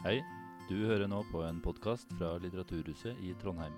Hei, 0.00 0.22
du 0.64 0.78
hører 0.88 1.10
nå 1.12 1.18
på 1.28 1.42
en 1.44 1.58
podkast 1.60 2.08
fra 2.16 2.30
Litteraturhuset 2.40 3.18
i 3.20 3.34
Trondheim. 3.36 3.74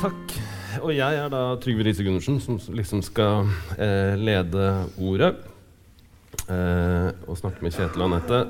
Takk. 0.00 0.34
Og 0.80 0.94
jeg 0.96 1.20
er 1.20 1.28
da 1.36 1.42
Trygve 1.60 1.84
Riise 1.84 2.08
Gundersen, 2.08 2.40
som 2.40 2.56
liksom 2.72 3.04
skal 3.04 3.52
eh, 3.76 4.16
lede 4.16 4.72
ordet. 4.96 5.34
Eh, 6.48 7.12
og 7.28 7.36
snakke 7.36 7.60
med 7.60 7.76
Kjetil 7.76 8.06
og 8.06 8.08
Anette. 8.08 8.44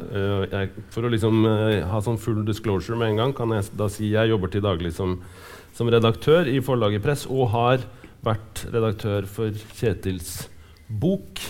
Eh, 0.54 0.66
for 0.94 1.02
å 1.02 1.10
liksom 1.10 1.42
eh, 1.50 1.82
ha 1.82 1.98
sånn 1.98 2.22
full 2.22 2.44
disclosure 2.46 3.02
med 3.02 3.16
en 3.16 3.24
gang, 3.24 3.34
kan 3.34 3.58
jeg 3.58 3.72
da 3.74 3.90
si 3.90 4.14
jeg 4.14 4.30
jobber 4.30 4.54
til 4.54 4.62
daglig 4.70 4.94
som, 4.94 5.18
som 5.74 5.90
redaktør 5.90 6.46
i 6.46 6.60
forlaget 6.62 7.02
Press, 7.02 7.26
og 7.26 7.48
har 7.58 7.90
vært 8.24 8.64
redaktør 8.72 9.28
for 9.30 9.54
Kjetils 9.78 10.48
bok. 10.88 11.40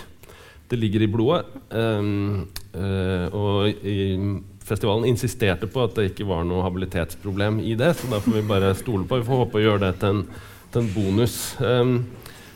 Det 0.68 0.76
ligger 0.78 1.04
i 1.04 1.10
blodet. 1.10 1.48
Um, 1.72 2.48
uh, 2.76 3.26
og 3.32 3.84
i, 3.86 3.96
festivalen 4.68 5.08
insisterte 5.08 5.68
på 5.70 5.86
at 5.86 5.96
det 5.96 6.10
ikke 6.10 6.28
var 6.28 6.44
noe 6.44 6.64
habilitetsproblem 6.66 7.62
i 7.64 7.72
det, 7.78 7.94
så 7.96 8.10
da 8.10 8.20
får 8.20 8.36
vi 8.36 8.46
bare 8.50 8.74
stole 8.76 9.08
på. 9.08 9.20
Vi 9.20 9.28
får 9.28 9.44
håpe 9.44 9.60
å 9.60 9.64
gjøre 9.64 9.84
det 9.86 9.94
til 10.02 10.10
en, 10.12 10.22
til 10.74 10.82
en 10.82 10.90
bonus. 10.92 11.38
Um, 11.62 11.94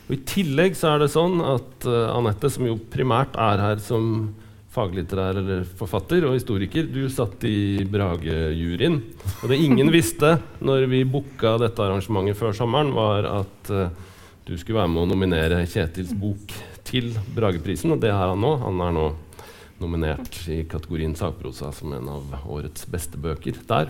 og 0.03 0.15
I 0.17 0.21
tillegg 0.29 0.77
så 0.77 0.93
er 0.93 1.03
det 1.03 1.13
sånn 1.13 1.41
at 1.41 1.87
uh, 1.89 2.13
Anette, 2.13 2.51
som 2.53 2.67
jo 2.69 2.77
primært 2.93 3.37
er 3.39 3.63
her 3.63 3.81
som 3.81 4.33
faglitterær 4.73 5.37
eller 5.41 5.65
forfatter 5.77 6.25
og 6.27 6.37
historiker, 6.37 6.87
du 6.89 7.05
satt 7.11 7.43
i 7.45 7.83
Brage-juryen. 7.89 8.99
Og 9.41 9.51
det 9.51 9.59
ingen 9.61 9.91
visste 9.93 10.37
når 10.63 10.87
vi 10.91 11.03
booka 11.05 11.55
dette 11.61 11.83
arrangementet 11.85 12.39
før 12.39 12.55
sommeren, 12.57 12.93
var 12.95 13.27
at 13.29 13.73
uh, 13.73 13.91
du 14.47 14.55
skulle 14.57 14.81
være 14.81 14.91
med 14.91 15.05
å 15.05 15.11
nominere 15.13 15.61
Kjetils 15.69 16.15
bok 16.17 16.55
til 16.87 17.13
Brageprisen, 17.35 17.93
og 17.93 18.01
det 18.03 18.11
har 18.11 18.33
han 18.33 18.41
nå. 18.43 18.55
Han 18.65 18.81
er 18.83 18.97
nå 18.97 19.05
nominert 19.83 20.37
i 20.51 20.61
kategorien 20.69 21.15
sakprosa 21.17 21.71
som 21.75 21.93
en 21.95 22.09
av 22.11 22.35
årets 22.51 22.85
beste 22.91 23.19
bøker 23.19 23.57
der. 23.69 23.89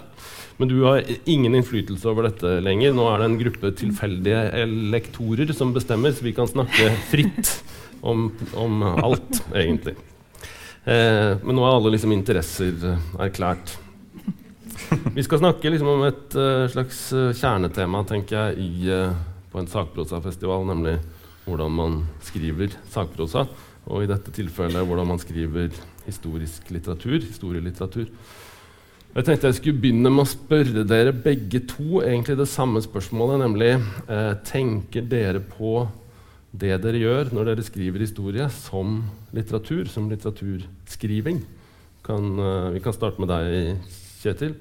Men 0.58 0.72
du 0.72 0.78
har 0.86 1.04
ingen 1.30 1.56
innflytelse 1.58 2.08
over 2.10 2.30
dette 2.30 2.58
lenger. 2.64 2.96
Nå 2.96 3.08
er 3.10 3.22
det 3.22 3.30
en 3.30 3.40
gruppe 3.42 3.74
tilfeldige 3.78 4.66
lektorer 4.94 5.54
som 5.56 5.74
bestemmer, 5.76 6.14
så 6.14 6.26
vi 6.26 6.36
kan 6.38 6.50
snakke 6.50 6.92
fritt 7.12 7.60
om, 8.02 8.32
om 8.60 8.82
alt, 8.94 9.44
egentlig. 9.54 9.96
Eh, 10.84 11.34
men 11.40 11.56
nå 11.56 11.64
er 11.64 11.78
alle 11.78 11.94
liksom 11.94 12.12
interesser 12.16 12.76
eh, 12.90 13.10
erklært. 13.24 13.78
Vi 15.16 15.24
skal 15.24 15.40
snakke 15.40 15.72
liksom 15.72 15.90
om 15.94 16.02
et 16.08 16.36
uh, 16.36 16.66
slags 16.72 16.98
uh, 17.16 17.30
kjernetema, 17.38 18.02
tenker 18.10 18.36
jeg, 18.36 18.66
i, 18.66 18.90
uh, 18.92 19.14
på 19.54 19.62
en 19.62 19.70
sakprosafestival, 19.70 20.66
nemlig 20.68 20.98
hvordan 21.46 21.76
man 21.78 22.00
skriver 22.26 22.74
sakprosa. 22.92 23.46
Og 23.88 24.04
i 24.04 24.10
dette 24.10 24.34
tilfellet 24.34 24.88
hvordan 24.88 25.08
man 25.14 25.22
skriver 25.22 25.72
historisk 26.08 26.72
litteratur, 26.74 27.20
historielitteratur. 27.22 28.10
Jeg 29.14 29.28
tenkte 29.28 29.52
jeg 29.52 29.60
skulle 29.60 29.82
begynne 29.84 30.10
med 30.10 30.24
å 30.24 30.30
spørre 30.32 30.84
dere 30.90 31.14
begge 31.14 31.62
to 31.70 32.02
egentlig 32.02 32.34
det 32.40 32.48
samme 32.50 32.82
spørsmålet, 32.82 33.44
nemlig 33.44 33.76
eh, 33.76 34.32
tenker 34.48 35.06
dere 35.06 35.44
på 35.44 35.84
det 36.54 36.76
dere 36.84 37.02
gjør 37.02 37.32
når 37.34 37.50
dere 37.50 37.66
skriver 37.66 38.04
historie, 38.04 38.46
som 38.54 39.00
litteratur, 39.34 39.88
som 39.90 40.10
litteraturskriving? 40.12 41.42
Kan, 42.06 42.34
uh, 42.38 42.70
vi 42.74 42.82
kan 42.84 42.94
starte 42.94 43.24
med 43.24 43.32
deg, 43.32 43.80
Kjetil. 44.22 44.54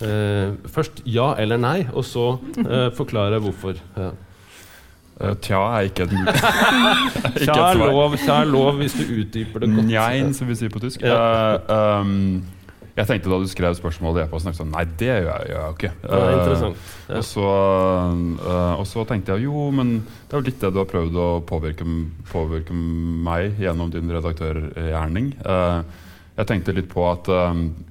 Uh, 0.00 0.56
først 0.68 1.02
ja 1.08 1.30
eller 1.40 1.60
nei, 1.60 1.78
og 1.92 2.04
så 2.04 2.36
uh, 2.40 2.88
forklare 2.96 3.40
hvorfor. 3.42 3.80
Ja. 3.96 4.12
Tja 5.40 5.62
er 5.72 5.86
ikke 5.88 6.04
et 6.04 6.10
Tja 7.40 7.54
er 7.70 7.78
lov, 7.80 8.02
er 8.12 8.82
hvis 8.82 8.96
du 8.98 9.14
utdyper 9.22 9.62
det 9.64 9.70
godt. 9.72 9.86
Njein, 9.88 10.34
som 10.36 10.48
vi 10.48 10.56
sier 10.58 10.72
på 10.72 10.82
tysk. 10.82 11.00
Ja. 11.00 11.56
Um, 12.00 12.42
jeg 12.96 13.08
tenkte 13.10 13.32
da 13.32 13.38
du 13.42 13.48
skrev 13.50 13.76
spørsmålet 13.76 14.22
i 14.22 14.24
e-posten, 14.24 14.56
sånn, 14.56 14.72
nei, 14.72 14.86
det 14.98 15.10
gjør 15.10 15.28
jeg, 15.28 15.50
jeg 15.52 15.76
ikke. 15.76 15.90
Uh, 16.06 16.14
interessant. 16.32 16.86
Ja. 17.10 17.18
Og, 17.18 17.26
så, 17.28 17.50
og, 18.78 18.86
så, 18.88 19.04
tenkte 19.08 19.36
jeg 19.36 19.46
jo, 19.50 19.66
men 19.76 19.98
det 20.06 20.32
er 20.32 20.40
jo 20.40 20.48
litt 20.48 20.64
det 20.64 20.72
du 20.72 20.80
har 20.80 20.90
prøvd 20.90 21.20
å 21.20 21.28
påvirke, 21.46 21.86
påvirke 22.32 22.76
meg 22.76 23.60
gjennom 23.60 23.92
din 23.92 24.10
redaktørgjerning. 24.16 25.34
jeg 26.36 26.48
tenkte 26.48 26.76
litt 26.76 26.88
på 26.92 27.04
at 27.08 27.28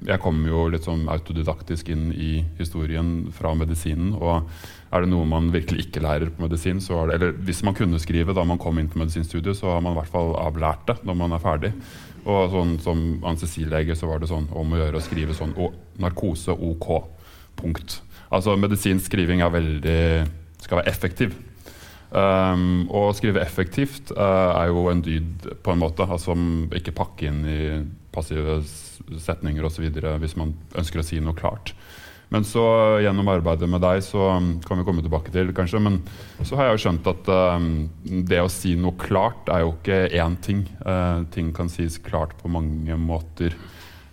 jeg 0.05 0.21
kom 0.21 0.41
jo 0.49 0.67
litt 0.73 0.85
sånn 0.85 1.05
autodidaktisk 1.09 1.89
inn 1.93 2.09
i 2.13 2.39
historien 2.57 3.31
fra 3.33 3.53
medisinen. 3.57 4.13
og 4.17 4.49
er 4.95 5.03
det 5.03 5.11
noe 5.11 5.27
man 5.27 5.49
virkelig 5.51 5.87
ikke 5.87 6.03
lærer 6.05 6.31
på 6.31 6.45
medisin, 6.45 6.79
så 6.83 7.01
er 7.01 7.09
det, 7.09 7.15
eller 7.17 7.39
hvis 7.47 7.63
man 7.67 7.75
kunne 7.75 7.99
skrive 7.99 8.35
da 8.35 8.45
man 8.47 8.61
kom 8.61 8.77
inn 8.79 8.87
på 8.91 9.01
medisinstudiet, 9.01 9.57
så 9.57 9.73
har 9.73 9.81
man 9.83 9.95
i 9.95 9.99
hvert 9.99 10.13
fall 10.13 10.35
avlært 10.39 10.85
det 10.87 10.97
når 11.07 11.17
man 11.19 11.35
er 11.35 11.43
ferdig. 11.43 11.71
Og 12.25 12.53
sånn 12.53 12.77
som 12.81 13.01
anestesilege 13.21 13.95
så 13.97 14.09
var 14.09 14.21
det 14.21 14.31
sånn 14.31 14.47
om 14.57 14.73
å 14.73 14.79
gjøre 14.79 14.97
å 14.97 15.05
skrive 15.05 15.35
sånn 15.37 15.53
å, 15.61 15.69
narkose 16.01 16.55
OK. 16.55 16.89
Punkt. 17.55 17.99
Altså 18.33 18.55
medisinsk 18.59 19.07
skriving 19.07 19.43
er 19.45 19.53
veldig 19.53 19.99
skal 20.65 20.81
være 20.81 20.91
effektiv. 20.91 21.35
Um, 22.15 22.85
å 22.93 23.09
skrive 23.17 23.41
effektivt 23.43 24.13
uh, 24.15 24.55
er 24.55 24.69
jo 24.71 24.85
en 24.91 25.03
dyd 25.05 25.47
på 25.63 25.73
en 25.73 25.81
måte. 25.81 26.07
Altså 26.07 26.35
ikke 26.77 26.95
pakke 26.95 27.29
inn 27.29 27.43
i 27.49 27.59
passive 28.15 28.61
setninger 29.19 29.65
osv. 29.67 29.85
hvis 30.21 30.37
man 30.39 30.55
ønsker 30.77 31.01
å 31.01 31.05
si 31.05 31.19
noe 31.21 31.37
klart. 31.37 31.73
Men 32.33 32.45
så 32.47 32.63
gjennom 33.03 33.29
arbeidet 33.29 33.69
med 33.69 33.83
deg, 33.83 34.01
så 34.05 34.31
um, 34.37 34.49
kan 34.65 34.79
vi 34.79 34.85
komme 34.87 35.03
tilbake 35.05 35.33
til 35.33 35.51
kanskje, 35.55 35.81
men 35.83 35.99
så 36.41 36.57
har 36.57 36.69
jeg 36.69 36.77
jo 36.77 36.83
skjønt 36.85 37.09
at 37.11 37.29
uh, 37.31 37.67
det 38.31 38.41
å 38.41 38.51
si 38.51 38.73
noe 38.79 38.97
klart 38.99 39.51
er 39.53 39.65
jo 39.65 39.75
ikke 39.75 40.01
én 40.17 40.37
ting. 40.43 40.65
Uh, 40.81 41.23
ting 41.35 41.53
kan 41.55 41.69
sies 41.71 41.99
klart 42.01 42.35
på 42.41 42.51
mange 42.51 42.97
måter. 42.99 43.55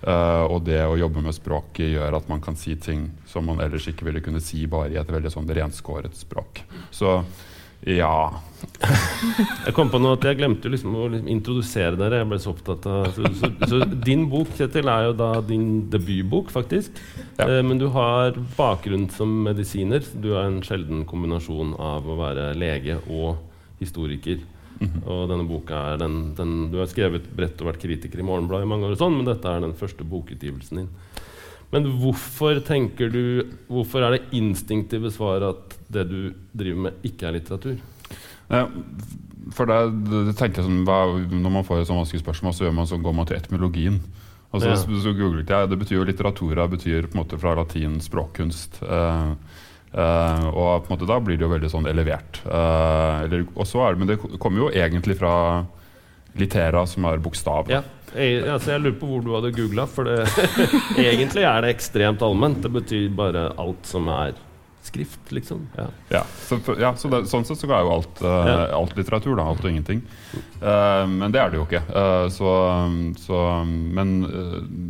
Uh, 0.02 0.50
og 0.50 0.64
det 0.66 0.80
å 0.82 0.98
jobbe 0.98 1.22
med 1.22 1.34
språket 1.36 1.92
gjør 1.92 2.18
at 2.18 2.28
man 2.30 2.40
kan 2.42 2.56
si 2.58 2.74
ting 2.74 3.06
som 3.30 3.46
man 3.46 3.62
ellers 3.62 3.86
ikke 3.86 4.08
ville 4.08 4.22
kunne 4.24 4.42
si 4.42 4.64
bare 4.66 4.90
i 4.90 4.98
et 4.98 5.12
veldig 5.14 5.30
sånn 5.30 5.46
renskåret 5.46 6.16
språk. 6.18 6.64
Så 6.90 7.20
ja. 7.82 8.41
jeg 9.66 9.75
kom 9.75 9.91
på 9.91 9.98
noe 9.98 10.15
at 10.15 10.25
jeg 10.26 10.38
glemte 10.38 10.70
liksom 10.70 10.94
å 10.94 11.09
liksom 11.10 11.31
introdusere 11.32 11.98
dere. 11.98 12.20
Jeg 12.20 12.28
ble 12.31 12.38
så 12.43 12.53
opptatt 12.53 12.87
av 12.87 13.09
Så, 13.16 13.31
så, 13.41 13.50
så 13.69 13.81
din 14.06 14.28
bok 14.31 14.53
Kjetil, 14.59 14.91
er 14.91 15.09
jo 15.09 15.16
da 15.19 15.31
din 15.47 15.66
debutbok, 15.91 16.53
faktisk. 16.54 17.00
Ja. 17.41 17.48
Eh, 17.48 17.60
men 17.66 17.81
du 17.82 17.88
har 17.94 18.38
bakgrunn 18.56 19.09
som 19.15 19.34
medisiner. 19.48 20.06
Du 20.15 20.32
er 20.37 20.47
en 20.47 20.62
sjelden 20.66 21.03
kombinasjon 21.10 21.75
av 21.82 22.06
å 22.06 22.19
være 22.20 22.53
lege 22.59 23.00
og 23.09 23.43
historiker. 23.82 24.38
Mm 24.78 24.88
-hmm. 24.88 25.03
Og 25.06 25.28
denne 25.28 25.49
boka 25.49 25.75
er 25.93 25.97
den, 25.97 26.34
den, 26.34 26.70
Du 26.70 26.78
har 26.78 26.87
skrevet 26.87 27.37
bredt 27.37 27.60
og 27.60 27.69
vært 27.69 27.82
kritiker 27.82 28.19
i 28.19 28.22
Morgenbladet 28.22 28.64
i 28.64 28.69
mange 28.69 28.87
år, 28.87 28.93
og 28.93 28.99
sånn, 28.99 29.16
men 29.16 29.26
dette 29.26 29.49
er 29.49 29.60
den 29.60 29.75
første 29.75 30.04
bokutgivelsen 30.04 30.76
din. 30.78 30.88
Men 31.72 31.88
hvorfor 32.02 32.60
tenker 32.66 33.08
du 33.12 33.22
Hvorfor 33.70 34.04
er 34.04 34.16
det 34.16 34.36
instinktive 34.36 35.12
svaret 35.14 35.46
at 35.48 35.76
det 35.92 36.06
du 36.10 36.18
driver 36.52 36.88
med, 36.88 37.04
ikke 37.06 37.28
er 37.28 37.36
litteratur? 37.38 37.78
Ja, 38.52 38.66
for 39.56 39.68
det, 39.68 39.78
det 40.28 40.36
tenker 40.38 40.62
jeg 40.62 40.68
sånn, 40.68 40.84
Når 40.84 41.52
man 41.52 41.66
får 41.66 41.82
et 41.82 41.88
sånt 41.90 42.02
vanskelig 42.02 42.22
spørsmål, 42.22 42.54
så, 42.56 42.70
man, 42.74 42.88
så 42.88 43.00
går 43.00 43.16
man 43.16 43.28
til 43.28 43.38
etymologien. 43.38 43.98
Altså, 44.52 44.68
ja. 44.68 44.76
så, 44.76 45.00
så 45.00 45.14
googlet 45.16 45.48
jeg, 45.48 45.70
Det 45.72 45.78
betyr 45.80 45.96
jo 45.96 46.06
litteratura 46.08 46.68
betyr 46.68 47.08
på 47.08 47.16
en 47.16 47.22
måte 47.22 47.40
fra 47.40 47.54
latin 47.56 47.96
språkkunst. 48.04 48.82
Eh, 48.84 49.30
eh, 49.96 50.46
og 50.52 50.84
på 50.84 50.90
en 50.90 50.94
måte 50.94 51.08
da 51.08 51.18
blir 51.24 51.40
det 51.40 51.46
jo 51.46 51.52
veldig 51.54 51.72
sånn 51.72 51.88
elevert. 51.90 52.42
Eh, 52.44 53.24
eller, 53.26 53.46
så 53.68 53.86
er 53.86 53.94
det, 53.94 54.02
Men 54.02 54.12
det 54.12 54.20
kommer 54.42 54.66
jo 54.66 54.70
egentlig 54.72 55.16
fra 55.20 55.34
litera, 56.38 56.84
som 56.88 57.08
er 57.08 57.20
bokstav. 57.24 57.72
Ja. 57.72 57.82
Jeg, 58.12 58.44
altså 58.44 58.74
jeg 58.74 58.84
lurer 58.84 58.96
på 59.00 59.08
hvor 59.08 59.24
du 59.24 59.34
hadde 59.36 59.52
googla, 59.56 59.86
for 59.88 60.08
det, 60.08 60.22
egentlig 61.10 61.44
er 61.48 61.64
det 61.64 61.74
ekstremt 61.76 62.24
allment. 62.24 62.62
Det 62.64 62.72
betyr 62.72 63.12
bare 63.16 63.50
alt 63.60 63.88
som 63.88 64.10
er 64.12 64.34
skrift, 64.82 65.32
liksom. 65.32 65.68
Ja, 65.76 65.86
ja, 66.08 66.22
så, 66.36 66.58
ja 66.81 66.90
så 66.96 67.08
det, 67.08 67.22
sånn 67.31 67.44
sett 67.46 67.60
så 67.60 67.69
er 67.70 67.84
jo 67.87 67.92
alt, 67.94 68.22
uh, 68.25 68.31
ja. 68.48 68.56
alt 68.75 68.96
litteratur, 68.98 69.37
da. 69.38 69.46
Alt 69.46 69.62
og 69.62 69.70
ingenting. 69.70 70.02
Uh, 70.58 71.06
men 71.10 71.32
det 71.34 71.40
er 71.42 71.52
det 71.52 71.60
jo 71.60 71.66
ikke. 71.69 71.84
Uh, 71.87 72.26
så, 72.34 72.54
så, 73.22 73.42
men 73.69 74.16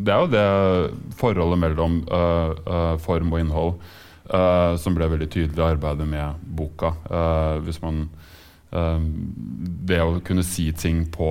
det 0.02 0.14
er 0.14 0.24
jo 0.24 0.32
det 0.32 1.16
forholdet 1.20 1.60
mellom 1.60 2.00
form 3.02 3.34
og 3.34 3.42
innhold 3.42 3.76
som 4.80 4.94
ble 4.96 5.08
veldig 5.10 5.26
tydelig 5.28 5.58
i 5.58 5.64
arbeidet 5.66 6.06
med 6.08 6.44
boka. 6.56 6.92
hvis 7.66 7.80
man 7.82 8.06
det 8.72 9.98
å 10.00 10.20
kunne 10.24 10.40
si 10.46 10.70
ting 10.72 11.02
på 11.12 11.26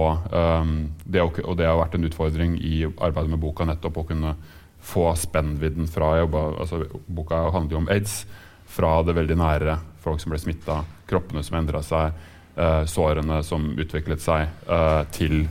det 1.04 1.24
å, 1.24 1.32
Og 1.42 1.56
det 1.58 1.66
har 1.66 1.80
vært 1.80 1.96
en 1.98 2.06
utfordring 2.06 2.54
i 2.62 2.84
arbeidet 2.86 3.32
med 3.32 3.42
boka, 3.42 3.66
nettopp 3.66 3.98
å 3.98 4.04
kunne 4.12 4.36
få 4.82 5.16
spennvidden 5.16 5.88
fra 5.88 6.14
altså, 6.26 6.86
Boka 7.06 7.44
handler 7.54 7.76
jo 7.76 7.82
om 7.84 7.90
aids 7.90 8.26
fra 8.72 9.02
det 9.06 9.16
veldig 9.18 9.38
nære. 9.38 9.78
Folk 10.02 10.22
som 10.22 10.34
ble 10.34 10.40
smitta, 10.42 10.82
kroppene 11.10 11.44
som 11.46 11.60
endra 11.60 11.84
seg, 11.86 12.18
uh, 12.58 12.84
sårene 12.90 13.42
som 13.46 13.72
utviklet 13.78 14.24
seg, 14.24 14.50
uh, 14.70 15.04
til 15.14 15.44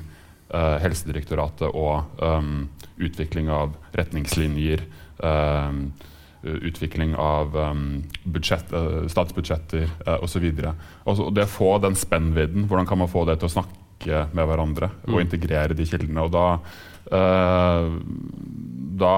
uh, 0.50 0.76
Helsedirektoratet 0.82 1.68
og 1.70 2.22
um, 2.22 2.68
utvikling 2.98 3.52
av 3.54 3.76
retningslinjer. 3.96 4.86
Utvikling 6.42 7.16
av 7.16 7.56
um, 7.56 8.02
budsjett, 8.24 8.72
uh, 8.72 9.06
statsbudsjetter 9.08 9.88
uh, 10.06 10.16
osv. 10.24 10.46
Det 10.54 11.44
å 11.44 11.50
få 11.50 11.74
den 11.84 11.96
spennvidden, 11.98 12.66
hvordan 12.68 12.88
kan 12.88 13.00
man 13.02 13.10
få 13.12 13.26
det 13.28 13.40
til 13.40 13.50
å 13.50 13.54
snakke 13.58 14.26
med 14.32 14.48
hverandre 14.48 14.88
mm. 14.94 15.12
og 15.12 15.20
integrere 15.20 15.76
de 15.76 15.86
kildene? 15.88 16.24
og 16.24 16.32
da, 16.32 16.46
uh, 17.12 17.92
da 19.04 19.16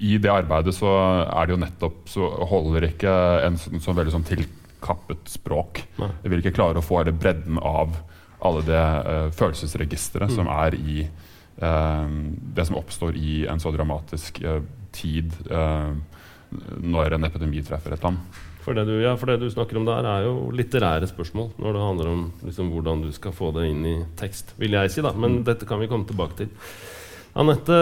i 0.00 0.16
det 0.16 0.32
arbeidet 0.32 0.72
så 0.72 0.94
er 1.26 1.46
det 1.46 1.54
jo 1.54 1.60
nettopp 1.60 2.08
så 2.08 2.30
holder 2.48 2.88
ikke 2.88 3.16
en 3.44 3.60
sånn, 3.60 3.82
sånn 3.84 3.98
veldig 3.98 4.14
sånn 4.14 4.28
tilkappet 4.30 5.28
språk. 5.28 5.82
Nei. 6.00 6.14
Jeg 6.22 6.32
vil 6.32 6.44
ikke 6.44 6.56
klare 6.56 6.80
å 6.80 6.86
få 6.86 7.02
hele 7.02 7.12
bredden 7.12 7.60
av 7.60 8.00
alle 8.40 8.64
det 8.64 8.80
uh, 8.80 9.26
følelsesregisteret 9.36 10.32
mm. 10.32 10.38
som 10.38 10.48
er 10.60 10.80
i 10.80 11.02
det 11.60 12.64
som 12.64 12.78
oppstår 12.78 13.18
i 13.20 13.42
en 13.52 13.60
så 13.60 13.68
dramatisk 13.74 14.38
uh, 14.48 14.62
tid 14.94 15.34
når 16.82 17.14
en 17.14 17.26
epidemi 17.28 17.62
treffer 17.62 17.94
et 17.94 18.06
land. 18.06 18.18
For 18.60 18.76
det, 18.76 18.84
du, 18.90 18.96
ja, 19.00 19.14
for 19.16 19.30
det 19.30 19.40
du 19.40 19.48
snakker 19.50 19.78
om 19.80 19.86
der, 19.88 20.06
er 20.06 20.26
jo 20.26 20.50
litterære 20.52 21.08
spørsmål. 21.08 21.52
Når 21.62 21.76
det 21.76 21.84
handler 21.86 22.10
om 22.10 22.24
liksom, 22.44 22.72
hvordan 22.74 23.04
du 23.06 23.10
skal 23.16 23.34
få 23.34 23.52
det 23.56 23.68
inn 23.70 23.84
i 23.88 23.96
tekst, 24.20 24.54
vil 24.60 24.76
jeg 24.76 24.92
si. 24.92 25.04
da, 25.04 25.14
Men 25.16 25.40
mm. 25.40 25.44
dette 25.48 25.68
kan 25.68 25.80
vi 25.80 25.88
komme 25.90 26.08
tilbake 26.08 26.42
til. 26.42 26.52
Anette, 27.40 27.76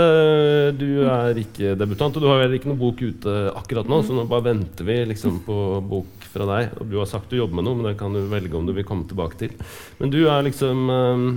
du 0.77 1.09
er 1.09 1.39
ikke 1.41 1.73
debutant, 1.81 2.17
og 2.17 2.23
du 2.23 2.29
har 2.29 2.43
heller 2.43 2.59
ikke 2.59 2.69
noen 2.69 2.83
bok 2.83 3.01
ute 3.01 3.37
akkurat 3.57 3.89
nå, 3.89 4.03
så 4.05 4.13
nå 4.13 4.27
bare 4.29 4.51
venter 4.51 4.85
vi 4.85 4.99
liksom 5.09 5.39
på 5.47 5.57
bok 5.89 6.27
fra 6.29 6.47
deg. 6.51 6.75
Og 6.79 6.91
du 6.93 6.99
har 7.01 7.09
sagt 7.11 7.33
du 7.33 7.39
jobber 7.41 7.59
med 7.59 7.67
noe, 7.67 7.79
men 7.79 7.89
det 7.89 7.99
kan 7.99 8.15
du 8.15 8.27
velge 8.29 8.59
om 8.59 8.69
du 8.69 8.75
vil 8.77 8.87
komme 8.87 9.09
tilbake 9.09 9.41
til. 9.41 9.57
Men 9.99 10.13
du 10.13 10.21
er 10.29 10.45
liksom 10.47 10.85
um, 10.93 11.31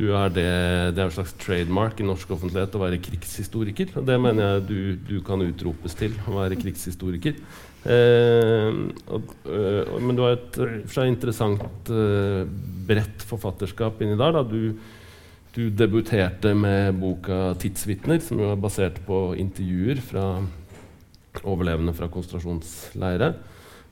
du 0.00 0.06
er 0.16 0.30
det, 0.32 0.50
det 0.96 1.02
er 1.02 1.08
en 1.10 1.12
slags 1.12 1.34
trademark 1.42 1.98
i 2.00 2.06
norsk 2.08 2.30
offentlighet 2.32 2.76
å 2.76 2.80
være 2.80 3.00
krigshistoriker. 3.04 3.90
Og 4.00 4.06
det 4.08 4.16
mener 4.22 4.46
jeg 4.46 4.62
du, 4.70 4.78
du 5.10 5.18
kan 5.26 5.42
utropes 5.44 5.96
til, 5.98 6.14
å 6.24 6.38
være 6.38 6.56
krigshistoriker. 6.60 7.36
Eh, 7.80 8.78
og, 9.12 9.34
og, 9.44 9.92
men 10.00 10.16
du 10.16 10.24
har 10.24 10.38
et 10.38 10.56
for 10.56 10.94
seg 10.96 11.12
interessant 11.12 11.92
eh, 11.92 12.48
bredt 12.88 13.26
forfatterskap 13.28 14.00
inni 14.00 14.16
der. 14.20 14.38
Da. 14.38 14.44
Du, 14.48 14.72
du 15.52 15.62
debuterte 15.74 16.54
med 16.56 16.96
boka 17.00 17.52
'Tidsvitner', 17.60 18.24
som 18.24 18.40
jo 18.40 18.52
er 18.54 18.60
basert 18.60 19.02
på 19.04 19.34
intervjuer 19.36 20.00
fra 20.00 20.26
overlevende 21.44 21.92
fra 21.94 22.08
konsentrasjonsleirer. 22.10 23.36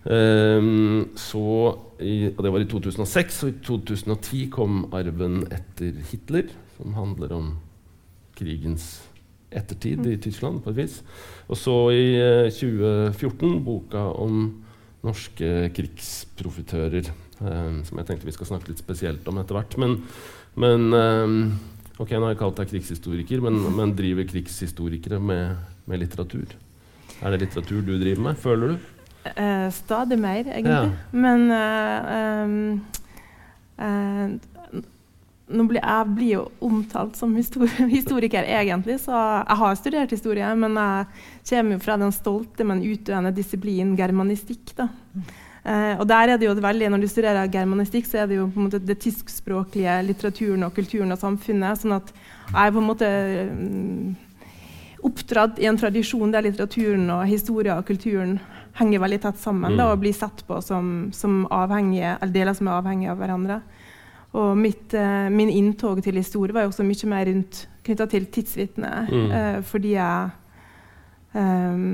Um, 0.05 1.11
så 1.19 1.75
i, 2.01 2.31
og 2.31 2.45
Det 2.45 2.53
var 2.53 2.63
i 2.63 2.69
2006, 2.71 3.43
og 3.43 3.49
i 3.51 3.57
2010 3.67 4.47
kom 4.55 4.87
'Arven 4.93 5.43
etter 5.51 5.93
Hitler', 6.11 6.53
som 6.77 6.95
handler 6.95 7.33
om 7.33 7.59
krigens 8.37 9.03
ettertid 9.51 10.07
i 10.07 10.17
Tyskland, 10.17 10.63
på 10.63 10.71
et 10.71 10.77
vis. 10.77 11.03
Og 11.49 11.57
så 11.57 11.91
i 11.91 12.15
uh, 12.15 12.51
2014 12.51 13.65
boka 13.65 13.99
om 13.99 14.63
norske 15.03 15.71
krigsprofitører, 15.75 17.11
um, 17.41 17.83
som 17.85 17.99
jeg 17.99 18.07
tenkte 18.07 18.27
vi 18.27 18.33
skal 18.33 18.47
snakke 18.47 18.69
litt 18.69 18.79
spesielt 18.79 19.27
om 19.29 19.39
etter 19.39 19.55
hvert. 19.55 19.79
Men 19.79 20.03
men 20.59 20.93
um, 20.93 21.59
Ok, 21.99 22.13
nå 22.15 22.29
har 22.29 22.37
jeg 22.37 22.39
kalt 22.39 22.61
deg 22.61 22.69
krigshistoriker, 22.71 23.41
men, 23.43 23.57
men 23.75 23.91
driver 23.99 24.27
krigshistorikere 24.31 25.19
med, 25.19 25.57
med, 25.91 25.99
litteratur? 26.05 26.53
Er 27.19 27.35
det 27.35 27.41
litteratur 27.43 27.81
du 27.83 27.97
driver 27.99 28.23
med, 28.29 28.39
føler 28.39 28.71
du? 28.71 28.85
Uh, 29.27 29.71
stadig 29.75 30.19
mer, 30.19 30.47
egentlig. 30.47 30.73
Ja. 30.73 30.91
Men 31.11 31.51
uh, 31.51 32.79
um, 33.77 34.41
nå 35.49 35.65
blir, 35.65 35.81
jeg 35.81 36.15
blir 36.15 36.33
jo 36.35 36.45
omtalt 36.65 37.17
som 37.17 37.35
historiker, 37.99 38.45
egentlig, 38.45 38.99
så 39.03 39.17
jeg 39.17 39.59
har 39.63 39.81
studert 39.81 40.15
historie. 40.15 40.55
Men 40.55 40.79
jeg 40.79 41.07
kommer 41.51 41.77
jo 41.77 41.83
fra 41.85 41.99
den 42.01 42.15
stolte, 42.15 42.65
men 42.69 42.85
utdøende 42.87 43.35
disiplin 43.37 43.97
germanistikk. 43.99 44.75
da. 44.79 44.89
Uh, 45.69 45.99
og 45.99 46.07
der 46.09 46.33
er 46.33 46.39
det 46.39 46.47
jo 46.47 46.55
veldig, 46.55 46.91
Når 46.91 46.99
du 46.99 47.09
studerer 47.09 47.51
germanistikk, 47.53 48.07
så 48.07 48.23
er 48.23 48.27
det 48.27 48.39
jo 48.39 48.47
på 48.47 48.61
en 48.61 48.69
måte 48.69 48.79
det 48.79 49.01
tyskspråklige 49.05 50.03
litteraturen 50.07 50.63
og 50.63 50.75
kulturen 50.75 51.13
og 51.13 51.19
samfunnet. 51.19 51.79
sånn 51.79 51.99
at 51.99 52.13
jeg 52.55 52.73
på 52.73 52.79
en 52.79 52.89
måte 52.89 53.09
um, 53.51 54.17
oppdratt 55.05 55.59
i 55.59 55.67
en 55.69 55.77
tradisjon 55.77 56.33
der 56.33 56.47
litteraturen 56.47 57.11
og 57.11 57.27
historien 57.29 57.79
og 57.79 57.87
kulturen 57.87 58.39
henger 58.79 59.03
veldig 59.03 59.21
tett 59.23 59.41
sammen 59.43 59.75
mm. 59.75 59.79
da, 59.81 59.91
og 59.93 60.03
blir 60.03 60.17
sett 60.17 60.45
på 60.47 60.61
som, 60.65 61.09
som 61.15 61.43
avhengige, 61.55 62.17
deler 62.35 62.57
som 62.57 62.71
er 62.71 62.79
avhengige 62.79 63.15
av 63.15 63.23
hverandre. 63.23 63.61
Og 64.39 64.53
mitt, 64.61 64.93
eh, 64.95 65.29
min 65.33 65.51
inntog 65.51 66.03
til 66.05 66.21
historie 66.21 66.55
var 66.55 66.67
jo 66.67 66.73
også 66.73 66.87
mye 66.87 67.11
mer 67.11 67.27
rundt 67.31 67.65
knytta 67.87 68.07
til 68.13 68.29
tidsvitne, 68.33 68.93
mm. 69.09 69.31
Eh, 69.39 69.59
fordi 69.67 69.97
jeg 69.97 70.31
eh, 71.35 71.89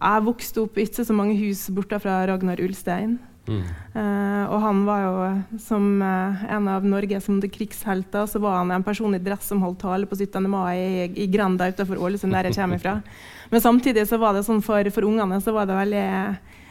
jeg 0.00 0.24
vokste 0.24 0.62
opp 0.64 0.78
ikke 0.80 1.04
så 1.04 1.12
mange 1.12 1.34
hus 1.36 1.66
borte 1.76 1.98
fra 2.00 2.22
Ragnar 2.30 2.60
Ulstein. 2.64 3.18
Mm. 3.48 3.62
Uh, 3.94 4.44
og 4.52 4.58
han 4.62 4.82
var 4.86 5.00
jo 5.02 5.58
som 5.62 5.86
uh, 6.02 6.44
en 6.52 6.68
av 6.70 6.84
Norges 6.86 7.26
krigshelter, 7.50 8.26
så 8.26 8.38
var 8.38 8.60
han 8.60 8.70
en 8.70 8.84
person 8.86 9.14
i 9.14 9.22
dress 9.22 9.48
som 9.48 9.62
holdt 9.64 9.80
tale 9.82 10.06
på 10.06 10.16
17. 10.16 10.46
mai 10.50 10.76
i, 10.78 11.08
i 11.24 11.26
Granda 11.26 11.70
utenfor 11.70 11.98
Ålesund, 11.98 12.32
der 12.32 12.50
jeg 12.50 12.58
kommer 12.60 12.78
fra. 12.78 13.00
Men 13.50 13.60
samtidig 13.60 14.06
så 14.08 14.20
var 14.20 14.36
det 14.36 14.44
sånn 14.46 14.62
for, 14.62 14.86
for 14.94 15.08
ungene 15.08 15.40
så 15.42 15.54
var 15.56 15.66
det 15.66 15.78
veldig 15.78 16.06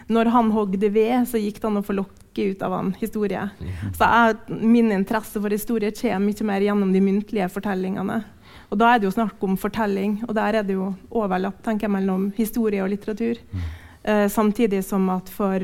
Når 0.10 0.31
han 0.33 0.51
hogde 0.56 0.89
ved, 0.89 1.27
så 1.27 1.38
gikk 1.42 1.60
det 1.60 1.68
an 1.68 1.81
å 1.81 1.86
få 1.86 1.98
lokke 1.98 2.45
ut 2.54 2.62
av 2.66 2.74
han 2.74 2.94
historie. 3.01 3.44
Mm. 3.60 3.92
Så 3.98 4.07
jeg, 4.07 4.60
min 4.63 4.94
interesse 4.95 5.42
for 5.42 5.54
historie 5.54 5.92
kommer 5.92 6.31
mye 6.31 6.48
mer 6.48 6.65
gjennom 6.65 6.94
de 6.95 7.01
muntlige 7.04 7.50
fortellingene. 7.51 8.24
Og 8.69 8.77
da 8.77 8.94
er 8.94 9.01
det 9.01 9.10
jo 9.10 9.13
snakk 9.13 9.44
om 9.45 9.57
fortelling, 9.57 10.19
og 10.27 10.33
der 10.38 10.60
er 10.60 10.65
det 10.65 10.77
jo 10.77 10.92
overlapp 11.10 11.62
tenker 11.65 11.88
jeg, 11.88 11.94
mellom 11.98 12.30
historie 12.38 12.81
og 12.86 12.92
litteratur. 12.94 13.42
Mm. 13.51 13.69
Uh, 14.00 14.25
samtidig 14.31 14.83
som 14.88 15.10
at 15.12 15.30
for, 15.33 15.62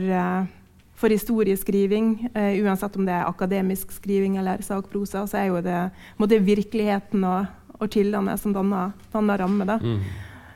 for 0.96 1.12
historieskriving, 1.12 2.30
eh, 2.34 2.62
uansett 2.64 2.96
om 2.96 3.06
det 3.08 3.14
er 3.14 3.28
akademisk 3.28 3.92
skriving 3.92 4.38
eller 4.40 4.64
sakprosa, 4.64 5.26
så 5.28 5.42
er 5.42 5.50
jo 5.50 5.62
det 5.62 5.80
måtte, 6.18 6.40
virkeligheten 6.40 7.24
og, 7.28 7.46
og 7.80 7.92
kildene 7.92 8.38
som 8.40 8.56
danner, 8.56 8.96
danner 9.14 9.44
ramme. 9.44 9.68
Da. 9.68 9.80
Mm. 9.84 10.02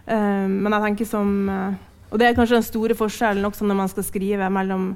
men 0.10 0.74
jeg 0.74 0.82
tenker 0.82 1.06
som 1.06 1.50
Og 2.10 2.18
det 2.18 2.26
er 2.26 2.34
kanskje 2.34 2.56
den 2.56 2.64
store 2.66 2.96
forskjellen 2.98 3.46
også 3.46 3.68
når 3.70 3.76
man 3.78 3.90
skal 3.92 4.04
skrive 4.04 4.48
mellom 4.50 4.96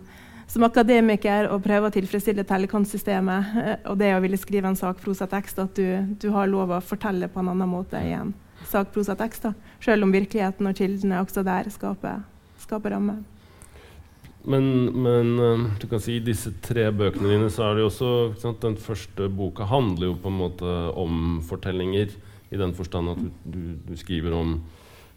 som 0.53 0.65
akademiker 0.67 1.47
å 1.49 1.59
prøve 1.63 1.89
å 1.89 1.93
tilfredsstille 1.93 2.45
tellekantsystemet 2.47 3.55
eh, 3.57 3.75
og 3.89 3.97
det 3.97 4.11
å 4.13 4.21
ville 4.23 4.37
skrive 4.37 4.69
en 4.69 4.77
sakprosatekst, 4.77 5.61
at 5.63 5.79
du, 5.79 6.15
du, 6.21 6.29
har 6.35 6.49
lov 6.51 6.75
å 6.75 6.83
fortelle 6.83 7.29
på 7.31 7.41
en 7.41 7.53
annen 7.55 7.71
måte 7.71 7.97
i 7.97 8.13
en 8.13 8.35
sakprosatekst. 8.69 9.49
Selv 9.83 10.05
om 10.05 10.13
virkeligheten 10.13 10.69
og 10.69 10.77
kildene 10.77 11.23
også 11.23 11.45
der 11.47 11.69
skaper, 11.73 12.21
skaper 12.61 12.93
rammer. 12.93 13.23
Men, 14.43 14.65
men, 15.05 15.33
eh, 15.39 15.65
du 15.79 15.87
kan 15.87 16.01
si 16.03 16.17
i 16.17 16.23
disse 16.23 16.51
tre 16.65 16.89
bøkene 16.91 17.31
dine 17.31 17.49
så 17.53 17.69
er 17.69 17.77
det 17.77 17.85
jo 17.85 17.89
også 17.91 18.11
sant, 18.41 18.61
Den 18.63 18.75
første 18.75 19.29
boka 19.31 19.67
handler 19.69 20.09
jo 20.09 20.19
på 20.19 20.31
en 20.31 20.39
måte 20.41 20.77
om 20.99 21.41
fortellinger, 21.47 22.11
i 22.53 22.59
den 22.59 22.73
forstand 22.77 23.09
at 23.09 23.21
du, 23.21 23.29
du, 23.49 23.61
du 23.87 23.95
skriver 23.97 24.35
om 24.37 24.57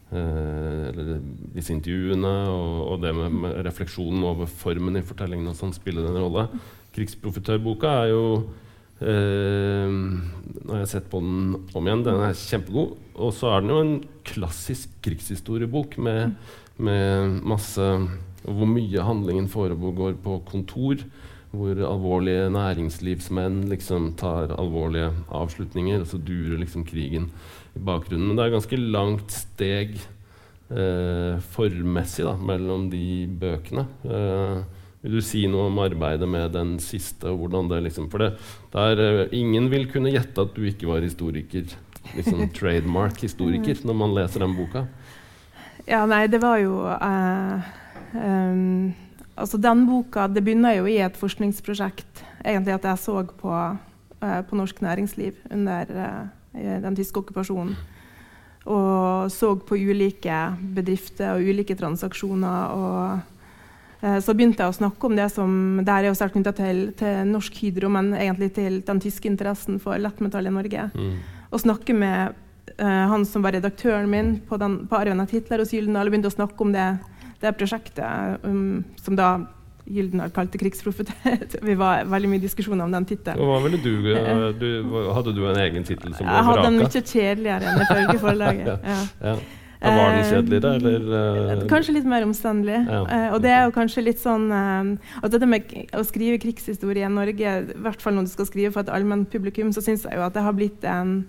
Eh, 0.07 0.99
disse 1.57 1.73
intervjuene 1.75 2.31
og, 2.47 2.75
og 2.93 3.01
det 3.03 3.11
med, 3.17 3.33
med, 3.43 3.57
refleksjonen 3.67 4.23
over 4.23 4.47
formen 4.47 5.01
i 5.01 5.03
fortellingene 5.03 5.51
og 5.51 5.59
sånn 5.59 5.75
spiller 5.75 6.07
en 6.07 6.21
rolle. 6.21 6.45
'Krigsprofitørboka' 6.95 7.95
er 8.05 8.13
jo 8.13 8.21
eh, 9.03 9.91
Nå 9.91 10.71
har 10.71 10.85
jeg 10.85 10.93
sett 10.93 11.09
på 11.11 11.19
den 11.25 11.57
om 11.75 11.91
igjen. 11.91 12.05
Den 12.07 12.23
er 12.23 12.39
kjempegod. 12.39 12.95
Og 13.19 13.35
så 13.35 13.51
er 13.51 13.65
den 13.65 13.75
jo 13.75 13.81
en 13.83 13.97
klassisk 14.27 14.95
krigshistoriebok 15.03 15.99
med, 15.99 16.39
med 16.77 17.41
masse 17.47 17.85
Hvor 18.47 18.69
mye 18.71 19.03
handlingen 19.03 19.49
foregår 19.51 20.19
på 20.23 20.41
kontor. 20.47 21.01
Hvor 21.57 21.79
alvorlige 21.89 22.51
næringslivsmenn 22.53 23.65
liksom 23.71 24.13
tar 24.19 24.53
alvorlige 24.55 25.13
avslutninger, 25.33 26.03
og 26.03 26.07
så 26.11 26.19
durer 26.19 26.61
liksom 26.61 26.85
krigen 26.85 27.31
i 27.75 27.81
bakgrunnen. 27.81 28.29
Men 28.29 28.37
det 28.37 28.45
er 28.45 28.55
ganske 28.55 28.79
langt 28.81 29.33
steg 29.33 29.97
eh, 30.71 31.39
formmessig 31.55 32.27
da, 32.27 32.35
mellom 32.37 32.91
de 32.93 33.27
bøkene. 33.41 33.87
Eh, 34.05 34.61
vil 35.07 35.19
du 35.21 35.23
si 35.23 35.45
noe 35.51 35.69
om 35.71 35.81
arbeidet 35.85 36.29
med 36.29 36.55
den 36.57 36.77
siste? 36.83 37.31
hvordan 37.31 37.71
det 37.71 37.83
liksom, 37.87 38.11
For 38.11 38.25
det, 38.25 38.33
der, 38.73 39.03
eh, 39.05 39.35
ingen 39.39 39.71
vil 39.71 39.89
kunne 39.91 40.11
gjette 40.11 40.43
at 40.43 40.55
du 40.57 40.65
ikke 40.67 40.89
var 40.91 41.05
historiker. 41.05 41.67
Liksom 42.17 42.49
trademark 42.59 43.21
historiker 43.23 43.85
når 43.85 44.01
man 44.03 44.15
leser 44.17 44.43
den 44.43 44.57
boka. 44.57 44.87
Ja, 45.87 46.03
nei, 46.11 46.27
det 46.27 46.41
var 46.43 46.59
jo 46.59 46.81
uh, 46.83 47.67
um, 48.15 48.95
Altså, 49.37 49.59
den 49.61 49.85
boka 49.87 50.27
Det 50.33 50.43
begynner 50.43 50.79
jo 50.79 50.87
i 50.89 50.97
et 51.05 51.19
forskningsprosjekt. 51.21 52.25
Egentlig 52.43 52.75
at 52.75 52.89
jeg 52.89 53.03
så 53.03 53.21
på, 53.37 53.53
uh, 53.53 54.41
på 54.49 54.57
norsk 54.59 54.81
næringsliv 54.83 55.37
under 55.53 55.93
uh, 55.93 56.81
den 56.83 56.97
tyske 56.97 57.21
okkupasjonen. 57.21 57.77
Og 58.67 59.31
så 59.31 59.53
på 59.63 59.79
ulike 59.79 60.37
bedrifter 60.75 61.37
og 61.37 61.47
ulike 61.47 61.77
transaksjoner. 61.79 62.73
og 62.75 63.21
eh, 64.01 64.19
så 64.19 64.35
begynte 64.35 64.65
jeg 64.65 64.73
å 64.73 64.79
snakke 64.81 65.07
om 65.07 65.15
det 65.15 65.29
som 65.31 65.53
der 65.87 66.03
er 66.03 66.11
jo 66.11 66.17
sterkt 66.19 66.35
knytta 66.35 66.53
til, 66.57 66.81
til, 66.99 67.31
Norsk 67.31 67.61
Hydro, 67.63 67.89
men 67.95 68.13
egentlig 68.15 68.53
til 68.59 68.81
den 68.87 69.01
tyske 69.01 69.31
interessen 69.31 69.79
for 69.83 70.01
lettmetall 70.03 70.51
i 70.51 70.55
Norge. 70.57 70.89
Mm. 70.97 71.15
Og 71.53 71.63
snakke 71.63 71.95
med 71.95 72.35
han 72.77 73.23
som 73.25 73.45
var 73.45 73.55
redaktøren 73.57 74.09
min 74.11 74.33
på, 74.49 74.59
den, 74.61 74.81
på 74.91 74.99
Arven 74.99 75.23
av 75.23 75.31
Hitler 75.33 75.63
hos 75.63 75.71
Gyldendal, 75.73 76.11
begynte 76.13 76.29
å 76.29 76.35
snakke 76.35 76.65
om 76.65 76.73
det, 76.75 76.87
det 77.41 77.55
prosjektet 77.57 78.45
um, 78.45 78.83
som 79.01 79.17
da 79.17 79.31
Gyldendal 79.87 80.33
kalte 80.35 80.59
'krigsprofetet'. 80.59 81.61
Vi 81.69 81.75
var 81.79 82.05
veldig 82.11 82.31
mye 82.31 82.43
diskusjoner 82.43 82.89
om 82.89 82.95
den 82.95 83.05
tittelen. 83.07 83.77
Du, 83.83 83.93
du, 84.59 84.71
Hadde 85.15 85.35
du 85.37 85.45
en 85.47 85.61
egen 85.63 85.87
tittel 85.87 86.15
som 86.15 86.27
ble 86.27 86.33
vraka? 86.33 86.41
Jeg 86.41 86.49
hadde 86.49 86.67
en 86.67 86.81
mye 86.81 87.05
kjedeligere 87.13 87.71
enn 87.71 87.85
ifølge 87.85 88.19
forlaget. 88.25 88.75
ja. 88.91 88.99
ja. 89.29 89.37
Ja, 89.77 89.91
var 89.93 90.15
den 90.17 90.25
kjedeligere, 90.25 90.71
eller? 90.81 91.59
Uh, 91.61 91.65
kanskje 91.71 91.95
litt 91.99 92.07
mer 92.09 92.25
omstendelig. 92.25 92.79
Ja. 92.89 93.01
Uh, 93.05 93.27
og 93.37 93.43
det 93.45 93.53
er 93.53 93.67
jo 93.69 93.75
kanskje 93.77 94.07
litt 94.07 94.19
sånn 94.23 94.49
uh, 94.51 95.13
at 95.21 95.35
Dette 95.35 95.47
med 95.47 95.69
å 95.95 96.03
skrive 96.09 96.41
krigshistorie 96.43 97.07
i 97.07 97.13
Norge, 97.13 97.53
i 97.61 97.81
hvert 97.85 98.03
fall 98.03 98.17
når 98.17 98.27
du 98.27 98.33
skal 98.33 98.49
skrive 98.49 98.73
for 98.75 98.83
et 98.83 98.91
allment 98.97 99.29
publikum, 99.31 99.71
så 99.77 99.85
syns 99.85 100.09
jeg 100.09 100.17
jo 100.17 100.25
at 100.27 100.35
det 100.35 100.43
har 100.43 100.57
blitt 100.57 100.87
en 100.89 101.21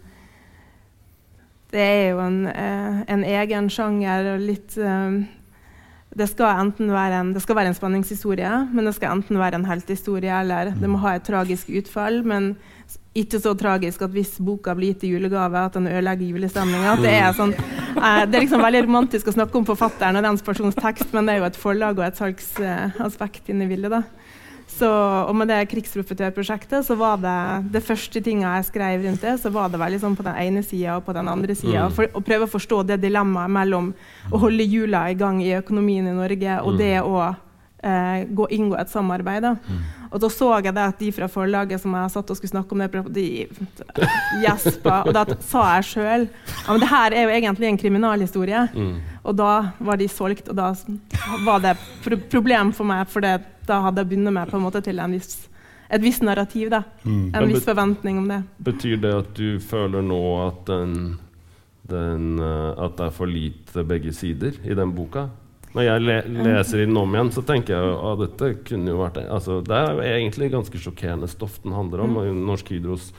Det 1.77 1.85
er 1.85 2.07
jo 2.09 2.21
en, 2.25 2.39
en 2.49 3.25
egen 3.27 3.67
sjanger 3.69 4.33
og 4.33 4.45
litt 4.47 4.77
det 6.17 6.25
skal 6.31 6.63
enten 6.63 6.89
være 6.89 7.19
en, 7.21 7.33
være 7.35 7.69
en 7.69 7.75
spenningshistorie, 7.77 8.51
men 8.73 8.87
det 8.87 8.95
skal 8.95 9.17
enten 9.17 9.37
være 9.37 9.59
en 9.59 9.67
heltehistorie 9.67 10.33
eller 10.33 10.71
det 10.73 10.89
må 10.89 11.01
ha 11.03 11.13
et 11.17 11.25
tragisk 11.27 11.69
utfall. 11.69 12.23
Men 12.25 12.55
ikke 13.17 13.41
så 13.41 13.53
tragisk 13.57 14.01
at 14.05 14.13
hvis 14.15 14.35
boka 14.43 14.73
blir 14.77 14.95
gitt 14.95 15.05
i 15.05 15.11
julegave, 15.11 15.65
at 15.67 15.77
den 15.77 15.89
ødelegger 15.89 16.31
julestemninga. 16.31 16.95
Det, 17.03 17.13
sånn, 17.37 17.53
eh, 17.53 18.23
det 18.25 18.39
er 18.39 18.45
liksom 18.45 18.65
veldig 18.65 18.83
romantisk 18.87 19.29
å 19.29 19.35
snakke 19.35 19.59
om 19.59 19.67
forfatteren 19.67 20.17
og 20.17 20.25
dens 20.25 20.45
persons 20.45 20.77
tekst, 20.77 21.11
men 21.13 21.27
det 21.27 21.35
er 21.35 21.43
jo 21.43 21.49
et 21.51 21.59
forlag 21.59 21.99
og 21.99 22.07
et 22.07 22.21
salgsaspekt 22.21 23.53
inne 23.53 23.67
i 23.67 23.71
bildet. 23.75 23.93
da. 23.93 24.03
Så, 24.77 24.89
og 24.89 25.33
med 25.37 25.49
det 25.49 25.63
krigsprofitørprosjektet 25.71 26.85
så 26.85 26.97
var 26.99 27.17
det 27.21 27.37
det 27.73 27.81
første 27.85 28.21
tinga 28.21 28.57
jeg 28.59 28.67
skrev 28.67 29.07
rundt 29.07 29.23
det, 29.25 29.33
så 29.41 29.49
var 29.53 29.71
det 29.73 29.81
veldig 29.81 29.99
sånn 30.03 30.17
på 30.17 30.25
den 30.27 30.37
ene 30.37 30.61
sida 30.65 30.99
og 30.99 31.07
på 31.07 31.15
den 31.17 31.31
andre 31.31 31.55
sida. 31.57 31.87
Mm. 31.89 32.13
å 32.13 32.21
prøve 32.21 32.45
å 32.45 32.51
forstå 32.51 32.83
det 32.91 32.99
dilemmaet 33.01 33.53
mellom 33.57 33.89
å 34.29 34.41
holde 34.45 34.67
hjula 34.67 35.07
i 35.09 35.17
gang 35.17 35.41
i 35.41 35.55
økonomien 35.57 36.05
i 36.05 36.15
Norge 36.15 36.61
og 36.61 36.75
mm. 36.75 36.79
det 36.83 36.95
å 37.01 37.17
eh, 37.83 38.27
gå, 38.29 38.47
inngå 38.53 38.77
et 38.77 38.93
samarbeid. 38.93 39.43
Da. 39.43 39.55
Mm. 39.65 39.81
Og 40.11 40.21
da 40.23 40.29
så 40.31 40.51
jeg 40.55 40.75
det 40.75 40.85
at 40.85 41.01
de 41.01 41.11
fra 41.15 41.27
forlaget 41.31 41.83
som 41.83 41.95
jeg 41.97 42.13
satt 42.13 42.31
og 42.31 42.39
skulle 42.39 42.53
snakke 42.53 42.75
om 42.75 42.83
det, 42.83 43.03
de 43.17 43.27
gjespa. 44.43 45.01
Og 45.03 45.13
da 45.15 45.25
sa 45.43 45.65
jeg 45.77 45.89
sjøl 45.91 46.27
ja, 46.29 46.69
men 46.69 46.83
det 46.83 46.91
her 46.91 47.15
er 47.15 47.27
jo 47.27 47.35
egentlig 47.35 47.71
en 47.71 47.81
kriminalhistorie. 47.81 48.63
Mm. 48.73 48.95
Og 49.27 49.37
da 49.37 49.51
var 49.79 49.99
de 49.99 50.09
solgt, 50.11 50.49
og 50.51 50.57
da 50.57 50.71
var 51.45 51.63
det 51.65 51.77
pro 52.05 52.19
problem 52.31 52.73
for 52.75 52.87
meg, 52.87 53.07
for 53.11 53.25
det, 53.25 53.37
da 53.67 53.81
hadde 53.85 54.03
jeg 54.03 54.11
bundet 54.15 54.35
meg 54.35 54.51
på 54.51 54.59
en 54.59 54.65
måte 54.65 54.81
til 54.85 54.99
en 55.03 55.15
viss, 55.15 55.47
et 55.91 56.03
visst 56.03 56.25
narrativ. 56.25 56.69
da. 56.73 56.83
Mm. 57.03 57.31
En 57.35 57.47
viss 57.51 57.65
forventning 57.65 58.21
om 58.21 58.29
det. 58.31 58.41
Betyr 58.69 59.01
det 59.03 59.15
at 59.23 59.33
du 59.37 59.59
føler 59.63 60.05
nå 60.05 60.21
at, 60.45 60.63
den, 60.69 61.17
den, 61.89 62.37
eh, 62.39 62.71
at 62.85 62.97
det 62.99 63.09
er 63.09 63.19
for 63.19 63.31
lite 63.31 63.85
begge 63.87 64.15
sider 64.15 64.57
i 64.63 64.77
den 64.77 64.95
boka? 64.95 65.27
Når 65.77 65.83
jeg 65.83 66.01
le 66.01 66.17
leser 66.47 66.81
den 66.81 66.97
om 66.97 67.11
igjen, 67.13 67.29
så 67.35 67.43
tenker 67.45 67.75
jeg 67.75 67.89
at 67.91 68.05
ah, 68.09 68.15
dette 68.17 68.53
kunne 68.65 68.89
jo 68.89 69.01
vært 69.01 69.19
altså, 69.27 69.59
Det 69.61 69.75
er 69.75 69.91
jo 69.93 70.05
egentlig 70.05 70.47
ganske 70.55 70.79
sjokkerende 70.81 71.27
stoff 71.29 71.59
den 71.61 71.75
handler 71.75 72.05
om. 72.05 72.15
Mm. 72.17 72.39
Norsk 72.47 72.71
Hydros 72.73 73.11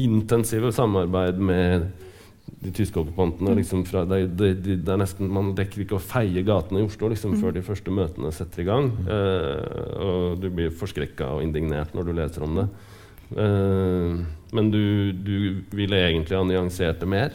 intensive 0.00 0.70
samarbeid 0.72 1.40
med 1.42 1.88
de 2.62 2.70
tyske 2.74 2.98
okkupantene. 3.00 3.52
Mm. 3.52 3.58
Liksom 3.58 3.84
de, 4.10 4.20
det, 4.38 4.76
er 4.88 5.00
nesten, 5.00 5.30
Man 5.32 5.52
dekker 5.58 5.84
ikke 5.84 5.98
å 5.98 6.02
feie 6.02 6.44
gatene 6.46 6.82
i 6.82 6.86
Oslo 6.86 7.10
liksom, 7.12 7.36
mm. 7.36 7.42
før 7.42 7.56
de 7.56 7.64
første 7.66 7.94
møtene 7.94 8.32
setter 8.34 8.62
i 8.62 8.68
gang. 8.68 8.90
Eh, 9.06 10.02
og 10.02 10.42
du 10.42 10.48
blir 10.50 10.74
forskrekka 10.74 11.34
og 11.36 11.46
indignert 11.46 11.94
når 11.96 12.08
du 12.08 12.12
leser 12.18 12.46
om 12.46 12.60
det. 12.60 12.68
Eh, 13.32 14.20
men 14.52 14.70
du, 14.70 14.84
du 15.16 15.36
ville 15.74 16.02
egentlig 16.06 16.38
ha 16.38 16.44
nyansert 16.46 17.00
det 17.02 17.08
mer? 17.08 17.34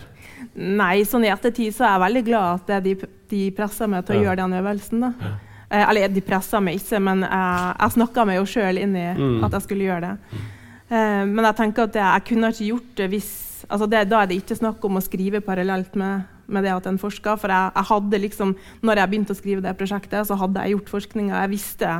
Nei, 0.54 1.02
sånn 1.08 1.26
i 1.26 1.34
ettertid 1.34 1.74
så 1.76 1.88
er 1.88 1.96
jeg 1.96 2.06
veldig 2.06 2.24
glad 2.28 2.62
at 2.62 2.86
de, 2.86 2.94
de 3.32 3.42
presser 3.58 3.90
meg 3.90 4.06
til 4.06 4.18
å 4.18 4.22
ja. 4.22 4.30
gjøre 4.30 4.44
den 4.44 4.60
øvelsen. 4.60 5.08
da. 5.08 5.14
Ja. 5.24 5.34
Eh, 5.68 5.84
eller 5.90 6.14
de 6.14 6.24
pressa 6.24 6.62
meg 6.64 6.80
ikke, 6.80 7.02
men 7.04 7.26
jeg, 7.26 7.74
jeg 7.82 7.96
snakka 7.98 8.28
meg 8.28 8.40
jo 8.40 8.46
sjøl 8.48 8.80
inn 8.80 8.96
i 8.96 9.10
mm. 9.18 9.42
at 9.48 9.58
jeg 9.58 9.68
skulle 9.68 9.90
gjøre 9.90 10.14
det. 10.14 10.40
Eh, 10.88 11.24
men 11.28 11.44
jeg 11.50 11.60
tenker 11.60 11.90
at 11.90 12.00
jeg, 12.00 12.08
jeg 12.08 12.28
kunne 12.30 12.54
ikke 12.54 12.70
gjort 12.72 12.94
det 13.02 13.12
hvis 13.12 13.32
altså 13.68 13.88
det, 13.88 14.10
Da 14.10 14.22
er 14.22 14.30
det 14.30 14.42
ikke 14.42 14.60
snakk 14.60 14.84
om 14.86 15.00
å 15.00 15.04
skrive 15.04 15.42
parallelt 15.46 15.96
med, 15.96 16.28
med 16.48 16.64
det 16.64 16.74
at 16.74 16.90
en 16.90 17.00
forsker. 17.02 17.40
For 17.40 17.54
jeg, 17.54 17.72
jeg, 17.76 17.90
hadde 17.92 18.22
liksom, 18.26 18.54
når 18.82 19.02
jeg 19.02 19.12
begynte 19.14 19.36
å 19.36 19.40
skrive 19.40 19.66
det 19.66 19.78
prosjektet, 19.80 20.28
så 20.28 20.38
hadde 20.40 20.64
jeg 20.64 20.78
gjort 20.78 20.94
forskninga. 20.96 21.42
Jeg 21.44 21.54
visste 21.56 21.96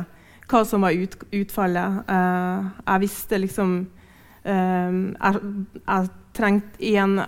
hva 0.48 0.62
som 0.64 0.86
var 0.86 0.96
ut, 0.96 1.18
utfallet. 1.36 1.98
Uh, 2.08 2.70
jeg 2.84 3.04
visste 3.04 3.42
liksom 3.42 3.74
uh, 4.48 5.02
jeg, 5.12 5.42
jeg 5.82 6.14
trengte 6.38 6.84
i 6.84 6.94
en 7.00 7.20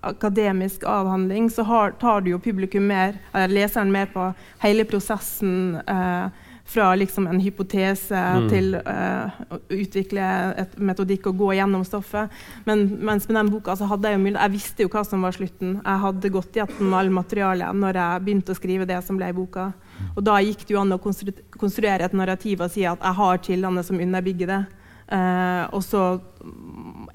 akademisk 0.00 0.84
avhandling, 0.86 1.50
så 1.50 1.64
har, 1.66 1.94
tar 2.00 2.22
du 2.22 2.30
jo 2.30 2.38
publikum 2.42 2.86
mer, 2.86 3.16
eller 3.32 3.54
leseren 3.54 3.90
mer 3.92 4.10
på 4.12 4.28
hele 4.62 4.84
prosessen 4.86 5.80
eh, 5.82 6.28
fra 6.68 6.94
liksom 6.94 7.26
en 7.26 7.40
hypotese 7.40 8.12
mm. 8.14 8.48
til 8.52 8.74
uh, 8.76 9.38
å 9.48 9.58
utvikle 9.72 10.24
et 10.60 10.74
metodikk 10.76 11.30
og 11.30 11.38
gå 11.40 11.52
gjennom 11.56 11.84
stoffet. 11.86 12.34
Men 12.68 12.84
mens 13.08 13.24
med 13.28 13.38
den 13.38 13.52
boka 13.54 13.76
så 13.78 13.88
hadde 13.88 14.10
jeg 14.10 14.18
jo 14.18 14.24
mye, 14.26 14.34
jeg 14.36 14.52
visste 14.52 14.84
jo 14.84 14.90
hva 14.92 15.04
som 15.08 15.24
var 15.24 15.36
slutten. 15.36 15.78
Jeg 15.78 16.02
hadde 16.04 16.32
gått 16.34 16.58
gjennom 16.60 16.96
all 16.98 17.08
materialet 17.14 17.80
når 17.80 18.00
jeg 18.02 18.24
begynte 18.26 18.52
å 18.52 18.58
skrive 18.58 18.88
det 18.88 19.00
som 19.06 19.16
ble 19.16 19.30
i 19.32 19.36
boka. 19.36 19.70
Og 20.12 20.20
da 20.28 20.36
gikk 20.44 20.66
det 20.66 20.76
jo 20.76 20.82
an 20.82 20.92
å 20.92 21.00
konstruere 21.00 22.04
et 22.04 22.16
narrativ 22.20 22.60
og 22.60 22.74
si 22.74 22.84
at 22.84 23.00
jeg 23.00 23.20
har 23.22 23.44
kildene 23.48 23.86
som 23.86 24.04
underbygger 24.04 24.52
det. 24.52 24.62
Uh, 25.08 25.64
og 25.72 25.80
så 25.80 26.02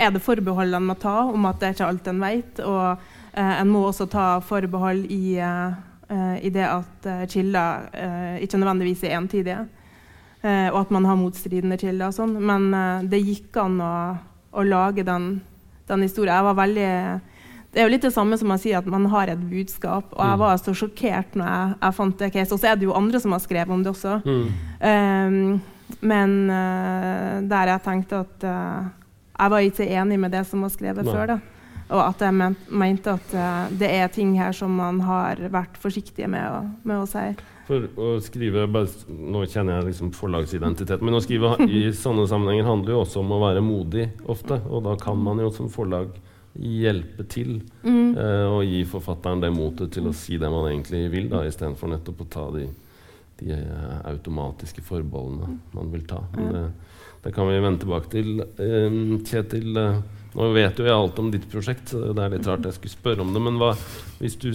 er 0.01 0.09
det 0.15 0.23
forbehold 0.25 0.73
en 0.73 0.87
må 0.89 0.97
ta 0.97 1.27
om 1.29 1.45
at 1.45 1.59
det 1.61 1.67
er 1.67 1.75
ikke 1.77 1.91
alt 1.93 2.09
en 2.09 2.25
vet. 2.25 2.63
Og 2.65 2.85
uh, 3.37 3.53
en 3.53 3.69
må 3.69 3.85
også 3.85 4.09
ta 4.09 4.27
forbehold 4.41 5.05
i, 5.13 5.37
uh, 6.13 6.37
i 6.37 6.51
det 6.53 6.67
at 6.69 7.09
kilder 7.33 7.89
ikke 8.45 8.61
nødvendigvis 8.61 9.03
er 9.07 9.17
entydige. 9.17 9.63
og 10.43 10.77
at 10.79 10.89
man 10.91 11.05
har 11.05 11.15
motstridende 11.15 11.77
kilder 11.79 12.09
og 12.09 12.15
sånn. 12.17 12.33
Men 12.43 12.65
det 13.07 13.21
gikk 13.23 13.55
an 13.61 13.77
å, 13.79 13.91
å 14.51 14.63
lage 14.67 15.05
den, 15.07 15.37
den 15.87 16.01
historien. 16.03 16.35
Jeg 16.35 16.47
var 16.49 16.57
veldig 16.57 16.89
det 17.73 17.81
er 17.81 17.87
jo 17.87 17.93
litt 17.95 18.03
det 18.05 18.13
samme 18.13 18.37
som 18.37 18.51
å 18.53 18.59
si 18.61 18.69
at 18.77 18.85
man 18.85 19.07
har 19.09 19.31
et 19.33 19.45
budskap. 19.49 20.11
Og 20.13 20.21
jeg 20.21 20.37
mm. 20.37 20.41
var 20.43 20.59
så 20.61 20.73
sjokkert 20.77 21.37
når 21.39 21.47
jeg, 21.49 21.77
jeg 21.81 21.97
fant 21.97 22.19
det 22.19 22.29
case. 22.35 22.53
Og 22.53 22.61
så 22.61 22.69
er 22.69 22.77
det 22.77 22.85
jo 22.85 22.97
andre 22.97 23.21
som 23.23 23.33
har 23.33 23.41
skrevet 23.41 23.73
om 23.73 23.81
det 23.81 23.89
også. 23.89 24.19
Mm. 24.21 24.43
Um, 24.83 25.95
men 26.05 26.35
uh, 26.53 27.41
der 27.49 27.71
jeg 27.73 27.83
tenkte 27.87 28.21
at 28.27 28.45
uh, 28.45 28.91
jeg 29.33 29.53
var 29.55 29.65
ikke 29.65 29.89
enig 29.89 30.19
med 30.21 30.35
det 30.37 30.43
som 30.45 30.61
var 30.61 30.73
skrevet 30.73 31.01
Nei. 31.07 31.15
før. 31.17 31.33
da. 31.33 31.39
Og 31.93 32.01
at 32.01 32.23
jeg 32.25 32.33
mente 32.73 33.13
at 33.13 33.33
uh, 33.37 33.71
det 33.79 33.89
er 33.93 34.11
ting 34.13 34.33
her 34.39 34.55
som 34.55 34.73
man 34.77 35.01
har 35.05 35.41
vært 35.53 35.77
forsiktige 35.81 36.29
med 36.31 36.45
å, 36.49 36.61
med 36.83 37.03
å 37.03 37.07
si. 37.09 37.25
For 37.67 37.85
å 37.95 38.09
skrive 38.23 38.65
bare, 38.67 38.89
Nå 39.07 39.45
kjenner 39.47 39.77
jeg 39.77 39.91
liksom 39.91 40.11
forlagsidentitet, 40.17 41.03
men 41.05 41.15
å 41.15 41.23
skrive 41.23 41.55
i 41.67 41.85
sånne 42.03 42.27
sammenhenger 42.29 42.67
handler 42.67 42.97
jo 42.97 43.01
også 43.05 43.23
om 43.23 43.33
å 43.37 43.41
være 43.45 43.63
modig 43.63 44.09
ofte. 44.29 44.59
Og 44.67 44.85
da 44.89 44.97
kan 44.99 45.19
man 45.21 45.41
jo 45.43 45.51
som 45.53 45.71
forlag 45.71 46.11
hjelpe 46.53 47.23
til 47.33 47.55
mm. 47.81 48.11
og 48.53 48.59
gi 48.69 48.83
forfatteren 48.85 49.39
det 49.41 49.49
motet 49.55 49.89
til 49.95 50.05
å 50.05 50.11
si 50.13 50.37
det 50.37 50.51
man 50.53 50.67
egentlig 50.69 51.07
vil, 51.09 51.25
da, 51.31 51.39
istedenfor 51.49 51.89
nettopp 51.89 52.19
å 52.21 52.27
ta 52.35 52.43
de 52.53 52.67
de 53.39 53.55
automatiske 54.05 54.83
forbeholdene 54.85 55.57
man 55.73 55.91
vil 55.93 56.05
ta. 56.07 56.21
Men 56.35 56.51
det, 56.53 56.63
det, 57.23 57.31
kan 57.35 57.49
vi 57.49 57.59
vende 57.59 57.81
tilbake 57.83 58.11
til. 58.13 58.43
Um, 58.59 59.17
Kjetil, 59.25 59.77
uh, 59.77 60.01
nå 60.33 60.49
vet 60.55 60.79
jo 60.79 60.87
jeg 60.87 60.95
alt 60.95 61.19
om 61.21 61.29
ditt 61.33 61.45
prosjekt, 61.51 61.93
det 61.93 62.21
er 62.23 62.33
litt 62.33 62.47
rart 62.49 62.65
jeg 62.65 62.77
skulle 62.79 62.95
spørre 62.95 63.25
om 63.25 63.35
det. 63.35 63.41
Men 63.45 63.59
hva, 63.61 63.73
hvis 64.17 64.39
du, 64.41 64.49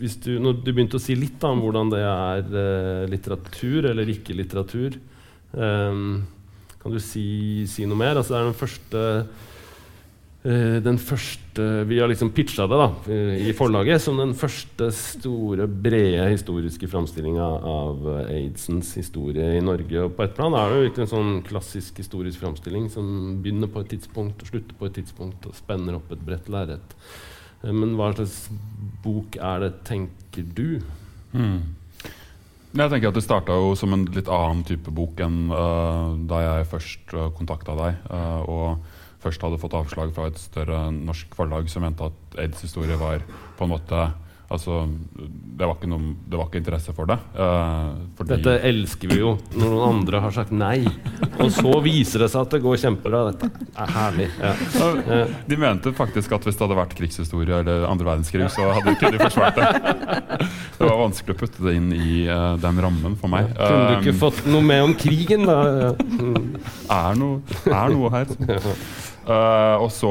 hvis 0.00 0.18
du, 0.24 0.32
du 0.38 0.72
begynte 0.72 0.98
å 0.98 1.02
si 1.02 1.14
litt 1.18 1.38
da, 1.42 1.52
om 1.54 1.62
hvordan 1.62 1.92
det 1.92 2.02
er 2.02 2.58
eh, 2.64 3.06
litteratur 3.12 3.92
eller 3.92 4.10
ikke 4.10 4.36
litteratur, 4.38 4.98
Eh, 5.52 5.94
kan 6.80 6.94
du 6.94 7.00
si, 7.02 7.66
si, 7.68 7.86
noe 7.88 7.98
mer? 7.98 8.16
Altså, 8.16 8.34
det 8.34 8.40
er 8.40 8.48
den 8.48 8.60
første 8.60 9.04
den 10.40 10.96
første 10.96 11.64
Vi 11.84 11.98
har 12.00 12.08
liksom 12.08 12.30
pitcha 12.32 12.64
det 12.70 12.76
da, 12.80 12.86
uh, 13.10 13.32
i 13.44 13.52
forlaget 13.52 14.00
som 14.00 14.16
den 14.16 14.30
første 14.38 14.86
store, 14.96 15.66
brede 15.68 16.30
historiske 16.30 16.88
framstillinga 16.88 17.44
av 17.44 18.06
uh, 18.06 18.20
aidsens 18.24 18.94
historie 18.96 19.58
i 19.58 19.60
Norge. 19.60 20.06
Og 20.06 20.14
på 20.16 20.24
et 20.24 20.32
plan 20.38 20.54
er 20.56 20.70
det 20.70 20.78
jo 20.78 20.86
ikke 20.88 21.02
en 21.04 21.10
sånn 21.10 21.34
klassisk 21.44 21.98
historisk 22.00 22.40
framstilling 22.40 22.86
som 22.92 23.10
begynner 23.44 23.68
på 23.68 23.82
et 23.82 23.92
tidspunkt 23.92 24.40
og 24.40 24.48
slutter 24.48 24.78
på 24.78 24.88
et 24.88 24.96
tidspunkt 25.02 25.50
og 25.50 25.58
spenner 25.58 25.98
opp 25.98 26.14
et 26.14 26.22
bredt 26.24 26.48
lerret. 26.48 26.96
men 27.60 27.92
hva 27.98 28.14
slags 28.14 28.48
bok 29.04 29.36
er 29.36 29.60
det, 29.60 29.72
tenker 29.84 30.46
du? 30.56 30.80
Mm. 31.34 31.76
Jeg 32.72 32.88
tenker 32.88 33.10
at 33.10 33.18
Det 33.18 33.26
starta 33.26 33.58
som 33.76 33.92
en 33.92 34.06
litt 34.14 34.30
annen 34.30 34.64
type 34.64 34.88
bok 34.88 35.20
enn 35.20 35.52
da 36.30 36.40
jeg 36.46 36.70
først 36.72 37.12
uh, 37.12 37.28
kontakta 37.36 37.76
deg. 37.76 38.00
og 38.48 38.78
først 39.20 39.44
hadde 39.44 39.60
fått 39.60 39.76
avslag 39.76 40.14
fra 40.16 40.30
et 40.30 40.40
større 40.40 40.86
norsk 40.94 41.36
forlag 41.36 41.70
som 41.72 41.84
mente 41.84 42.08
at 42.10 42.40
aids 42.40 42.64
historie 42.64 42.98
var 43.00 43.24
på 43.58 43.66
en 43.66 43.74
måte 43.74 44.08
Altså, 44.50 44.80
det 45.30 45.62
var 45.62 45.76
ikke, 45.76 45.86
noe, 45.92 46.12
det 46.26 46.38
var 46.38 46.48
ikke 46.48 46.58
interesse 46.58 46.90
for 46.94 47.06
det. 47.06 47.14
Eh, 47.38 48.24
Dette 48.32 48.56
elsker 48.66 49.12
vi 49.12 49.20
jo, 49.20 49.36
når 49.54 49.74
noen 49.76 49.84
andre 50.00 50.22
har 50.24 50.34
sagt 50.34 50.50
nei. 50.50 50.80
Og 51.36 51.52
så 51.54 51.76
viser 51.84 52.24
det 52.24 52.32
seg 52.32 52.48
at 52.48 52.56
det 52.56 52.58
går 52.64 52.80
kjempebra. 52.82 53.20
Dette 53.30 53.46
er 53.78 53.92
herlig. 53.94 54.26
Ja. 54.42 55.20
De 55.46 55.58
mente 55.60 55.92
faktisk 55.94 56.34
at 56.34 56.48
hvis 56.48 56.58
det 56.58 56.66
hadde 56.66 56.80
vært 56.80 56.96
krigshistorie 56.98 57.60
eller 57.62 57.86
andre 57.86 58.08
verdenskrig, 58.08 58.48
så 58.50 58.72
hadde 58.74 58.90
de 58.90 58.98
kunnet 58.98 59.22
forsvart 59.22 59.60
det. 59.60 60.48
Det 60.80 60.88
var 60.88 60.98
vanskelig 61.04 61.36
å 61.36 61.40
putte 61.44 61.68
det 61.68 61.76
inn 61.78 61.94
i 61.94 62.24
uh, 62.26 62.56
den 62.58 62.82
rammen 62.82 63.14
for 63.20 63.30
meg. 63.30 63.52
Kunne 63.54 63.86
du 63.86 63.94
ikke 64.00 64.16
um, 64.16 64.20
fått 64.24 64.42
noe 64.50 64.66
med 64.66 64.82
om 64.88 64.96
krigen, 64.98 65.46
da? 65.46 65.60
Ja. 65.84 65.94
Mm. 65.94 66.58
Er, 66.90 67.22
noe, 67.22 67.60
er 67.70 67.94
noe 67.94 68.12
her. 68.16 68.34
Uh, 69.30 69.78
og 69.84 69.90
så, 69.94 70.10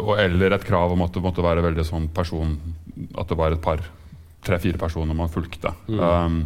uh, 0.00 0.12
eller 0.16 0.54
et 0.56 0.64
krav 0.64 0.94
om 0.94 1.02
at 1.04 1.12
det 1.12 1.20
måtte 1.20 1.44
være 1.44 1.64
veldig 1.66 1.84
sånn 1.84 2.06
person 2.14 2.54
At 3.20 3.28
det 3.28 3.36
var 3.36 3.52
et 3.52 3.60
par, 3.60 3.82
tre-fire 4.44 4.80
personer 4.80 5.16
man 5.16 5.28
fulgte. 5.32 5.72
Mm. 5.90 6.00
Um, 6.00 6.36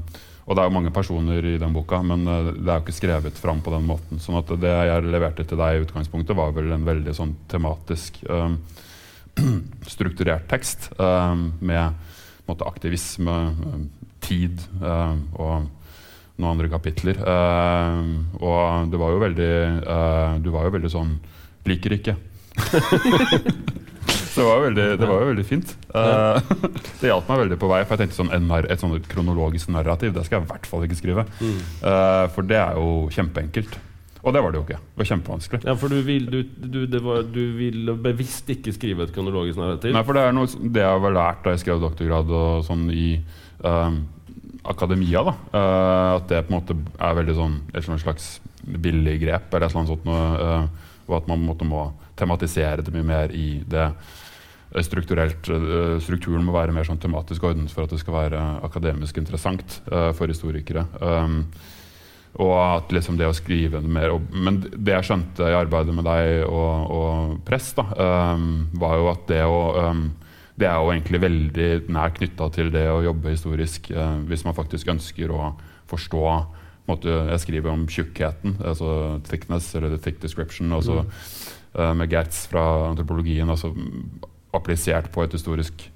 og 0.44 0.56
det 0.56 0.62
er 0.62 0.66
jo 0.66 0.74
mange 0.74 0.92
personer 0.92 1.46
i 1.46 1.58
den 1.60 1.74
boka, 1.76 2.00
men 2.02 2.24
uh, 2.26 2.50
det 2.50 2.66
er 2.66 2.80
jo 2.80 2.84
ikke 2.84 2.96
skrevet 2.96 3.38
fram 3.38 3.62
på 3.62 3.70
den 3.74 3.86
måten. 3.86 4.22
sånn 4.22 4.40
at 4.40 4.50
det 4.60 4.72
jeg 4.72 5.04
leverte 5.06 5.46
til 5.46 5.60
deg 5.60 5.76
i 5.76 5.84
utgangspunktet, 5.84 6.34
var 6.36 6.50
vel 6.56 6.72
en 6.74 6.88
veldig 6.88 7.14
sånn 7.14 7.36
tematisk 7.52 8.18
um, 8.26 8.58
strukturert 9.94 10.48
tekst 10.50 10.90
um, 10.98 11.52
med 11.62 11.94
måte, 12.48 12.66
aktivisme, 12.66 13.36
tid 14.24 14.60
og 14.82 15.68
noen 16.34 16.50
andre 16.50 16.68
kapitler. 16.68 17.20
og 18.40 18.90
det 18.92 18.98
var 19.00 19.12
jo 19.12 19.20
veldig 19.22 19.52
Du 20.44 20.48
var 20.52 20.66
jo 20.66 20.72
veldig 20.74 20.90
sånn 20.92 21.12
Liker 21.68 21.96
ikke. 21.98 22.16
Så 24.34 24.40
det 24.40 24.46
var, 24.48 24.60
veldig, 24.64 24.84
det 24.98 25.06
var 25.06 25.20
jo 25.22 25.26
veldig 25.30 25.44
fint. 25.46 25.72
Uh, 25.94 26.42
det 27.00 27.06
hjalp 27.06 27.28
meg 27.30 27.40
veldig 27.44 27.58
på 27.62 27.68
vei. 27.70 27.80
For 27.86 27.94
jeg 27.94 28.02
tenkte 28.02 28.18
sånn, 28.18 28.32
et, 28.66 28.80
sånt 28.82 29.08
kronologisk 29.10 29.70
narrativ 29.70 30.14
det 30.16 30.24
skal 30.26 30.40
jeg 30.40 30.48
i 30.48 30.50
hvert 30.50 30.66
fall 30.66 30.86
ikke 30.86 30.98
skrive. 30.98 31.24
Uh, 31.38 32.26
for 32.34 32.46
det 32.50 32.58
er 32.58 32.80
jo 32.80 32.88
kjempeenkelt. 33.14 33.78
Og 34.24 34.32
det 34.32 34.40
var 34.40 34.50
det 34.50 34.58
jo 34.58 34.64
ikke. 34.64 34.80
Det 34.80 35.02
var 35.02 35.08
kjempevanskelig. 35.12 35.60
Ja, 35.68 35.74
For 35.78 35.92
du 35.92 36.00
vil, 36.02 36.26
du, 36.32 36.40
du, 36.88 36.98
var, 37.04 37.22
du 37.28 37.42
vil 37.58 37.92
bevisst 38.02 38.48
ikke 38.50 38.72
skrive 38.74 39.06
et 39.06 39.12
kronologisk 39.14 39.60
narrativ? 39.60 39.92
Nei, 39.94 40.04
for 40.08 40.16
det 40.16 40.24
er 40.24 40.34
noe 40.34 40.48
det 40.48 40.82
jeg 40.82 41.02
har 41.04 41.16
lært 41.18 41.44
da 41.44 41.52
jeg 41.54 41.62
skrev 41.62 41.82
doktorgrad 41.84 42.32
og 42.32 42.64
sånn 42.66 42.88
i 42.90 43.10
um, 43.60 44.00
akademia. 44.72 45.26
da 45.28 45.36
uh, 45.36 46.08
At 46.16 46.26
det 46.32 46.46
på 46.48 46.54
en 46.54 46.58
måte 46.58 46.78
er 46.96 47.20
veldig 47.20 47.36
sånn 47.36 47.60
et 47.76 47.86
slags 47.86 48.32
billig 48.64 49.18
grep 49.20 49.52
eller 49.52 49.68
et 49.68 49.70
eller 49.70 49.84
annet 49.84 49.92
sånt 49.92 50.08
noe 50.08 50.64
og 51.08 51.18
at 51.20 51.30
man 51.30 51.42
måtte, 51.44 51.66
må 51.68 51.88
tematisere 52.18 52.84
det 52.84 52.94
mye 52.94 53.06
mer 53.06 53.34
i 53.34 53.62
det 53.66 53.88
strukturelt. 54.82 55.48
Eh, 55.48 56.00
strukturen 56.02 56.44
må 56.46 56.54
være 56.54 56.74
mer 56.74 56.86
sånn 56.88 57.00
tematisk 57.02 57.46
ordnet 57.46 57.72
for 57.72 57.86
at 57.86 57.94
det 57.94 58.00
skal 58.02 58.16
være 58.16 58.42
akademisk 58.66 59.20
interessant 59.20 59.80
uh, 59.92 60.10
for 60.16 60.30
historikere. 60.30 60.86
Um, 60.98 61.44
og 62.42 62.54
at 62.58 62.90
liksom 62.90 63.18
det 63.18 63.28
å 63.30 63.36
skrive 63.36 63.78
mer 63.78 64.10
og, 64.16 64.24
Men 64.34 64.56
det 64.64 64.96
jeg 64.96 65.06
skjønte 65.06 65.46
i 65.46 65.54
arbeidet 65.54 65.94
med 65.94 66.06
deg 66.08 66.40
og, 66.48 66.90
og 66.90 67.36
press, 67.46 67.70
da, 67.78 67.86
um, 68.34 68.66
var 68.74 68.98
jo 68.98 69.08
at 69.12 69.24
det 69.30 69.42
å 69.46 69.62
um, 69.92 70.04
det 70.54 70.68
er 70.70 70.78
jo 70.78 70.90
egentlig 70.92 71.18
veldig 71.18 71.68
nær 71.90 72.12
knytta 72.14 72.46
til 72.54 72.68
det 72.70 72.84
å 72.86 73.00
jobbe 73.02 73.32
historisk, 73.32 73.88
uh, 73.90 74.20
hvis 74.26 74.44
man 74.46 74.54
faktisk 74.54 74.90
ønsker 74.92 75.32
å 75.34 75.48
forstå 75.90 76.26
jeg 76.88 77.40
skriver 77.40 77.72
om 77.72 77.86
tjukkheten, 77.88 78.58
altså 78.64 79.20
thickness 79.28 79.74
eller 79.74 79.94
the 79.94 79.98
thick 79.98 80.20
description. 80.22 80.72
også, 80.72 81.02
mm. 81.02 81.80
uh, 81.80 81.94
med 81.96 82.10
Gertz 82.10 82.46
fra 82.50 82.90
antropologien, 82.90 83.48
altså 83.50 83.72
applisert 84.54 85.10
på 85.10 85.24
et 85.24 85.32
historisk 85.32 85.88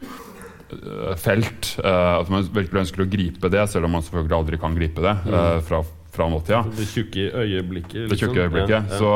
uh, 0.72 1.14
felt. 1.16 1.76
Uh, 1.84 2.20
at 2.20 2.30
man 2.30 2.48
virkelig 2.48 2.86
ønsker 2.86 3.04
å 3.04 3.10
gripe 3.10 3.48
det, 3.52 3.68
selv 3.68 3.84
om 3.84 3.98
man 3.98 4.02
selvfølgelig 4.02 4.38
aldri 4.38 4.58
kan 4.58 4.74
gripe 4.74 5.04
det 5.04 5.14
mm. 5.28 5.60
fra, 5.68 5.82
fra 6.10 6.28
nåtida. 6.32 6.62
Det 6.72 6.88
tjukke 6.88 7.28
øyeblikket. 7.36 7.98
Liksom. 8.06 8.08
Det 8.14 8.20
tjukke 8.22 8.46
øyeblikket. 8.46 8.78
Ja, 8.78 8.82
ja. 8.88 8.98
Så 8.98 9.12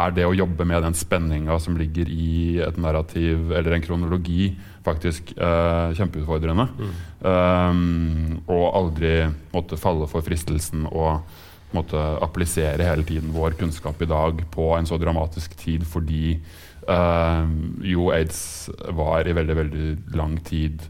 er 0.00 0.16
det 0.16 0.24
å 0.24 0.34
jobbe 0.34 0.64
med 0.64 0.82
den 0.82 0.96
spenninga 0.96 1.60
som 1.60 1.76
ligger 1.76 2.08
i 2.08 2.56
et 2.64 2.80
narrativ 2.80 3.52
eller 3.52 3.76
en 3.76 3.84
kronologi, 3.84 4.54
faktisk 4.86 5.34
uh, 5.36 5.92
kjempeutfordrende. 5.96 6.68
Mm. 6.78 6.94
Um, 7.26 8.38
og 8.46 8.64
aldri 8.78 9.16
måtte 9.54 9.80
falle 9.80 10.08
for 10.10 10.24
fristelsen 10.26 10.86
å 10.88 11.18
måtte 11.74 12.00
applisere 12.24 12.86
hele 12.86 13.04
tiden 13.04 13.34
vår 13.34 13.56
kunnskap 13.58 14.00
i 14.02 14.08
dag 14.08 14.44
på 14.54 14.70
en 14.76 14.86
så 14.88 14.98
dramatisk 15.02 15.56
tid 15.58 15.84
fordi 15.88 16.36
uh, 16.88 17.44
jo 17.84 18.10
aids 18.14 18.70
var 18.96 19.26
i 19.26 19.34
veldig, 19.36 19.58
veldig 19.62 19.88
lang 20.16 20.38
tid 20.46 20.86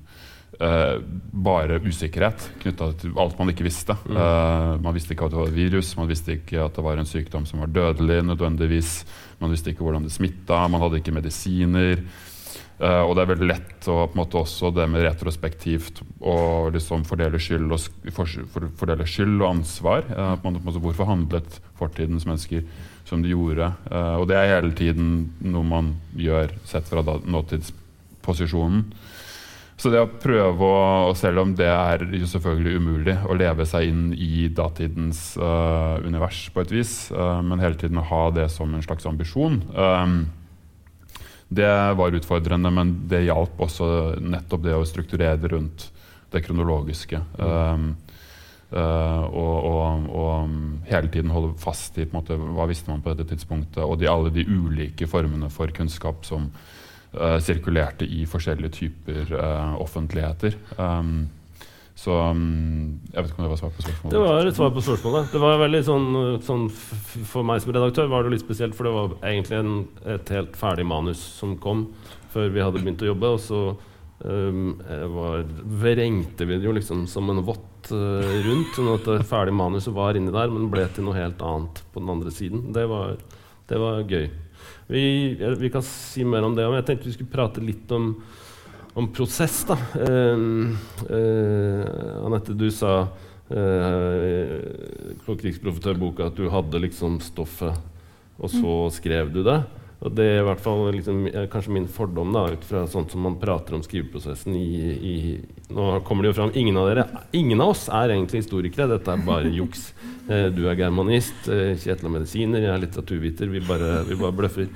Uh, 0.56 1.02
bare 1.36 1.76
usikkerhet 1.84 2.46
knytta 2.62 2.86
til 2.96 3.18
alt 3.20 3.36
man 3.36 3.50
ikke 3.52 3.66
visste. 3.66 3.92
Mm. 4.08 4.16
Uh, 4.16 4.70
man 4.80 4.94
visste 4.96 5.12
ikke 5.12 5.26
at 5.26 5.34
det 5.34 5.40
var 5.42 5.50
et 5.50 5.58
virus, 5.58 5.90
man 5.98 6.08
visste 6.08 6.32
ikke 6.32 6.62
at 6.64 6.78
det 6.78 6.84
var 6.86 6.96
en 6.96 7.08
sykdom 7.08 7.44
som 7.44 7.60
var 7.60 7.74
dødelig 7.74 8.22
nødvendigvis. 8.24 8.92
Man 9.42 9.52
visste 9.52 9.74
ikke 9.74 9.84
hvordan 9.84 10.06
det 10.06 10.14
smitta, 10.14 10.62
man 10.72 10.80
hadde 10.80 11.02
ikke 11.02 11.12
medisiner. 11.12 12.00
Uh, 12.76 13.06
og 13.08 13.14
det 13.16 13.22
er 13.22 13.30
veldig 13.30 13.46
lett 13.48 13.86
å 13.88 14.02
på 14.04 14.12
en 14.12 14.20
måte 14.20 14.36
også 14.36 14.68
det 14.76 14.84
med 14.92 15.00
retrospektivt 15.06 16.02
å 16.20 16.68
liksom 16.74 17.06
fordele 17.08 17.40
skyld 17.40 17.72
og, 17.72 17.86
for, 18.12 18.28
for, 18.52 18.68
fordele 18.76 19.06
skyld 19.08 19.38
og 19.40 19.48
ansvar. 19.48 20.04
Uh, 20.12 20.34
på 20.42 20.50
en 20.50 20.60
måte, 20.60 20.82
hvorfor 20.84 21.08
handlet 21.08 21.58
fortidens 21.80 22.28
mennesker 22.28 22.66
som 23.08 23.24
de 23.24 23.32
gjorde? 23.32 23.70
Uh, 23.88 24.20
og 24.20 24.28
det 24.28 24.36
er 24.36 24.52
hele 24.58 24.76
tiden 24.76 25.30
noe 25.40 25.64
man 25.64 25.94
gjør 26.20 26.52
sett 26.68 26.88
fra 26.90 27.04
nåtidsposisjonen. 27.06 28.84
Så 29.80 29.92
det 29.92 30.00
å 30.00 30.08
prøve 30.08 30.68
å, 30.68 31.16
selv 31.16 31.42
om 31.42 31.50
det 31.56 31.68
er 31.68 32.04
jo 32.16 32.28
selvfølgelig 32.28 32.80
umulig, 32.80 33.16
å 33.28 33.36
leve 33.36 33.64
seg 33.68 33.90
inn 33.90 34.06
i 34.12 34.46
datidens 34.48 35.34
univers 35.36 36.46
på 36.54 36.62
et 36.64 36.72
vis, 36.72 36.94
men 37.12 37.60
hele 37.60 37.76
tiden 37.76 38.00
å 38.00 38.06
ha 38.08 38.22
det 38.32 38.46
som 38.54 38.72
en 38.72 38.86
slags 38.86 39.04
ambisjon 39.04 39.60
det 41.48 41.94
var 41.94 42.14
utfordrende, 42.14 42.70
men 42.70 42.94
det 43.08 43.26
hjalp 43.28 43.60
også 43.62 43.86
nettopp 44.18 44.64
det 44.64 44.74
å 44.74 44.86
strukturere 44.86 45.52
rundt 45.52 45.90
det 46.34 46.42
kronologiske. 46.42 47.20
Um, 47.38 47.92
uh, 48.74 49.22
og, 49.30 49.68
og, 49.70 50.08
og, 50.10 50.56
hele 50.90 51.10
tiden 51.12 51.30
holde 51.30 51.54
fast 51.62 51.98
i 52.02 52.08
måte, 52.10 52.34
hva 52.34 52.66
visste 52.66 52.90
man 52.90 53.04
på 53.04 53.14
dette 53.14 53.30
tidspunktet, 53.30 53.84
og 53.84 53.98
de, 54.00 54.10
alle 54.10 54.34
de 54.34 54.46
ulike 54.46 55.06
formene 55.10 55.50
for 55.54 55.70
kunnskap 55.76 56.26
som 56.26 56.50
uh, 56.50 57.38
sirkulerte 57.38 58.08
i 58.10 58.24
forskjellige 58.26 58.78
typer 58.80 59.34
uh, 59.38 59.78
offentligheter. 59.82 60.58
Um, 60.80 61.28
så 61.96 62.12
um, 62.28 62.98
jeg 63.08 63.22
vet 63.22 63.30
ikke 63.30 63.40
om 63.40 63.46
det 63.46 63.52
var 63.54 63.60
svar 63.62 63.70
på 63.72 63.82
spørsmålet. 63.86 64.12
Det 64.12 64.20
var 64.20 64.48
et 64.48 64.58
svar 64.58 64.72
på 64.74 64.82
spørsmålet. 64.84 65.30
Det 65.32 65.40
var 65.40 65.62
veldig 65.62 65.80
sånn, 65.86 66.08
sånn 66.44 66.66
For 66.76 67.46
meg 67.46 67.62
som 67.64 67.72
redaktør 67.72 68.10
var 68.12 68.26
det 68.26 68.34
litt 68.34 68.44
spesielt, 68.44 68.76
for 68.76 68.84
det 68.84 68.92
var 68.92 69.14
egentlig 69.30 69.56
en, 69.62 69.78
et 70.12 70.32
helt 70.36 70.58
ferdig 70.60 70.84
manus 70.88 71.22
som 71.38 71.56
kom 71.62 71.86
før 72.34 72.52
vi 72.52 72.60
hadde 72.60 72.82
begynt 72.82 73.04
å 73.06 73.08
jobbe. 73.08 73.32
Og 73.38 73.40
så 73.40 73.62
um, 73.72 74.76
var, 75.16 75.48
vrengte 75.86 76.44
vi 76.44 76.60
det 76.60 76.68
jo 76.68 76.76
liksom 76.76 77.06
som 77.08 77.32
en 77.32 77.40
vått 77.48 77.88
uh, 77.96 78.28
rundt. 78.44 78.76
Sånn 78.76 78.92
at 78.92 79.08
det 79.08 79.30
ferdige 79.32 79.56
manuset 79.56 79.96
var 79.96 80.20
inni 80.20 80.34
der, 80.36 80.52
men 80.52 80.68
ble 80.72 80.84
til 80.92 81.08
noe 81.08 81.16
helt 81.16 81.40
annet 81.40 81.80
på 81.94 82.04
den 82.04 82.12
andre 82.12 82.34
siden. 82.34 82.74
Det 82.76 82.84
var, 82.92 83.16
det 83.72 83.80
var 83.80 84.04
gøy. 84.04 84.28
Vi, 84.92 85.06
vi 85.64 85.72
kan 85.72 85.82
si 85.82 86.28
mer 86.28 86.44
om 86.44 86.52
det, 86.60 86.68
men 86.68 86.82
jeg 86.82 86.90
tenkte 86.92 87.08
vi 87.08 87.16
skulle 87.16 87.32
prate 87.32 87.64
litt 87.64 87.88
om 87.96 88.12
om 88.96 89.08
prosess, 89.12 89.60
da. 89.68 89.76
Uh, 90.00 90.72
uh, 91.10 92.24
Anette, 92.24 92.56
du 92.56 92.70
sa 92.72 92.92
uh, 93.04 94.54
Klokkeriksprofitørboka 95.24 96.30
at 96.30 96.38
du 96.38 96.48
hadde 96.52 96.80
liksom 96.86 97.20
stoffet, 97.24 97.76
og 98.40 98.52
så 98.52 98.62
mm. 98.64 98.94
skrev 98.96 99.34
du 99.34 99.42
det. 99.46 99.60
Og 100.04 100.12
det 100.12 100.26
er 100.28 100.42
i 100.42 100.44
hvert 100.44 100.60
fall 100.60 100.82
liksom, 100.92 101.22
kanskje 101.52 101.72
min 101.72 101.86
fordom 101.88 102.34
da, 102.34 102.44
ut 102.52 102.64
fra 102.68 102.82
sånt 102.90 103.14
som 103.14 103.22
man 103.24 103.38
prater 103.40 103.78
om 103.78 103.84
skriveprosessen 103.84 104.52
i, 104.58 104.66
i, 104.92 105.14
Nå 105.72 105.86
kommer 106.06 106.26
det 106.26 106.34
jo 106.34 106.36
fram 106.36 106.52
ingen 106.52 106.76
av 106.76 106.90
dere 106.90 107.06
Ingen 107.36 107.62
av 107.64 107.72
oss 107.72 107.86
er 107.88 108.12
egentlig 108.12 108.42
historikere. 108.42 108.90
Dette 108.92 109.14
er 109.14 109.24
bare 109.24 109.52
juks. 109.56 109.88
Eh, 110.28 110.50
du 110.52 110.66
er 110.68 110.76
germanist, 110.76 111.48
eh, 111.48 111.72
Kjetil 111.80 112.10
er 112.10 112.12
medisiner, 112.12 112.66
jeg 112.66 112.74
er 112.74 112.84
litteraturviter. 112.84 113.50
Vi 113.50 113.64
bare, 113.64 113.90
vi 114.08 114.20
bare 114.20 114.36
bløffer. 114.36 114.68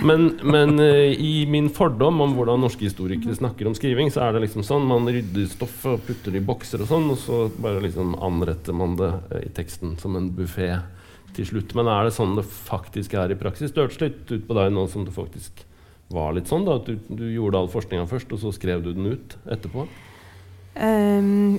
Men, 0.00 0.38
men 0.42 0.78
uh, 0.80 1.12
i 1.12 1.44
min 1.50 1.68
fordom 1.70 2.22
om 2.24 2.32
hvordan 2.36 2.62
norske 2.64 2.86
historikere 2.86 3.36
snakker 3.36 3.68
om 3.68 3.76
skriving, 3.76 4.08
så 4.12 4.24
er 4.24 4.34
det 4.34 4.46
liksom 4.46 4.64
sånn 4.66 4.86
man 4.88 5.08
rydder 5.10 5.50
stoffet 5.50 5.98
og 5.98 6.06
putter 6.06 6.32
det 6.32 6.40
i 6.40 6.46
bokser 6.48 6.84
og 6.84 6.88
sånn, 6.90 7.10
og 7.12 7.20
så 7.20 7.42
bare 7.62 7.82
liksom 7.84 8.16
anretter 8.24 8.76
man 8.76 8.96
det 9.00 9.10
uh, 9.12 9.38
i 9.42 9.52
teksten 9.52 9.98
som 10.00 10.16
en 10.18 10.30
buffé 10.32 10.70
til 11.36 11.48
slutt. 11.48 11.74
Men 11.78 11.90
er 11.92 12.08
det 12.08 12.16
sånn 12.16 12.38
det 12.38 12.46
faktisk 12.46 13.18
er 13.20 13.34
i 13.34 13.38
praksis? 13.40 13.74
Det 13.74 13.84
hørtes 13.84 14.00
litt 14.02 14.24
ut 14.32 14.48
på 14.48 14.56
deg 14.58 14.72
nå 14.72 14.86
som 14.92 15.04
det 15.08 15.14
faktisk 15.16 15.66
var 16.12 16.34
litt 16.36 16.50
sånn, 16.50 16.66
da, 16.68 16.76
at 16.80 16.88
du, 16.88 16.96
du 17.08 17.26
gjorde 17.32 17.60
all 17.60 17.70
forskninga 17.72 18.08
først, 18.10 18.32
og 18.34 18.40
så 18.42 18.52
skrev 18.54 18.82
du 18.84 18.92
den 18.96 19.12
ut 19.14 19.36
etterpå? 19.48 19.86
Um, 20.72 21.58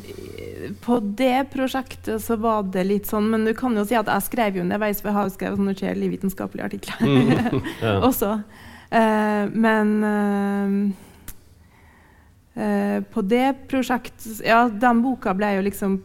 på 0.82 0.98
det 1.20 1.52
prosjektet 1.54 2.24
så 2.24 2.38
var 2.42 2.66
det 2.74 2.86
litt 2.88 3.10
sånn, 3.10 3.28
men 3.30 3.46
du 3.46 3.54
kan 3.58 3.76
jo 3.78 3.84
si 3.86 3.98
at 4.00 4.10
jeg 4.10 4.26
skrev 4.26 4.58
jo 4.58 4.64
underveis, 4.66 5.04
for 5.04 5.12
jeg 5.12 5.20
har 5.20 5.34
skrevet 5.34 5.60
sånne 5.60 5.76
kjedelige 5.78 6.16
vitenskapelige 6.16 6.70
artikler 6.72 7.04
mm, 7.04 7.66
ja. 7.86 7.98
også. 8.02 8.36
Uh, 8.94 9.50
men 9.54 9.98
uh, 10.04 11.10
Uh, 12.54 13.02
på 13.10 13.24
det 13.26 13.64
prosjektet 13.66 14.44
Ja, 14.46 14.68
den 14.70 15.00
boka 15.02 15.32
ble 15.34 15.56
jo 15.56 15.64
liksom 15.66 15.96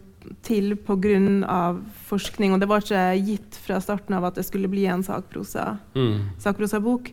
til 0.44 0.76
pga. 0.76 1.76
forskning, 2.08 2.54
og 2.54 2.60
det 2.60 2.68
var 2.68 2.80
ikke 2.80 3.02
gitt 3.20 3.58
fra 3.60 3.80
starten 3.80 4.14
av 4.16 4.24
at 4.24 4.34
det 4.36 4.46
skulle 4.46 4.68
bli 4.68 4.86
en 4.86 5.02
sakprosa, 5.04 5.78
mm. 5.94 6.40
sakprosabok. 6.40 7.12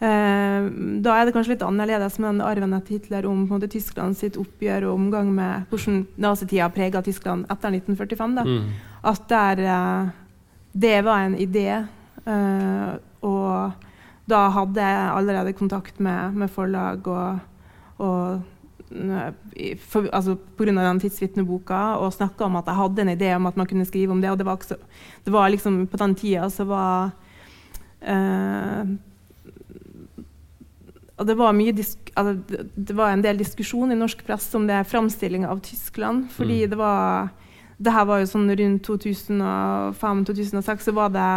Eh, 0.00 0.66
da 1.04 1.14
er 1.14 1.26
det 1.28 1.34
kanskje 1.34 1.52
litt 1.52 1.64
annerledes 1.66 2.14
med 2.22 2.30
den 2.30 2.44
arven 2.44 2.72
etter 2.72 2.96
Hitler 2.96 3.26
om 3.28 3.42
måte, 3.50 3.68
Tyskland 3.68 4.16
sitt 4.16 4.38
oppgjør 4.40 4.86
og 4.88 4.94
omgang 4.96 5.28
med 5.36 5.66
hvordan 5.68 6.06
nazitida 6.16 6.70
prega 6.72 7.02
Tyskland 7.04 7.44
etter 7.52 7.74
1945. 7.76 8.38
Da. 8.38 8.44
Mm. 8.48 8.70
At 9.10 9.26
der, 9.28 9.60
eh, 9.74 10.08
det 10.72 10.96
var 11.04 11.26
en 11.26 11.36
idé. 11.36 11.68
Eh, 12.24 12.94
og 13.28 13.86
da 14.30 14.40
hadde 14.54 14.88
jeg 14.88 15.12
allerede 15.18 15.52
kontakt 15.58 16.00
med, 16.00 16.32
med 16.32 16.48
forlag 16.48 17.06
og, 17.10 17.38
og 17.98 18.40
for, 19.86 20.08
altså 20.12 20.34
Pga. 20.56 20.72
den 20.72 21.00
tidsvitneboka 21.00 22.00
og 22.00 22.12
snakka 22.14 22.44
om 22.44 22.56
at 22.58 22.66
jeg 22.66 22.80
hadde 22.80 23.02
en 23.02 23.12
idé 23.12 23.34
om 23.36 23.46
at 23.46 23.56
man 23.56 23.66
kunne 23.66 23.84
skrive 23.84 24.12
om 24.12 24.20
det. 24.20 24.30
Og 24.30 24.38
det 24.38 24.46
var, 24.46 24.56
også, 24.56 24.76
det 25.24 25.32
var 25.32 25.48
liksom, 25.48 25.86
på 25.86 25.96
den 25.96 26.14
tida 26.14 26.48
så 26.50 26.64
var 26.64 27.10
eh, 28.00 28.96
og 31.20 31.26
det 31.28 31.36
var, 31.36 31.52
altså, 31.52 32.62
det 32.76 32.96
var, 32.96 33.12
en 33.12 33.22
del 33.24 33.42
diskusjon 33.42 33.92
i 33.92 33.98
norsk 33.98 34.22
presse 34.24 34.56
om 34.56 34.64
det 34.68 34.86
framstillinga 34.88 35.50
av 35.52 35.60
Tyskland. 35.60 36.30
Fordi 36.32 36.62
mm. 36.64 36.70
det 36.72 36.78
var 36.80 37.28
det 37.80 37.92
her 37.94 38.04
var 38.08 38.20
jo 38.20 38.28
sånn 38.28 38.48
rundt 38.56 38.88
2005-2006, 38.88 40.82
så 40.84 40.92
var 40.92 41.12
det 41.14 41.28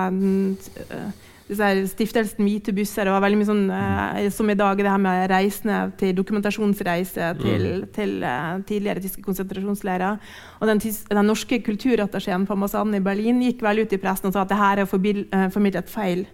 uh, 0.91 1.85
stiftelsen 1.87 2.43
Hvite 2.43 2.73
busser. 2.75 3.07
Det 3.07 3.13
var 3.13 3.23
veldig 3.23 3.39
mye 3.39 3.47
sånn 3.47 3.63
uh, 3.71 4.27
som 4.35 4.51
i 4.51 4.57
dag, 4.59 4.79
det 4.79 4.91
her 4.91 4.99
med 5.03 5.31
reisende 5.31 5.77
til 5.99 6.11
dokumentasjonsreise 6.17 7.31
til, 7.39 7.67
mm. 7.79 7.87
til 7.95 8.15
uh, 8.27 8.59
tidligere 8.67 9.03
tyske 9.03 9.23
konsentrasjonsleirer. 9.23 10.19
Og 10.59 10.71
den, 10.71 10.83
den 10.83 11.31
norske 11.31 11.59
kulturattachéen 11.63 12.47
på 12.47 12.57
ambassaden 12.57 12.95
i 12.99 13.03
Berlin 13.03 13.39
gikk 13.43 13.63
vel 13.63 13.83
ut 13.85 13.95
i 13.95 14.01
pressen 14.03 14.31
og 14.31 14.35
sa 14.35 14.43
at 14.43 14.51
det 14.51 14.59
her 14.59 14.83
er 14.83 14.91
formidlet 15.55 15.91
feil 15.91 16.25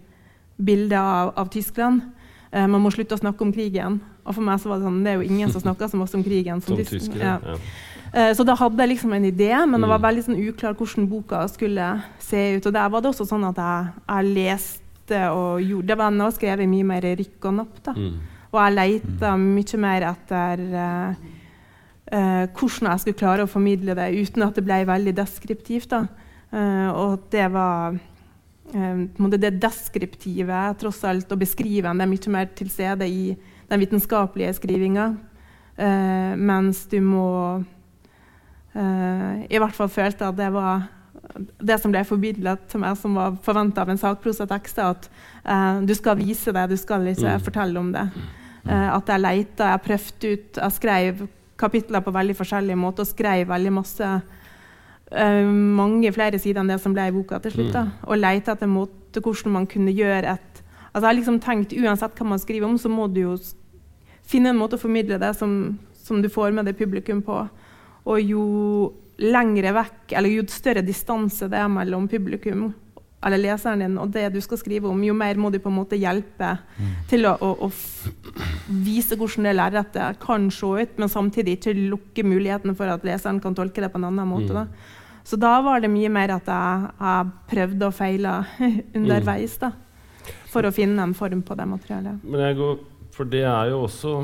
bilde 0.58 0.98
av, 0.98 1.36
av 1.38 1.54
Tyskland. 1.54 2.02
Uh, 2.50 2.66
man 2.66 2.82
må 2.82 2.90
slutte 2.94 3.18
å 3.18 3.22
snakke 3.22 3.46
om 3.46 3.54
krigen. 3.54 4.00
Og 4.26 4.36
for 4.38 4.46
meg 4.46 4.62
så 4.62 4.72
var 4.72 4.80
det 4.80 4.88
sånn, 4.88 5.04
det 5.06 5.12
er 5.14 5.22
jo 5.22 5.30
ingen 5.30 5.52
som 5.54 5.64
snakker 5.64 5.90
så 5.90 6.00
masse 6.00 6.18
om 6.18 6.26
krigen 6.26 6.62
som, 6.62 6.76
som 6.76 6.86
tyskere. 6.86 7.38
Ja. 7.38 7.56
Ja. 7.56 7.60
Eh, 8.14 8.32
så 8.34 8.44
da 8.46 8.56
hadde 8.58 8.82
jeg 8.84 8.96
liksom 8.96 9.14
en 9.14 9.26
idé, 9.26 9.52
men 9.54 9.82
det 9.82 9.90
var 9.90 10.02
mm. 10.02 10.06
veldig 10.08 10.26
sånn 10.26 10.42
uklar 10.42 10.78
hvordan 10.78 11.10
boka 11.10 11.44
skulle 11.52 11.90
se 12.24 12.44
ut. 12.58 12.66
Og 12.66 12.76
der 12.76 12.94
var 12.94 13.04
det 13.04 13.12
også 13.12 13.28
sånn 13.30 13.46
at 13.52 13.62
jeg, 13.62 13.92
jeg 14.10 14.32
leste 14.38 15.20
og 15.34 15.64
gjorde 15.66 15.90
Det 15.90 15.98
var 15.98 16.12
nå 16.14 16.28
skrev 16.36 16.62
jeg 16.62 16.70
mye 16.70 16.86
mer 16.86 17.06
rykk 17.18 17.50
og 17.50 17.56
napp. 17.62 17.80
da. 17.86 17.96
Mm. 17.98 18.18
Og 18.50 18.60
jeg 18.62 18.76
leita 18.76 19.34
mye 19.42 19.82
mer 19.82 20.06
etter 20.12 20.66
eh, 20.84 21.26
hvordan 22.10 22.92
jeg 22.92 23.02
skulle 23.04 23.22
klare 23.22 23.46
å 23.46 23.50
formidle 23.50 23.98
det 23.98 24.10
uten 24.18 24.46
at 24.46 24.58
det 24.58 24.66
ble 24.66 24.84
veldig 24.90 25.16
deskriptivt. 25.18 25.94
da. 25.94 26.06
og 26.98 27.28
det 27.30 27.46
var 27.54 27.94
Eh, 27.94 28.09
det 28.72 29.56
deskriptive, 29.62 30.60
tross 30.80 31.04
alt, 31.08 31.32
og 31.32 31.42
beskrivende 31.42 32.06
er 32.06 32.10
mye 32.10 32.34
mer 32.34 32.52
til 32.56 32.70
stede 32.70 33.08
i 33.08 33.34
den 33.70 33.82
vitenskapelige 33.82 34.54
skrivinga. 34.58 35.16
Uh, 35.80 36.36
mens 36.36 36.84
du 36.92 37.00
må 37.00 37.28
uh, 38.76 39.36
I 39.48 39.60
hvert 39.62 39.76
fall 39.78 39.90
følte 39.90 40.28
at 40.28 40.36
det 40.36 40.50
var 40.52 40.90
det 41.40 41.78
som 41.80 41.94
ble 41.94 42.02
formidla 42.04 42.58
til 42.68 42.82
meg, 42.84 42.98
som 43.00 43.16
var 43.16 43.38
forventa 43.46 43.86
av 43.86 43.94
en 43.94 44.02
sakprosatekst, 44.02 44.82
at 44.84 45.08
uh, 45.46 45.80
du 45.86 45.94
skal 45.96 46.18
vise 46.20 46.52
det, 46.52 46.66
du 46.72 46.78
skal 46.80 47.08
ikke 47.08 47.38
mm. 47.38 47.46
fortelle 47.46 47.80
om 47.80 47.94
det. 47.96 48.10
at 48.70 49.08
jeg 49.08 49.22
leita, 49.24 49.70
jeg 49.72 49.82
prøvde 49.82 50.32
ut 50.34 50.58
Jeg 50.60 50.72
skrev 50.76 51.22
kapitler 51.58 52.02
på 52.04 52.12
veldig 52.12 52.36
forskjellige 52.36 52.76
måter 52.76 53.06
og 53.06 53.08
skrev 53.08 53.48
veldig 53.48 53.72
masse 53.74 54.10
mange 55.12 56.12
flere 56.14 56.38
sider 56.38 56.62
enn 56.62 56.70
det 56.70 56.80
som 56.84 56.94
ble 56.94 57.08
i 57.10 57.14
boka 57.14 57.40
til 57.42 57.56
slutt. 57.56 57.72
Da, 57.74 57.86
mm. 57.88 57.94
og 58.06 58.20
lete 58.22 58.54
etter 58.54 58.70
måte 58.70 59.24
hvordan 59.26 59.56
man 59.56 59.70
kunne 59.70 59.96
gjøre 59.96 60.36
et 60.36 60.66
Altså 60.90 61.06
jeg 61.06 61.10
har 61.12 61.18
liksom 61.20 61.36
tenkt 61.38 61.74
Uansett 61.78 62.16
hva 62.18 62.26
man 62.26 62.40
skriver 62.42 62.66
om, 62.66 62.78
så 62.82 62.90
må 62.90 63.04
du 63.14 63.20
jo 63.22 63.36
finne 64.26 64.50
en 64.50 64.58
måte 64.58 64.74
å 64.78 64.82
formidle 64.82 65.20
det 65.22 65.36
som, 65.38 65.78
som 65.94 66.18
du 66.18 66.26
får 66.34 66.50
med 66.58 66.66
det 66.66 66.74
publikum 66.80 67.22
på. 67.22 67.36
Og 68.10 68.18
jo 68.26 68.44
lengre 69.22 69.70
vekk, 69.76 70.16
eller 70.18 70.34
jo 70.34 70.48
større 70.50 70.82
distanse 70.82 71.46
det 71.52 71.62
er 71.62 71.70
mellom 71.70 72.08
publikum 72.10 72.72
eller 73.26 73.42
leseren 73.42 73.82
din 73.84 73.98
og 74.00 74.14
det 74.16 74.30
du 74.32 74.40
skal 74.44 74.60
skrive 74.62 74.88
om, 74.88 75.02
jo 75.04 75.16
mer 75.18 75.40
må 75.40 75.50
du 75.52 75.60
på 75.60 75.72
en 75.72 75.80
måte 75.82 76.00
hjelpe 76.00 76.54
mm. 76.78 76.94
til 77.12 77.28
å, 77.28 77.34
å, 77.36 77.68
å, 77.68 77.72
vise 78.70 79.18
hvordan 79.20 79.50
det 79.50 79.56
lerretet 79.58 80.22
kan 80.24 80.48
se 80.54 80.70
ut, 80.86 80.96
men 81.02 81.12
samtidig 81.12 81.58
ikke 81.58 81.76
lukke 81.76 82.24
muligheten 82.24 82.78
for 82.80 82.92
at 82.92 83.04
leseren 83.08 83.42
kan 83.44 83.58
tolke 83.58 83.84
det 83.84 83.92
på 83.92 84.00
en 84.00 84.08
annen 84.12 84.30
måte. 84.30 84.64
Mm. 84.64 84.96
Så 85.30 85.38
da 85.38 85.60
var 85.62 85.84
det 85.84 85.92
mye 85.94 86.10
mer 86.10 86.32
at 86.34 86.48
jeg, 86.50 86.86
jeg 86.98 87.26
prøvde 87.52 87.86
og 87.86 87.94
feila 87.94 88.32
underveis 88.98 89.60
da, 89.62 89.70
for 90.50 90.66
å 90.66 90.72
finne 90.74 91.06
en 91.06 91.14
form 91.18 91.44
på 91.46 91.58
det 91.60 91.68
materialet. 91.70 92.24
Men 92.26 92.46
jeg 92.48 92.58
går, 92.58 92.80
For 93.14 93.30
det 93.30 93.44
er 93.46 93.70
jo 93.70 93.84
også 93.84 94.16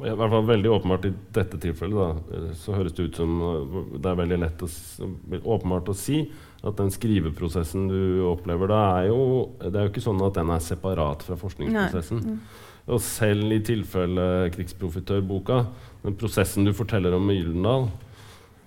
i 0.00 0.14
hvert 0.16 0.32
fall 0.32 0.46
veldig 0.48 0.72
åpenbart 0.72 1.04
i 1.10 1.12
dette 1.36 1.60
tilfellet, 1.60 2.24
da, 2.32 2.54
så 2.56 2.72
høres 2.72 2.94
det 2.96 3.10
ut 3.10 3.20
som 3.20 3.36
det 3.92 4.08
er 4.08 4.16
veldig 4.22 4.40
lett 4.40 4.64
å, 4.64 4.68
åpenbart 5.42 5.92
å 5.92 5.98
si 5.98 6.22
at 6.64 6.78
den 6.78 6.88
skriveprosessen 6.94 7.90
du 7.90 8.00
opplever 8.30 8.70
da, 8.72 8.80
er 9.02 9.10
jo 9.10 9.20
Det 9.60 9.74
er 9.74 9.84
jo 9.84 9.92
ikke 9.92 10.08
sånn 10.08 10.24
at 10.24 10.40
den 10.40 10.56
er 10.56 10.64
separat 10.64 11.24
fra 11.26 11.36
forskningsprosessen. 11.36 12.24
Mm. 12.24 12.38
Og 12.96 13.04
selv 13.04 13.52
i 13.52 13.60
tilfelle 13.60 14.24
Krigsprofitørboka, 14.56 15.66
den 16.06 16.16
prosessen 16.16 16.64
du 16.64 16.72
forteller 16.72 17.12
om 17.12 17.28
med 17.28 17.42
Gyldendal, 17.42 17.90
Eh, 17.90 18.09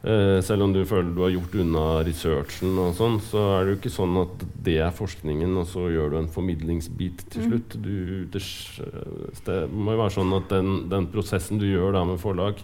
selv 0.03 0.65
om 0.65 0.73
du 0.75 0.81
føler 0.83 1.13
du 1.15 1.21
har 1.23 1.31
gjort 1.31 1.53
unna 1.63 1.83
researchen, 2.03 2.75
og 2.81 2.95
sånn, 2.97 3.13
så 3.23 3.43
er 3.53 3.63
det 3.63 3.71
jo 3.71 3.77
ikke 3.77 3.91
sånn 3.93 4.17
at 4.19 4.45
det 4.65 4.75
er 4.83 4.95
forskningen, 4.95 5.55
og 5.61 5.69
så 5.71 5.85
gjør 5.93 6.11
du 6.11 6.17
en 6.19 6.31
formidlingsbit 6.33 7.23
til 7.31 7.45
mm. 7.45 7.47
slutt. 7.47 7.77
Du, 7.79 7.93
det, 8.33 9.57
må 9.71 9.95
jo 9.95 10.01
være 10.01 10.15
sånn 10.17 10.35
at 10.35 10.51
den, 10.51 10.73
den, 10.91 11.07
prosessen 11.13 11.61
du 11.61 11.69
gjør 11.69 11.95
da 11.95 12.03
med 12.09 12.19
forlag, 12.19 12.59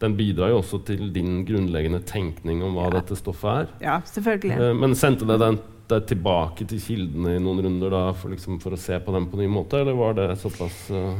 den 0.00 0.16
bidrar 0.16 0.54
jo 0.54 0.62
også 0.62 0.80
til 0.88 1.10
din 1.12 1.42
grunnleggende 1.44 2.00
tenkning 2.08 2.62
om 2.64 2.78
hva 2.78 2.88
ja. 2.88 2.96
dette 3.00 3.18
stoffet 3.18 3.50
er. 3.52 3.72
Ja, 3.84 4.00
selvfølgelig. 4.08 4.56
Eh, 4.56 4.76
men 4.78 4.96
sendte 4.96 5.28
det 5.28 5.40
deg 5.88 6.04
tilbake 6.08 6.64
til 6.68 6.80
kildene 6.80 7.36
i 7.36 7.42
noen 7.42 7.66
runder 7.66 7.92
da, 7.92 8.04
for, 8.16 8.32
liksom, 8.32 8.62
for, 8.64 8.76
å 8.76 8.80
se 8.80 8.96
på 9.02 9.12
dem 9.12 9.28
på 9.28 9.40
ny 9.42 9.48
måte, 9.50 9.82
eller 9.82 9.98
var 9.98 10.16
det 10.16 10.30
såpass 10.40 10.86
uh 10.94 11.18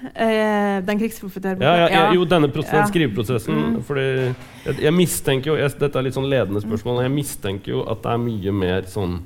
Eh, 0.00 0.80
den 0.84 0.98
krigsprofitørboka? 0.98 1.64
Ja, 1.66 1.76
ja, 1.76 1.88
ja, 1.92 2.14
jo, 2.16 2.24
denne 2.28 2.48
ja. 2.48 2.84
skriveprosessen. 2.88 3.56
Mm. 3.56 3.82
Fordi 3.84 4.06
jeg, 4.06 4.78
jeg, 4.86 4.94
mistenker 4.96 5.52
jo 5.52 5.58
jeg, 5.60 5.74
Dette 5.80 6.00
er 6.00 6.06
litt 6.06 6.16
sånn 6.16 6.30
ledende 6.30 6.62
spørsmål. 6.64 7.02
Jeg 7.04 7.12
mistenker 7.14 7.74
jo 7.74 7.82
at 7.90 8.00
det 8.04 8.14
er 8.14 8.22
mye 8.22 8.54
mer 8.62 8.88
sånn 8.90 9.18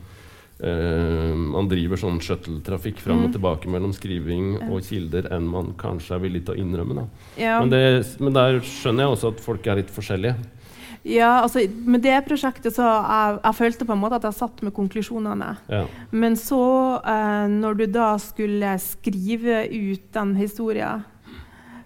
eh, 0.58 1.30
Man 1.54 1.70
driver 1.70 2.00
sånn 2.00 2.18
shuttle-trafikk 2.24 2.98
fram 3.04 3.22
mm. 3.22 3.28
og 3.28 3.36
tilbake 3.36 3.70
mellom 3.70 3.94
skriving 3.94 4.56
og 4.66 4.82
kilder 4.88 5.30
enn 5.34 5.46
man 5.50 5.72
kanskje 5.78 6.18
er 6.18 6.26
villig 6.26 6.42
til 6.48 6.56
å 6.56 6.64
innrømme. 6.64 7.06
Men, 7.38 7.70
det, 7.70 7.84
men 8.18 8.34
der 8.34 8.58
skjønner 8.66 9.06
jeg 9.06 9.16
også 9.18 9.34
at 9.36 9.46
folk 9.46 9.70
er 9.70 9.82
litt 9.82 9.94
forskjellige. 9.94 10.36
Ja, 11.04 11.42
altså 11.44 11.66
Med 11.84 12.00
det 12.04 12.16
prosjektet 12.24 12.76
så 12.78 12.84
jeg, 12.88 13.38
jeg 13.42 13.58
følte 13.58 13.86
på 13.88 13.92
en 13.92 14.00
måte 14.00 14.16
at 14.16 14.24
jeg 14.24 14.38
satt 14.38 14.62
med 14.64 14.72
konklusjonene. 14.76 15.50
Ja. 15.68 15.84
Men 16.16 16.38
så, 16.40 16.60
eh, 17.04 17.44
når 17.52 17.80
du 17.80 17.84
da 17.92 18.14
skulle 18.22 18.76
skrive 18.80 19.66
ut 19.68 20.06
den 20.16 20.36
historien, 20.40 21.04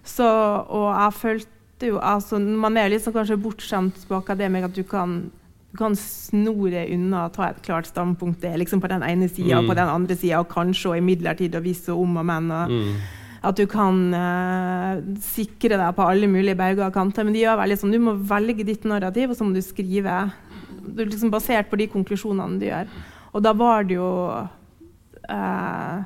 så 0.03 0.25
Og 0.69 0.87
jeg 0.95 1.13
følte 1.13 1.89
jo 1.91 1.99
altså, 1.99 2.39
Man 2.39 2.77
er 2.77 2.89
liksom 2.89 3.13
kanskje 3.13 3.37
bortskjemt 3.37 4.07
på 4.07 4.15
akademia 4.15 4.65
at 4.65 4.75
du 4.75 4.83
kan, 4.83 5.29
du 5.71 5.77
kan 5.77 5.95
snore 5.95 6.87
unna 6.89 7.27
og 7.27 7.33
ta 7.35 7.49
et 7.49 7.61
klart 7.61 7.87
standpunkt. 7.87 8.41
Det 8.41 8.49
er 8.49 8.57
liksom 8.57 8.81
på 8.81 8.87
den 8.87 9.03
ene 9.03 9.29
sida 9.29 9.59
mm. 9.59 9.59
og 9.59 9.69
på 9.69 9.77
den 9.77 9.89
andre 9.89 10.15
sida, 10.15 10.39
og 10.39 10.49
kanskje 10.49 10.89
og 10.89 10.97
imidlertid 10.97 11.55
og 11.55 11.63
visse 11.63 11.91
om 11.93 12.17
og 12.17 12.25
men. 12.25 12.51
Og, 12.51 12.71
mm 12.71 13.18
at 13.39 13.55
du 13.55 13.63
kan 13.71 14.01
uh, 14.11 14.99
sikre 15.23 15.77
deg 15.79 15.95
på 15.95 16.05
alle 16.05 16.27
mulige 16.27 16.57
berger 16.59 16.89
og 16.89 16.95
kanter. 16.95 17.23
Men 17.23 17.35
de 17.35 17.45
gjør 17.45 17.61
veldig 17.61 17.79
sånn, 17.79 17.95
du 17.95 18.01
må 18.03 18.17
velge 18.29 18.67
ditt 18.67 18.87
narrativ, 18.89 19.31
og 19.31 19.39
så 19.39 19.47
må 19.47 19.55
du 19.55 19.63
skrive 19.63 20.27
du 20.89 21.05
liksom 21.05 21.31
basert 21.31 21.69
på 21.69 21.79
de 21.79 21.87
konklusjonene 21.91 22.59
du 22.59 22.67
gjør. 22.69 22.89
Og 23.33 23.43
da 23.45 23.53
var 23.57 23.85
det 23.87 23.99
jo 23.99 24.09
uh, 24.29 25.99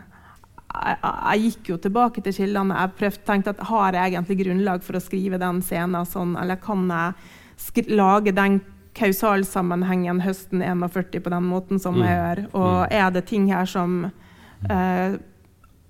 jeg, 0.73 0.97
jeg, 0.99 1.41
gikk 1.45 1.71
jo 1.71 1.79
tilbake 1.85 2.23
til 2.25 2.35
kildene. 2.35 2.77
Jeg 2.81 2.97
prøvde, 2.99 3.23
tenkte 3.27 3.53
at 3.53 3.65
har 3.69 3.97
jeg 3.97 4.13
egentlig 4.13 4.39
grunnlag 4.43 4.85
for 4.85 4.99
å 4.99 5.03
skrive 5.03 5.39
den 5.41 5.61
scenen 5.65 6.09
sånn, 6.09 6.35
eller 6.39 6.61
kan 6.61 6.85
jeg 6.91 7.87
lage 7.93 8.35
den 8.35 8.59
kausalsammenhengen 8.97 10.19
høsten 10.21 10.61
41 10.61 11.21
på 11.23 11.31
den 11.33 11.45
måten 11.49 11.81
som 11.81 11.97
jeg 12.01 12.09
mm. 12.09 12.17
gjør? 12.17 12.43
Og 12.53 12.73
mm. 12.83 12.97
er 12.99 13.13
det 13.15 13.25
ting 13.29 13.47
her 13.53 13.69
som 13.69 14.01
uh, 14.09 15.19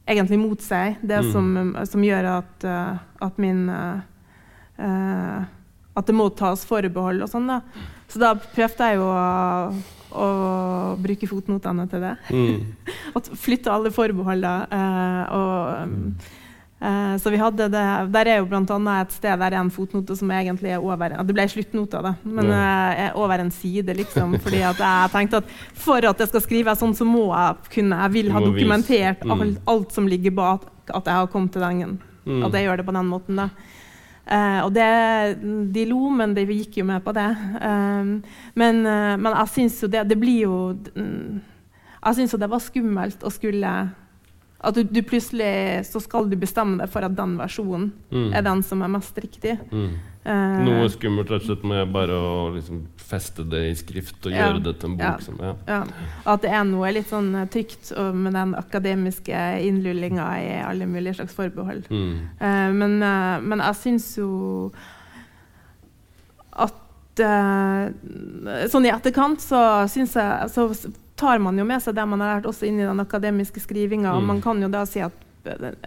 egentlig 0.09 0.39
mot 0.41 0.61
seg. 0.63 0.99
Det 1.01 1.21
mm. 1.23 1.31
som, 1.31 1.73
som, 1.89 2.03
gjør 2.05 2.29
at, 2.37 2.67
uh, 2.67 3.01
at 3.23 3.41
min 3.41 3.65
uh, 3.71 4.03
uh, 4.79 5.43
At 5.93 6.09
det 6.09 6.15
må 6.17 6.29
tas 6.33 6.65
forbehold 6.65 7.23
og 7.23 7.29
sånn. 7.29 7.49
da. 7.49 7.61
Så 8.09 8.21
da 8.21 8.33
prøvde 8.37 8.87
jeg 8.89 8.99
jo 8.99 9.09
å, 9.09 9.83
å 10.23 10.27
bruke 11.01 11.29
fotnotene 11.29 11.85
til 11.89 12.05
det. 12.05 12.13
Mm. 12.33 12.87
og 13.15 13.33
flytte 13.37 13.73
alle 13.73 13.93
forbeholdene. 13.93 14.81
og 15.33 15.83
um, 15.87 16.07
Uh, 16.83 17.15
så 17.15 17.31
vi 17.31 17.37
hadde 17.39 17.69
det 17.71 17.81
Der 18.11 18.27
er 18.27 18.41
jo 18.41 18.47
bl.a. 18.51 18.95
et 18.99 19.13
sted 19.15 19.39
der 19.39 19.53
er 19.53 19.61
en 19.61 19.69
fotnote 19.71 20.17
som 20.19 20.31
egentlig 20.35 20.73
er 20.75 20.83
over 20.83 21.13
Det 21.23 21.35
ble 21.35 21.45
sluttnota, 21.47 22.01
da, 22.03 22.11
men 22.27 22.49
uh, 22.51 23.03
er 23.05 23.15
over 23.15 23.39
en 23.39 23.51
side, 23.55 23.93
liksom. 23.95 24.35
fordi 24.43 24.59
at 24.67 24.81
jeg 24.83 25.13
tenkte 25.13 25.39
at 25.39 25.53
for 25.79 26.03
at 26.03 26.19
jeg 26.19 26.31
skal 26.33 26.43
skrive 26.43 26.75
sånn, 26.75 26.95
så 26.97 27.07
må 27.07 27.29
jeg 27.29 27.71
kunne 27.77 28.01
Jeg 28.01 28.15
vil 28.17 28.33
ha 28.35 28.43
dokumentert 28.43 29.23
mm. 29.23 29.35
alt, 29.37 29.63
alt, 29.71 29.95
som 29.95 30.11
ligger 30.11 30.35
bak 30.35 30.67
at 30.91 31.07
jeg 31.07 31.15
har 31.15 31.31
kommet 31.31 31.53
til 31.55 31.63
den. 31.63 31.95
Mm. 32.27 32.43
At 32.43 32.57
jeg 32.57 32.67
gjør 32.67 32.81
det 32.81 32.85
på 32.89 32.97
den 32.97 33.07
måten, 33.07 33.39
da. 33.39 33.47
Uh, 34.27 34.59
og 34.65 34.75
det, 34.75 34.91
de 35.75 35.87
lo, 35.87 36.09
men 36.11 36.35
de 36.35 36.43
gikk 36.49 36.81
jo 36.81 36.87
med 36.91 36.99
på 37.07 37.15
det. 37.15 37.29
Um, 37.63 38.17
men, 38.59 38.83
men, 38.83 39.31
jeg 39.31 39.55
syns 39.55 39.79
jo 39.83 39.87
det 39.91 40.03
Det 40.11 40.19
blir 40.19 40.45
jo 40.45 40.55
Jeg 40.95 42.15
syns 42.19 42.35
jo 42.35 42.39
det 42.39 42.51
var 42.51 42.63
skummelt 42.63 43.23
å 43.23 43.31
skulle 43.31 43.73
at 44.63 44.77
du, 44.77 44.83
du, 44.87 45.01
plutselig 45.03 45.83
så 45.89 45.99
skal 45.99 46.29
du 46.31 46.37
bestemme 46.39 46.79
deg 46.79 46.91
for 46.91 47.03
at 47.03 47.15
den 47.17 47.35
versjonen 47.39 47.89
mm. 48.13 48.29
er 48.31 48.45
den 48.45 48.61
som 48.63 48.83
er 48.85 48.91
mest 48.93 49.17
riktig. 49.19 49.57
Mm. 49.73 49.97
Uh, 50.23 50.61
Noe 50.63 50.85
skummelt 50.87 51.27
rett 51.33 51.43
og 51.43 51.49
slett 51.49 51.65
med 51.67 51.89
bare 51.91 52.15
å 52.15 52.35
liksom 52.53 52.85
feste 52.95 53.43
det 53.43 53.59
i 53.67 53.73
skrift 53.75 54.23
og 54.23 54.31
ja, 54.31 54.45
gjøre 54.45 54.61
det 54.69 54.75
til 54.79 54.93
en 54.93 54.95
bok. 55.01 55.03
Ja, 55.03 55.25
som, 55.25 55.41
ja. 55.43 55.51
ja. 55.67 55.81
At 56.31 56.45
det 56.45 56.53
er 56.55 56.63
noe 56.69 56.93
litt 56.95 57.11
sånn 57.11 57.33
eh, 57.41 57.49
trygt 57.51 57.91
med 58.15 58.31
den 58.37 58.55
akademiske 58.55 59.43
innlullinga 59.67 60.29
i 60.39 60.49
alle 60.63 60.87
mulige 60.87 61.17
slags 61.19 61.35
forbehold. 61.35 61.91
Mm. 61.91 62.15
Uh, 62.39 62.71
men, 62.79 62.97
uh, 63.03 63.43
men, 63.43 63.65
jeg 63.67 63.81
syns 63.83 64.09
jo 64.21 64.31
at 66.53 66.79
Sånn 67.13 68.87
i 68.87 68.89
etterkant 68.89 69.37
så 69.43 69.59
syns 69.85 70.15
jeg 70.17 70.47
så 70.49 70.63
tar 71.23 71.39
man 71.39 71.59
jo 71.59 71.65
med 71.67 71.83
seg 71.83 71.95
det 71.95 72.03
man 72.09 72.21
har 72.23 72.35
lært 72.35 72.49
også 72.51 72.67
inn 72.67 72.81
i 72.81 72.87
den 72.87 72.99
akademiske 73.03 73.63
skrivinga. 73.63 74.11
Mm. 74.11 74.17
Og 74.17 74.29
man 74.33 74.43
kan 74.43 74.61
jo 74.63 74.69
da 74.71 74.83
si 74.89 75.03
at 75.03 75.15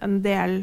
en 0.04 0.20
del 0.24 0.62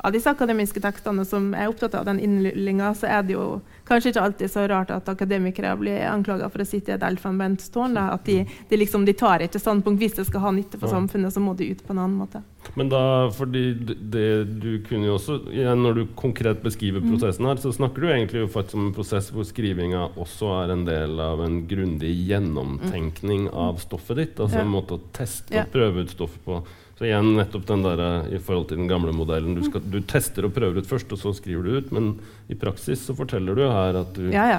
av 0.00 0.12
disse 0.14 0.30
akademiske 0.30 0.80
tekstene 0.80 1.24
som 1.28 1.50
er 1.54 1.68
opptatt 1.68 1.94
av 1.98 2.06
den 2.08 2.20
innlullinga, 2.22 2.94
så 2.96 3.08
er 3.10 3.24
det 3.26 3.34
jo 3.34 3.60
kanskje 3.88 4.14
ikke 4.14 4.22
alltid 4.24 4.52
så 4.52 4.64
rart 4.70 4.92
at 4.94 5.08
akademikere 5.12 5.74
blir 5.76 6.06
anklaga 6.08 6.48
for 6.52 6.62
å 6.62 6.68
sitte 6.68 6.92
i 6.92 6.96
et 6.96 7.04
elfenbenstårn. 7.04 7.98
At 8.00 8.24
de, 8.24 8.38
de, 8.70 8.78
liksom, 8.80 9.04
de, 9.04 9.12
tar 9.18 9.44
ikke 9.44 9.60
standpunkt. 9.60 10.00
Hvis 10.00 10.16
det 10.16 10.24
skal 10.30 10.44
ha 10.46 10.54
nytte 10.56 10.80
for 10.80 10.92
samfunnet, 10.92 11.34
så 11.34 11.42
må 11.44 11.52
de 11.58 11.68
ut 11.74 11.84
på 11.84 11.92
en 11.92 12.02
annen 12.04 12.16
måte. 12.22 12.42
Men 12.78 12.90
da, 12.92 13.02
fordi 13.34 13.64
det, 13.76 14.26
du 14.62 14.70
kunne 14.86 15.08
jo 15.08 15.16
også, 15.16 15.38
ja, 15.56 15.74
Når 15.74 15.94
du 15.96 16.02
konkret 16.16 16.60
beskriver 16.62 17.02
mm. 17.02 17.10
prosessen 17.12 17.48
her, 17.48 17.60
så 17.60 17.72
snakker 17.74 18.04
du 18.04 18.10
egentlig 18.10 18.44
faktisk 18.52 18.78
om 18.78 18.88
en 18.88 18.96
prosess 18.96 19.30
hvor 19.34 19.48
skrivinga 19.48 20.10
også 20.20 20.52
er 20.62 20.74
en 20.76 20.84
del 20.88 21.20
av 21.24 21.42
en 21.44 21.62
grundig 21.68 22.12
gjennomtenkning 22.28 23.48
av 23.50 23.80
stoffet 23.82 24.22
ditt. 24.22 24.40
Altså 24.40 24.62
en 24.62 24.72
måte 24.72 24.96
å 24.96 25.02
teste 25.16 25.56
og 25.56 25.74
prøve 25.74 26.06
ut 26.06 26.14
stoffet 26.14 26.46
på. 26.46 26.62
Så 27.00 27.06
igjen 27.08 27.30
nettopp 27.32 27.62
den 27.64 27.80
der, 27.80 28.00
eh, 28.04 28.34
i 28.36 28.38
forhold 28.44 28.66
til 28.68 28.76
den 28.76 28.88
gamle 28.90 29.14
modellen. 29.16 29.54
Du, 29.56 29.62
skal, 29.64 29.80
du, 29.80 30.02
tester 30.04 30.44
og 30.44 30.52
prøver 30.52 30.82
ut 30.82 30.88
først, 30.88 31.08
og 31.16 31.16
så 31.16 31.30
skriver 31.32 31.64
du 31.64 31.78
ut. 31.78 31.92
Men 31.96 32.10
i 32.52 32.56
praksis 32.60 33.06
så 33.08 33.14
forteller 33.16 33.56
du 33.56 33.62
her 33.64 33.96
at 34.02 34.10
du, 34.18 34.26
ja, 34.28 34.58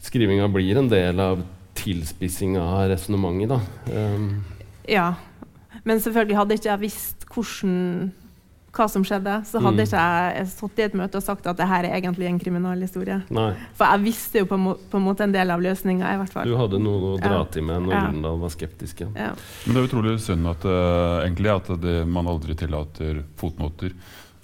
skrivinga 0.00 0.46
blir 0.48 0.80
en 0.80 0.88
del 0.88 1.20
av 1.20 1.42
tilspissinga 1.76 2.62
av 2.64 2.86
resonnementet. 2.94 3.68
Um. 3.92 4.30
Ja. 4.88 5.10
Men 5.84 6.00
selvfølgelig 6.00 6.38
hadde 6.40 6.56
ikke 6.56 6.70
jeg 6.70 6.84
visst 6.86 7.28
hvordan 7.34 7.76
hva 8.78 8.86
som 8.90 9.04
skjedde, 9.06 9.34
så 9.48 9.62
hadde 9.62 9.82
mm. 9.82 9.86
ikke 9.86 10.04
jeg 10.04 10.50
sittet 10.52 10.82
i 10.82 10.86
et 10.86 10.96
møte 11.00 11.20
og 11.20 11.24
sagt 11.24 11.48
at 11.50 11.58
det 11.58 11.66
her 11.68 11.88
er 11.88 11.96
egentlig 11.98 12.28
en 12.30 12.38
kriminalhistorie. 12.42 13.18
Nei. 13.34 13.48
For 13.78 13.90
jeg 13.90 14.04
visste 14.06 14.42
jo 14.42 14.48
på, 14.50 14.60
må, 14.60 14.76
på 14.90 15.00
en 15.00 15.06
måte 15.06 15.26
en 15.26 15.34
del 15.34 15.52
av 15.54 15.64
løsninga. 15.64 16.14
Du 16.46 16.54
hadde 16.58 16.80
noe 16.82 17.14
å 17.14 17.18
dra 17.20 17.40
ja. 17.40 17.48
til 17.52 17.66
med 17.68 17.88
når 17.88 17.98
ja. 17.98 18.36
Var 18.38 18.54
skeptisk. 18.54 19.02
Ja. 19.16 19.32
Men 19.66 19.74
det 19.74 19.80
er 19.80 19.90
utrolig 19.90 20.14
synd 20.22 20.46
at, 20.50 20.64
uh, 20.68 21.24
egentlig, 21.24 21.50
at 21.52 21.70
det, 21.82 21.98
man 22.08 22.30
aldri 22.30 22.56
tillater 22.58 23.22
fotnoter. 23.40 23.94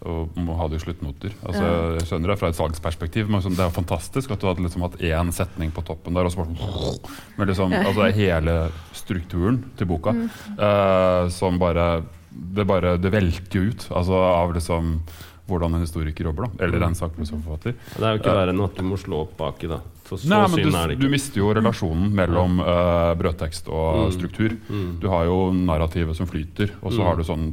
Og 0.04 0.34
må 0.36 0.52
ha 0.58 0.66
det 0.68 0.76
i 0.76 0.82
sluttnoter. 0.82 1.32
Altså, 1.48 1.68
Jeg 1.96 2.08
skjønner 2.10 2.32
det 2.34 2.36
fra 2.36 2.50
et 2.52 2.58
salgsperspektiv, 2.58 3.30
men 3.30 3.40
liksom, 3.40 3.54
det 3.56 3.64
er 3.64 3.72
fantastisk 3.72 4.34
at 4.34 4.42
du 4.42 4.50
hadde 4.50 4.64
liksom 4.66 4.84
hatt 4.84 4.98
én 5.00 5.30
setning 5.32 5.72
på 5.72 5.84
toppen 5.86 6.18
der, 6.18 6.28
og 6.28 6.34
så 6.34 6.42
bare 6.42 6.90
med 7.38 7.48
liksom, 7.48 7.72
altså, 7.78 8.10
hele 8.12 8.58
strukturen 8.92 9.62
til 9.78 9.88
boka 9.88 10.12
mm. 10.12 10.26
uh, 10.60 11.32
som 11.32 11.56
bare 11.62 11.86
det 12.34 12.66
bare 12.66 12.96
det 12.98 13.12
velter 13.14 13.60
jo 13.60 13.70
ut 13.70 13.86
altså, 13.94 14.18
av 14.18 14.54
liksom 14.56 14.98
hvordan 15.46 15.74
en 15.76 15.84
historiker 15.84 16.24
jobber, 16.24 16.46
da. 16.48 16.64
Eller 16.64 16.86
en 16.86 16.94
sakprosaforfatter. 16.96 17.74
Det 17.76 18.00
er 18.00 18.14
jo 18.14 18.20
ikke 18.22 18.36
verre 18.36 18.54
enn 18.54 18.62
at 18.64 18.78
du 18.78 18.86
må 18.88 18.96
slå 19.00 19.24
opp 19.26 19.34
baki, 19.36 19.68
da. 19.68 19.80
Nei, 20.28 20.40
men 20.52 20.68
du, 20.68 20.94
du, 21.00 21.08
mister 21.12 21.40
jo 21.40 21.50
relasjonen 21.56 22.10
mellom 22.16 22.60
uh, 22.60 23.12
brødtekst 23.16 23.68
og 23.72 24.04
mm. 24.04 24.12
struktur. 24.16 24.54
Mm. 24.68 24.90
Du 25.00 25.08
har 25.12 25.24
jo 25.28 25.38
narrativet 25.56 26.16
som 26.16 26.28
flyter, 26.28 26.74
og 26.82 26.92
så 26.92 27.00
mm. 27.00 27.06
har 27.08 27.18
du 27.18 27.26
sånn 27.28 27.50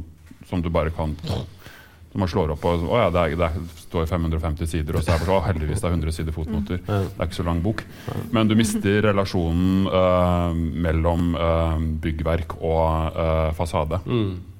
som 0.48 0.64
du 0.64 0.68
bare 0.72 0.92
kan 0.92 1.16
så 1.24 1.44
man 2.12 2.28
slår 2.28 2.50
opp 2.52 2.64
og 2.68 2.82
Å 2.92 2.96
ja, 3.00 3.04
det, 3.08 3.20
er, 3.22 3.38
det 3.40 3.78
står 3.86 4.04
550 4.10 4.68
sider, 4.68 4.98
og 4.98 5.04
så 5.04 5.14
er 5.14 5.22
det 5.22 5.28
så, 5.30 5.38
heldigvis 5.46 5.80
det 5.80 5.86
er 5.88 5.94
100 5.94 6.12
sider 6.12 6.34
fotnoter. 6.36 6.82
Det 6.84 6.98
er 7.08 7.24
ikke 7.24 7.38
så 7.38 7.46
lang 7.46 7.62
bok. 7.64 7.80
Men 8.36 8.50
du 8.50 8.52
mister 8.58 8.98
relasjonen 9.06 9.88
uh, 9.88 10.52
mellom 10.52 11.32
uh, 11.32 11.78
byggverk 12.04 12.58
og 12.60 13.16
fasade. 13.56 14.02
Mm. 14.04 14.51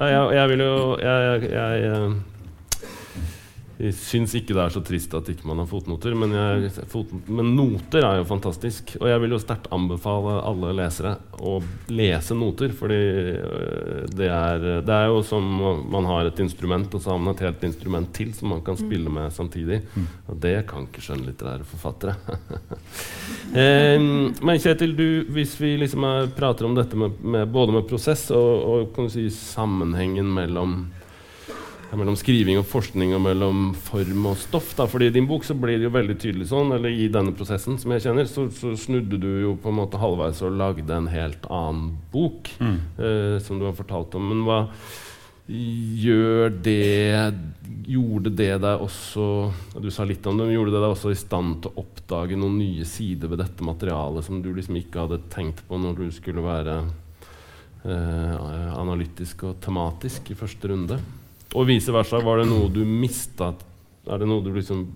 Jeg, 0.00 0.34
jeg 0.34 0.48
vil 0.48 0.60
jo 0.64 0.96
Jeg, 1.02 1.42
jeg, 1.50 2.12
jeg, 3.80 3.86
jeg 3.86 3.96
syns 3.96 4.34
ikke 4.36 4.54
det 4.56 4.62
er 4.62 4.74
så 4.74 4.82
trist 4.84 5.14
at 5.16 5.28
ikke 5.32 5.48
man 5.48 5.60
har 5.62 5.68
fotnoter, 5.70 6.14
men, 6.18 6.34
fot, 6.90 7.10
men, 7.28 7.52
noter 7.56 8.04
er 8.06 8.20
jo 8.20 8.26
fantastisk. 8.28 8.94
Og 9.00 9.08
jeg 9.10 9.22
vil 9.22 9.34
jo 9.34 9.40
sterkt 9.42 9.70
anbefale 9.74 10.36
alle 10.46 10.72
lesere 10.76 11.16
å 11.40 11.56
lese 11.92 12.36
noter, 12.36 12.74
fordi 12.76 13.00
øh, 13.40 14.04
det 14.12 14.28
er, 14.28 14.66
det 14.86 14.96
er 14.96 15.08
jo 15.10 15.22
som 15.26 15.46
man 15.90 16.08
har 16.08 16.28
et 16.28 16.42
instrument, 16.44 16.94
og 16.94 17.02
så 17.02 17.14
har 17.14 17.22
man 17.22 17.34
et 17.34 17.44
helt 17.46 17.64
instrument 17.70 18.12
til 18.16 18.34
som 18.36 18.52
man 18.54 18.62
kan 18.66 18.78
mm. 18.78 18.82
spille 18.84 19.14
med 19.16 19.34
samtidig. 19.34 19.80
Mm. 19.94 20.08
Og 20.28 20.40
det 20.44 20.54
kan 20.70 20.86
ikke 20.88 21.04
skjønnlitterære 21.04 21.68
forfattere. 21.68 22.16
men 24.46 24.60
Kjetil, 24.60 24.94
du, 24.96 25.08
hvis 25.32 25.56
vi 25.60 25.74
liksom 25.80 26.04
er, 26.06 26.30
prater 26.36 26.68
om 26.68 26.76
dette 26.76 26.98
med, 26.98 27.20
med, 27.24 27.48
både 27.50 27.78
med 27.78 27.88
prosess 27.88 28.28
og, 28.36 28.90
og 28.92 29.10
si, 29.12 29.26
sammenhengen 29.32 30.28
mellom 30.36 30.82
mellom 31.98 32.16
skriving 32.18 32.60
og 32.60 32.68
forskning 32.70 33.16
og 33.16 33.22
mellom 33.24 33.62
form 33.74 34.30
og 34.30 34.38
stoff. 34.38 34.72
Da. 34.78 34.86
Fordi 34.90 35.10
I 35.10 35.14
din 35.14 35.28
bok 35.30 35.46
så 35.46 35.56
blir 35.58 35.78
det 35.78 35.88
jo 35.88 35.94
veldig 35.94 36.16
tydelig 36.22 36.50
sånn, 36.52 36.72
eller 36.76 36.94
i 36.94 37.08
denne 37.12 37.34
prosessen 37.36 37.80
som 37.80 37.94
jeg 37.94 38.04
kjenner, 38.06 38.30
så, 38.30 38.46
så 38.54 38.76
snudde 38.78 39.18
du 39.20 39.30
jo 39.42 39.56
på 39.60 39.72
en 39.72 39.80
måte 39.80 40.00
halvveis 40.00 40.42
og 40.46 40.58
lagde 40.60 40.94
en 40.94 41.10
helt 41.10 41.46
annen 41.50 41.94
bok, 42.12 42.52
mm. 42.60 42.78
eh, 42.98 43.36
som 43.42 43.58
du 43.58 43.66
har 43.66 43.78
fortalt 43.78 44.14
om. 44.18 44.30
Men 44.30 44.44
hva 44.46 44.64
gjør 45.50 46.52
det 46.62 47.34
Gjorde 47.90 48.30
det 48.38 48.52
deg 48.62 48.82
også 48.84 49.24
Du 49.82 49.88
sa 49.90 50.04
litt 50.06 50.26
om 50.30 50.38
det, 50.38 50.46
men 50.46 50.54
gjorde 50.54 50.74
det 50.76 50.82
deg 50.82 50.92
også 50.94 51.10
i 51.10 51.18
stand 51.18 51.56
til 51.64 51.72
å 51.72 51.82
oppdage 51.82 52.38
noen 52.38 52.58
nye 52.60 52.86
sider 52.86 53.30
ved 53.32 53.40
dette 53.42 53.66
materialet 53.66 54.26
som 54.26 54.38
du 54.44 54.52
liksom 54.54 54.78
ikke 54.78 55.06
hadde 55.06 55.24
tenkt 55.32 55.64
på 55.66 55.78
når 55.80 55.96
du 55.98 56.04
skulle 56.14 56.44
være 56.44 56.76
eh, 57.82 58.36
analytisk 58.78 59.48
og 59.48 59.58
tematisk 59.64 60.30
i 60.30 60.38
første 60.38 60.70
runde? 60.70 61.00
Og 61.54 61.66
vice 61.68 61.92
versa. 61.94 62.20
Var 62.22 62.42
det 62.42 62.50
noe 62.50 62.70
du 62.72 62.82
mista 62.86 63.52
Er 64.06 64.20
det 64.20 64.28
noe 64.28 64.44
du 64.44 64.52
liksom 64.54 64.86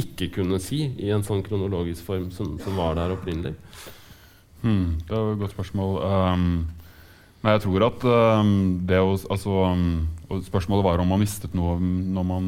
ikke 0.00 0.30
kunne 0.38 0.60
si 0.62 0.84
i 1.02 1.10
en 1.12 1.24
sånn 1.26 1.42
kronologisk 1.44 2.06
form 2.06 2.28
som, 2.32 2.54
som 2.62 2.76
var 2.78 2.94
der 2.96 3.12
opprinnelig? 3.12 3.56
Hmm, 4.62 5.00
det 5.02 5.10
var 5.10 5.32
et 5.32 5.40
godt 5.40 5.54
spørsmål. 5.56 5.98
Um, 6.04 6.44
nei, 7.42 7.54
jeg 7.56 7.62
tror 7.64 7.86
at 7.88 8.06
um, 8.06 8.54
det 8.86 9.00
å 9.02 9.12
altså, 9.16 9.56
um, 9.74 9.90
Spørsmålet 10.46 10.86
var 10.86 11.00
om 11.02 11.08
man 11.10 11.18
mistet 11.18 11.56
noe 11.58 11.74
når 11.82 12.26
man 12.28 12.44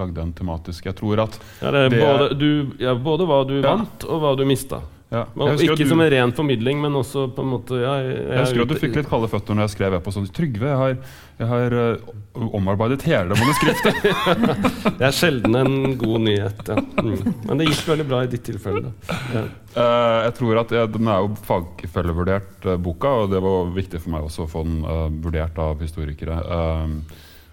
lagde 0.00 0.18
en 0.18 0.32
tematisk 0.34 0.88
Jeg 0.88 0.96
tror 0.98 1.20
at 1.28 1.36
ja, 1.60 1.70
det 1.70 1.82
er 1.84 1.92
både, 1.94 2.26
du, 2.34 2.72
ja, 2.82 2.96
både 2.98 3.28
hva 3.28 3.36
du 3.46 3.60
ja. 3.60 3.68
vant, 3.68 4.06
og 4.10 4.24
hva 4.24 4.32
du 4.34 4.42
mista. 4.48 4.80
Ja. 5.12 5.26
Ikke 5.52 5.76
du, 5.76 5.84
som 5.90 6.00
en 6.00 6.08
ren 6.12 6.32
formidling, 6.32 6.78
men 6.80 6.94
også 6.96 7.26
på 7.36 7.44
en 7.44 7.50
måte 7.52 7.76
ja, 7.76 7.98
jeg, 8.00 8.12
jeg, 8.14 8.22
jeg, 8.30 8.44
husker 8.46 8.62
at 8.64 8.70
du 8.70 8.78
fikk 8.80 8.94
litt 8.96 9.10
kalde 9.10 9.28
føtter 9.28 9.58
når 9.58 9.66
jeg 9.66 9.74
skrev 9.74 9.96
på 10.00 10.14
sånn 10.14 10.28
Trygve, 10.32 10.70
jeg 10.70 10.78
har, 10.80 10.94
jeg 11.42 11.48
har 11.50 11.76
uh, 11.76 12.46
omarbeidet 12.56 13.04
hele 13.04 13.36
manuskriptet. 13.36 13.98
det 14.98 15.06
er 15.10 15.16
sjelden 15.16 15.58
en 15.60 15.98
god 16.00 16.24
nyhet. 16.24 16.64
Ja. 16.64 16.78
Mm. 16.80 17.36
Men 17.44 17.60
det 17.60 17.68
gikk 17.68 17.84
veldig 17.90 18.08
bra 18.08 18.22
i 18.24 18.32
ditt 18.32 18.46
tilfelle. 18.48 18.94
Ja. 19.34 19.44
Uh, 19.76 20.18
jeg 20.28 20.36
tror 20.36 20.62
at 20.62 20.72
Den 20.92 21.08
er 21.12 21.24
jo 21.26 21.32
fagfellevurdert, 21.44 22.54
uh, 22.70 22.78
boka, 22.80 23.12
og 23.22 23.34
det 23.34 23.44
var 23.44 23.72
viktig 23.76 24.00
for 24.00 24.16
meg 24.16 24.28
også 24.30 24.46
å 24.46 24.52
få 24.54 24.64
den 24.68 24.80
vurdert 25.24 25.60
av 25.60 25.82
historikere. 25.84 26.40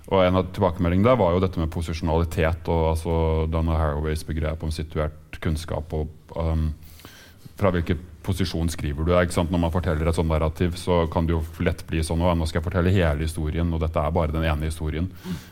og 0.07 0.21
En 0.23 0.39
av 0.39 0.53
tilbakemeldingene 0.55 1.11
der 1.11 1.19
var 1.19 1.35
jo 1.35 1.43
dette 1.43 1.59
med 1.59 1.71
posisjonalitet 1.73 2.71
og 2.71 2.93
altså 2.93 3.15
Donna 3.51 3.75
Haraways 3.75 4.23
begrep 4.27 4.63
om 4.63 4.71
situert 4.71 5.41
kunnskap. 5.43 5.91
og 5.91 6.07
um, 6.39 6.69
fra 7.59 7.71
hvilken 7.73 7.99
posisjon 8.23 8.69
skriver 8.71 9.05
du 9.05 9.11
deg. 9.11 9.33
Når 9.35 9.61
man 9.61 9.73
forteller 9.73 10.07
et 10.09 10.17
sånt 10.17 10.31
narrativ, 10.31 10.77
så 10.79 11.03
kan 11.11 11.27
det 11.27 11.35
jo 11.35 11.41
lett 11.65 11.83
bli 11.89 12.01
sånn 12.05 12.21
nå 12.21 12.47
skal 12.47 12.59
jeg 12.59 12.67
fortelle 12.67 12.93
hele 12.93 13.25
historien, 13.25 13.69
og 13.73 13.83
dette 13.83 14.01
er 14.01 14.15
bare 14.15 14.33
den 14.35 14.47
ene 14.47 14.69
historien 14.69 15.09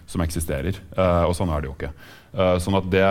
som 0.10 0.24
eksisterer. 0.26 0.80
Uh, 0.96 1.28
og 1.28 1.36
sånn 1.38 1.52
er 1.54 1.64
det 1.64 1.72
jo 1.72 1.76
ikke. 1.76 1.92
Uh, 2.34 2.56
sånn 2.64 2.80
at 2.80 2.90
det 2.94 3.06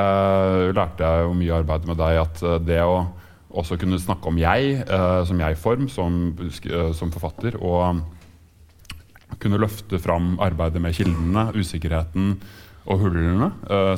lærte 0.77 1.07
jeg 1.07 1.27
jo 1.27 1.39
mye 1.39 1.63
arbeid 1.63 1.89
med 1.89 2.01
deg, 2.01 2.21
at 2.25 2.45
uh, 2.47 2.59
det 2.63 2.83
å 2.85 2.99
også 3.57 3.79
kunne 3.81 3.97
snakke 3.97 4.29
om 4.29 4.37
jeg 4.37 4.73
som 5.25 5.39
jeg-form 5.41 5.87
som, 5.89 6.17
som, 6.99 7.13
forfatter, 7.15 7.55
og 7.65 8.03
kunne 9.41 9.61
løfte 9.63 10.01
fram 10.03 10.35
arbeidet 10.45 10.83
med 10.83 10.93
kildene, 10.99 11.47
usikkerheten 11.57 12.35
og 12.85 13.07
hullene 13.07 13.49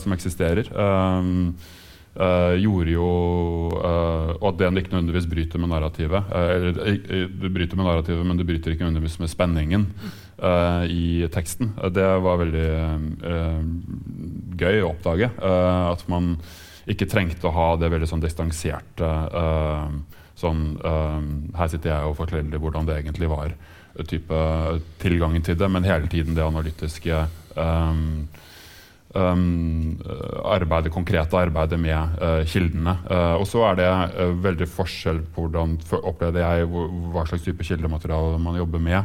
som 0.04 0.14
eksisterer. 0.14 0.68
Uh, 0.70 1.50
gjorde 2.58 2.90
jo 2.90 3.08
uh, 3.78 4.32
Og 4.40 4.48
at 4.50 4.58
det 4.58 4.82
ikke 4.82 4.94
nødvendigvis 4.96 5.28
bryter 5.30 5.62
med 5.62 5.70
narrativet. 5.70 6.24
det 6.28 7.52
bryter 7.54 7.76
med 7.76 7.86
narrativet, 7.86 8.26
men 8.26 8.36
det 8.36 8.46
bryter 8.46 8.74
ikke 8.74 8.84
nødvendigvis 8.84 9.20
med 9.20 9.30
spenningen 9.30 9.86
i 10.88 11.26
teksten. 11.34 11.72
Det 11.94 12.06
var 12.22 12.38
veldig 12.38 12.68
gøy 14.58 14.82
å 14.82 14.92
oppdage. 14.92 15.30
at 15.34 16.04
man 16.08 16.36
ikke 16.86 17.08
trengte 17.10 17.48
å 17.48 17.54
ha 17.54 17.76
det 17.76 17.90
veldig 17.90 18.06
sånn 18.06 18.22
distanserte 18.22 19.08
sånn 20.38 20.62
Her 21.58 21.68
sitter 21.72 21.90
jeg 21.90 22.06
og 22.06 22.16
forteller 22.20 22.62
hvordan 22.62 22.86
det 22.86 23.00
egentlig 23.00 23.30
var 23.30 23.56
type 24.06 24.42
tilgangen 25.02 25.42
til 25.42 25.58
det, 25.58 25.68
men 25.70 25.86
hele 25.86 26.06
tiden 26.10 26.36
det 26.36 26.44
analytiske 26.44 27.24
um, 27.56 28.28
arbeidet, 29.16 30.92
konkrete 30.92 31.36
arbeidet 31.36 31.80
med 31.80 32.18
uh, 32.20 32.44
kildene. 32.46 32.98
Uh, 33.10 33.40
og 33.40 33.46
så 33.48 33.64
er 33.70 33.78
det 33.80 33.88
uh, 33.88 34.34
veldig 34.44 34.68
forskjell 34.68 35.22
på 35.32 35.46
hvordan 35.46 35.78
opplevde 36.02 36.42
jeg 36.42 36.68
hva 36.68 37.24
slags 37.28 37.46
type 37.46 37.64
kildemateriale 37.64 38.38
man 38.42 38.58
jobber 38.58 38.82
med. 38.82 39.04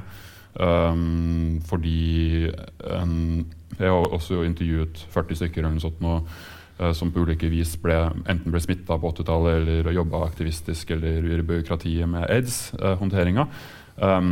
Um, 0.54 1.62
fordi 1.66 2.52
en, 2.86 3.46
jeg 3.80 3.90
har 3.90 4.12
også 4.14 4.44
intervjuet 4.44 5.06
40 5.14 5.40
stykker 5.40 5.64
eller 5.64 5.78
noe 5.78 5.86
sånt 5.86 6.04
nå, 6.04 6.20
som 6.98 7.12
på 7.14 7.22
ulike 7.22 7.48
vis 7.54 7.76
ble, 7.80 7.96
enten 8.28 8.52
ble 8.52 8.60
smitta 8.60 8.98
på 9.00 9.12
80-tallet 9.14 9.60
eller 9.62 9.94
jobba 9.94 10.24
aktivistisk 10.26 10.90
eller 10.92 11.22
i 11.22 11.46
byråkratiet 11.46 12.10
med 12.10 12.26
aids-håndteringa. 12.26 13.46
Um, 14.02 14.32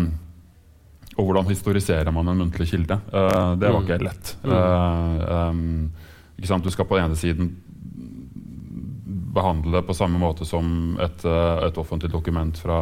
og 1.22 1.30
hvordan 1.30 1.50
historiserer 1.52 2.14
man 2.14 2.32
en 2.32 2.42
muntlig 2.42 2.72
kilde? 2.72 2.98
Uh, 3.14 3.54
det 3.60 3.70
var 3.70 3.84
ikke 3.84 3.98
ikke 4.00 4.08
lett. 4.08 4.34
Uh, 4.42 5.52
um, 5.52 5.92
ikke 6.38 6.50
sant? 6.50 6.66
Du 6.66 6.74
skal 6.74 6.88
på 6.90 6.98
den 6.98 7.10
ene 7.10 7.20
siden 7.20 7.52
behandle 9.32 9.78
det 9.78 9.86
på 9.88 9.96
samme 9.96 10.20
måte 10.20 10.48
som 10.48 10.98
et, 11.00 11.24
uh, 11.24 11.62
et 11.68 11.78
offentlig 11.80 12.12
dokument 12.12 12.58
fra, 12.58 12.82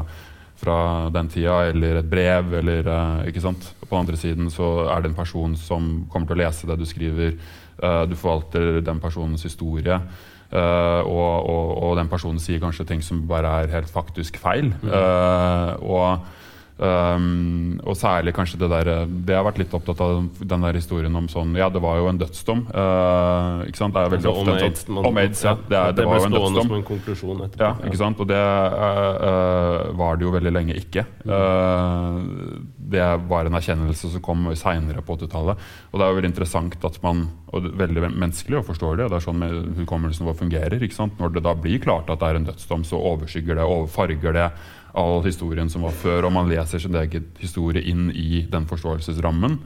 fra, 0.57 0.79
den 1.13 1.29
tida, 1.29 1.59
eller 1.73 1.99
et 1.99 2.09
brev. 2.09 2.55
Eller, 2.61 2.89
ikke 3.29 3.43
sant? 3.43 3.73
På 3.83 3.91
den 3.91 4.05
andre 4.05 4.17
siden 4.21 4.49
så 4.53 4.71
er 4.87 5.03
det 5.03 5.11
en 5.11 5.19
person 5.19 5.55
som 5.59 5.91
kommer 6.09 6.31
til 6.31 6.39
å 6.39 6.43
lese 6.45 6.69
det 6.69 6.79
du 6.79 6.87
skriver. 6.87 7.37
du 7.79 8.15
forvalter 8.15 8.81
den 8.83 8.99
personens 8.99 9.43
historie. 9.43 10.01
Og, 10.51 11.05
og, 11.05 11.69
og, 11.77 11.93
den 11.95 12.09
personen 12.11 12.41
sier 12.43 12.59
kanskje 12.59 12.85
ting 12.89 13.01
som 13.05 13.21
bare 13.27 13.53
er 13.61 13.71
helt 13.71 13.89
faktisk 13.89 14.37
feil. 14.41 14.73
Mm. 14.81 14.91
og 15.79 16.25
Um, 16.79 17.75
og 17.83 17.97
særlig 17.99 18.31
kanskje 18.31 18.55
det 18.61 18.69
der 18.71 18.89
Det 19.27 19.35
har 19.35 19.43
vært 19.43 19.57
litt 19.59 19.73
opptatt 19.75 19.99
av 19.99 20.21
den 20.39 20.61
der 20.63 20.77
historien 20.77 21.11
om 21.19 21.25
sånn 21.27 21.51
Ja, 21.59 21.67
det 21.67 21.81
var 21.83 21.97
jo 21.99 22.07
en 22.07 22.21
dødsdom. 22.21 22.61
Uh, 22.71 23.65
ikke 23.67 23.81
sant? 23.81 23.97
Det 23.97 24.05
er 24.05 24.13
veldig 24.13 24.29
altså, 24.29 24.39
ofte 24.39 24.53
om 24.53 24.63
aids, 24.63 24.85
sånn, 24.85 25.01
om 25.09 25.19
AIDS, 25.19 25.43
ja. 25.43 25.53
Det, 25.59 25.75
er, 25.75 25.91
det, 25.91 25.97
det 25.99 26.05
var 26.07 26.21
jo 26.21 26.29
en 26.29 26.37
dødsdom. 26.37 26.69
som 26.69 26.77
en 26.77 26.85
konklusjon 26.87 27.43
etterpå. 27.49 27.65
Ja, 27.67 27.89
ikke 27.89 27.99
sant? 27.99 28.23
Og 28.23 28.31
det 28.31 28.39
uh, 28.39 29.91
var 29.99 30.15
det 30.15 30.27
jo 30.27 30.33
veldig 30.37 30.55
lenge 30.55 30.79
ikke. 30.79 31.03
Uh, 31.27 32.63
det 32.95 33.03
var 33.27 33.49
en 33.49 33.59
erkjennelse 33.59 34.13
som 34.15 34.23
kom 34.23 34.47
seinere 34.55 35.03
på 35.03 35.19
80-tallet. 35.19 35.67
Og 35.91 35.99
det 35.99 36.07
er 36.07 36.13
jo 36.13 36.19
veldig 36.21 36.31
interessant 36.31 36.89
at 36.89 37.03
man 37.03 37.27
Og 37.49 37.65
veldig 37.75 38.11
menneskelig 38.13 38.59
og 38.59 38.67
forståelig, 38.67 39.07
og 39.07 39.09
det 39.09 39.17
er 39.17 39.23
sånn 39.25 39.39
med 39.41 39.79
hukommelsen 39.81 40.27
vår 40.27 40.35
fungerer. 40.37 40.83
ikke 40.85 40.95
sant? 40.95 41.15
Når 41.17 41.33
det 41.33 41.41
da 41.47 41.55
blir 41.57 41.81
klart 41.81 42.11
at 42.13 42.21
det 42.21 42.27
er 42.27 42.37
en 42.37 42.45
dødsdom, 42.45 42.83
så 42.85 42.99
overskygger 43.11 43.57
det, 43.57 43.65
overfarger 43.65 44.35
det 44.37 44.51
all 44.97 45.21
historien 45.25 45.69
som 45.69 45.85
var 45.85 45.93
før, 45.95 46.27
og 46.27 46.33
man 46.33 46.49
leser 46.49 46.81
sin 46.81 46.97
egen 46.97 47.29
historie 47.39 47.83
inn 47.91 48.09
i 48.15 48.43
den 48.49 48.65
forståelsesrammen. 48.69 49.59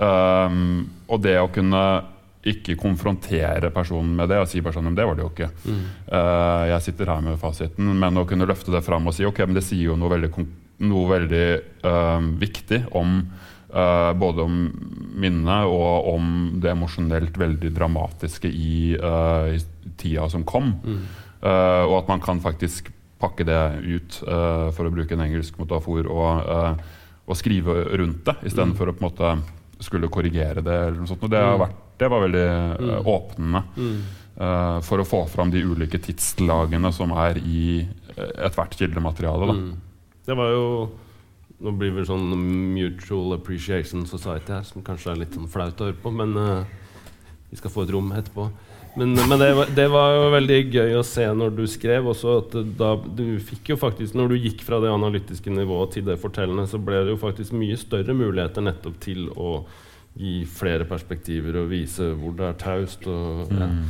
Um, 0.00 0.86
og 1.10 1.20
det 1.24 1.36
å 1.40 1.50
kunne 1.52 1.82
ikke 2.40 2.78
konfrontere 2.80 3.68
personen 3.74 4.14
med 4.16 4.30
det 4.32 4.38
og 4.40 4.48
si 4.48 4.62
bare 4.64 4.78
sånn, 4.78 4.94
det 4.96 5.04
var 5.04 5.18
det 5.18 5.26
jo 5.26 5.32
ikke. 5.32 5.50
Mm. 5.66 5.82
Uh, 6.08 6.64
jeg 6.70 6.84
sitter 6.86 7.12
her 7.12 7.24
med 7.24 7.40
fasiten, 7.40 7.90
men 8.00 8.16
å 8.16 8.24
kunne 8.28 8.48
løfte 8.48 8.72
det 8.72 8.84
fram 8.86 9.10
og 9.10 9.16
si 9.16 9.26
ok, 9.28 9.42
men 9.44 9.58
det 9.58 9.66
sier 9.66 9.90
jo 9.90 9.98
noe 10.00 10.14
veldig, 10.14 10.30
noe 10.88 11.10
veldig 11.10 11.46
uh, 11.84 12.30
viktig 12.40 12.80
om 12.96 13.18
uh, 13.74 14.12
både 14.16 14.46
om 14.46 14.62
minnet 15.20 15.68
og 15.68 16.08
om 16.14 16.30
det 16.62 16.72
emosjonelt 16.72 17.36
veldig 17.36 17.74
dramatiske 17.76 18.48
i, 18.48 18.94
i 18.96 19.60
tida 20.00 20.30
som 20.32 20.46
kom. 20.48 20.72
Mm. 20.80 21.02
og 21.42 21.94
at 21.96 22.08
man 22.08 22.20
kan 22.20 22.40
faktisk 22.40 22.88
pakke 23.20 23.44
det 23.46 23.60
ut, 23.84 24.20
uh, 24.26 24.70
for 24.76 24.88
å 24.88 24.94
bruke 24.94 25.16
en 25.16 25.24
engelsk 25.26 25.58
metafor, 25.60 26.08
og, 26.08 26.48
uh, 26.48 27.26
og 27.28 27.38
skrive 27.38 27.82
rundt 28.00 28.24
det 28.26 28.36
istedenfor 28.50 28.88
mm. 28.88 28.92
å 28.92 28.96
på 28.96 29.04
en 29.04 29.08
måte 29.08 29.84
skulle 29.84 30.10
korrigere 30.12 30.64
det. 30.64 30.78
eller 30.86 30.98
noe 31.00 31.10
sånt. 31.10 31.26
Det, 31.28 31.40
mm. 31.40 31.60
vært, 31.60 31.76
det 32.00 32.08
var 32.12 32.24
veldig 32.24 32.48
uh, 32.80 33.12
åpnende 33.12 33.62
mm. 33.76 34.00
for 34.86 35.02
å 35.02 35.08
få 35.08 35.22
fram 35.28 35.52
de 35.52 35.62
ulike 35.64 36.00
tidslagene 36.00 36.92
som 36.96 37.12
er 37.16 37.40
i 37.40 37.84
ethvert 38.16 38.76
kildemateriale. 38.76 39.56
Mm. 39.56 39.70
Det 40.26 40.36
var 40.38 40.56
jo 40.56 40.66
Nå 41.60 41.74
blir 41.76 41.90
det 41.92 42.06
sånn 42.08 42.30
Mutual 42.72 43.34
Appreciation 43.34 44.06
Society 44.08 44.54
her, 44.54 44.62
som 44.64 44.80
kanskje 44.80 45.10
er 45.12 45.18
litt 45.20 45.34
sånn 45.36 45.50
flaut 45.52 45.76
å 45.76 45.90
høre 45.90 45.98
på, 46.00 46.08
men 46.08 46.32
vi 47.50 47.58
skal 47.60 47.74
få 47.74 47.84
et 47.84 47.92
rom 47.92 48.08
etterpå. 48.16 48.46
Men, 48.98 49.12
men 49.14 49.38
det, 49.38 49.50
var, 49.54 49.68
det, 49.76 49.86
var, 49.92 50.14
jo 50.16 50.30
veldig 50.34 50.58
gøy 50.74 50.96
å 50.98 51.04
se 51.06 51.22
når 51.22 51.52
du 51.54 51.62
skrev 51.70 52.08
også, 52.10 52.32
at 52.40 52.56
da 52.78 52.94
du 52.98 53.38
fikk 53.38 53.70
jo 53.70 53.76
faktisk 53.78 54.16
Når 54.18 54.32
du 54.32 54.40
gikk 54.40 54.64
fra 54.66 54.80
det 54.82 54.90
analytiske 54.90 55.52
nivået 55.54 55.94
til 55.94 56.08
det 56.08 56.18
fortellende, 56.22 56.66
så 56.66 56.80
ble 56.82 57.04
det 57.06 57.14
jo 57.14 57.20
faktisk 57.20 57.54
mye 57.54 57.78
større 57.78 58.16
muligheter 58.16 58.66
nettopp 58.66 58.98
til 59.02 59.28
å 59.30 59.60
gi 60.18 60.40
flere 60.50 60.88
perspektiver 60.90 61.60
og 61.60 61.70
vise 61.70 62.10
hvor 62.18 62.34
det 62.38 62.48
er 62.48 62.58
taust. 62.58 63.06
Og, 63.06 63.54
ja. 63.54 63.70
mm. 63.70 63.80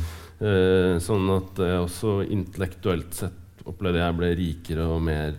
eh, 0.45 0.95
sånn 1.01 1.33
at 1.33 1.55
det 1.57 1.73
også 1.79 2.19
intellektuelt 2.29 3.17
sett 3.23 3.65
opplevde 3.65 4.01
jeg 4.01 4.17
ble 4.17 4.33
rikere 4.37 4.85
og 4.85 5.01
mer 5.05 5.33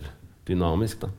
dynamisk. 0.47 1.07
da 1.07 1.11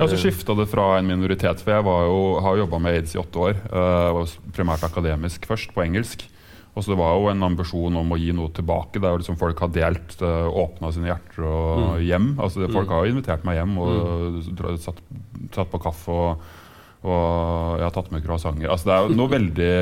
ja, 0.00 0.08
så 0.08 0.16
skifta 0.16 0.54
det 0.56 0.64
fra 0.70 0.94
en 0.98 1.08
minoritet, 1.08 1.60
for 1.60 1.74
jeg 1.74 1.84
jo, 1.84 2.20
har 2.40 2.60
jobba 2.62 2.78
med 2.80 2.96
aids 2.96 3.12
i 3.14 3.20
åtte 3.20 3.42
år. 3.50 3.58
Uh, 3.68 4.22
primært 4.56 4.84
akademisk 4.86 5.44
først, 5.48 5.74
på 5.76 5.84
engelsk. 5.84 6.24
Og 6.74 6.84
så 6.84 6.92
Det 6.92 7.00
var 7.00 7.16
jo 7.18 7.28
en 7.32 7.42
ambisjon 7.42 7.96
om 7.98 8.14
å 8.14 8.18
gi 8.20 8.30
noe 8.36 8.52
tilbake. 8.54 9.02
Der 9.02 9.18
liksom 9.18 9.38
folk 9.40 9.58
har 9.64 9.72
delt, 9.74 10.14
uh, 10.22 10.28
eh, 10.46 10.58
åpna 10.62 10.92
sine 10.94 11.10
hjerter 11.10 11.44
og 11.48 11.82
mm. 11.82 12.02
hjem. 12.06 12.32
Altså, 12.38 12.64
folk 12.70 12.86
mm. 12.86 12.94
har 12.94 13.04
jo 13.04 13.14
invitert 13.14 13.46
meg 13.48 13.58
hjem 13.58 13.76
og 13.82 13.92
mm. 14.38 14.80
satt, 14.84 15.04
satt, 15.50 15.70
på 15.72 15.82
kaffe. 15.82 16.14
og, 16.14 16.50
og 17.00 17.78
jeg 17.80 17.86
har 17.88 17.94
tatt 17.96 18.10
med 18.14 18.24
croissanter. 18.24 18.70
Altså, 18.70 18.90
det 18.90 18.96
er 18.96 19.06
jo 19.08 19.18
noe 19.18 19.34
veldig 19.34 19.72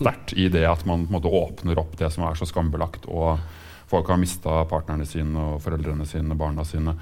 sterkt 0.00 0.36
i 0.38 0.48
det 0.52 0.64
at 0.70 0.86
man 0.88 1.04
på 1.04 1.12
en 1.12 1.18
måte 1.18 1.34
åpner 1.40 1.82
opp 1.82 1.98
det 2.00 2.08
som 2.14 2.24
er 2.28 2.40
så 2.40 2.48
skambelagt. 2.48 3.08
Og 3.10 3.36
folk 3.90 4.08
har 4.08 4.20
mista 4.22 4.62
partnerne 4.70 5.04
sine 5.08 5.52
og 5.52 5.60
foreldrene 5.64 6.08
sine, 6.08 6.38
barna 6.38 6.64
sine. 6.64 6.96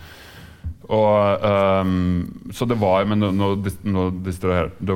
Og, 0.88 1.44
um, 1.84 2.50
så 2.52 2.64
det 2.64 2.78
var 2.80 3.04
Men 3.04 3.20
nå, 3.20 3.28
nå, 3.36 3.48
det, 3.60 3.74
var, 3.84 4.70
det, 4.80 4.94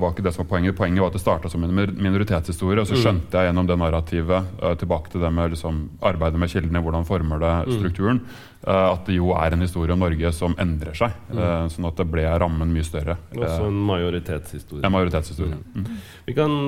var, 0.00 0.14
ikke 0.14 0.24
det 0.24 0.32
som 0.32 0.44
var 0.44 0.48
poenget. 0.54 0.76
Poenget 0.78 1.04
var 1.04 1.12
at 1.12 1.18
det 1.18 1.20
starta 1.20 1.50
som 1.52 1.66
en 1.66 1.74
minoritetshistorie. 1.74 2.80
Og 2.80 2.88
så 2.88 2.96
mm. 2.96 3.02
skjønte 3.02 3.36
jeg 3.36 3.50
gjennom 3.50 3.68
det 3.68 3.76
narrativet, 3.82 4.50
uh, 4.62 4.72
tilbake 4.80 5.12
til 5.12 5.24
det 5.24 5.32
med 5.36 5.52
liksom, 5.52 5.84
arbeidet 6.00 6.40
med 6.40 6.52
kildene, 6.52 6.82
hvordan 6.84 7.04
former 7.08 7.44
det 7.44 7.52
mm. 7.60 7.76
strukturen, 7.76 8.22
uh, 8.64 8.94
at 8.94 9.04
det 9.04 9.18
jo 9.18 9.34
er 9.36 9.56
en 9.56 9.66
historie 9.66 9.92
om 9.92 10.00
Norge 10.00 10.32
som 10.32 10.56
endrer 10.64 10.96
seg. 10.96 11.16
Uh, 11.28 11.68
sånn 11.72 11.90
at 11.92 12.00
det 12.00 12.08
ble 12.08 12.24
rammen 12.40 12.72
mye 12.72 12.88
større. 12.88 13.20
Også 13.36 13.68
en 13.68 13.80
majoritetshistorie. 13.92 14.84
En 14.88 14.96
majoritetshistorie. 14.96 15.60
Mm. 15.60 15.84
mm. 15.84 16.04
Vi 16.24 16.38
kan 16.40 16.60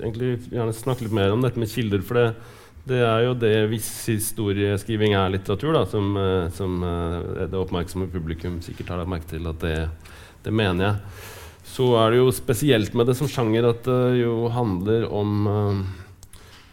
egentlig 0.00 0.38
gjerne 0.48 0.72
snakke 0.72 1.04
litt 1.04 1.18
mer 1.20 1.36
om 1.36 1.44
dette 1.44 1.60
med 1.60 1.68
kilder. 1.68 2.00
for 2.06 2.22
det 2.22 2.30
det 2.86 3.02
er 3.02 3.24
jo 3.26 3.34
det 3.38 3.54
hvis 3.72 3.88
historieskriving 4.12 5.16
er 5.18 5.32
litteratur, 5.34 5.74
da, 5.74 5.82
som, 5.90 6.12
eh, 6.20 6.46
som 6.54 6.78
eh, 6.86 7.46
det 7.50 7.58
oppmerksomme 7.58 8.06
publikum 8.12 8.60
sikkert 8.62 8.92
har 8.92 9.02
lagt 9.02 9.10
merke 9.10 9.30
til 9.32 9.48
at 9.50 9.58
det, 9.62 9.76
det, 10.44 10.54
mener 10.54 10.84
jeg. 10.86 11.22
Så 11.66 11.90
er 11.98 12.12
det 12.12 12.20
jo 12.20 12.34
spesielt 12.34 12.94
med 12.94 13.10
det 13.10 13.16
som 13.18 13.30
sjanger 13.30 13.72
at 13.72 13.82
det 13.88 14.20
jo 14.20 14.46
handler 14.54 15.08
om 15.10 15.48
uh, 15.48 15.80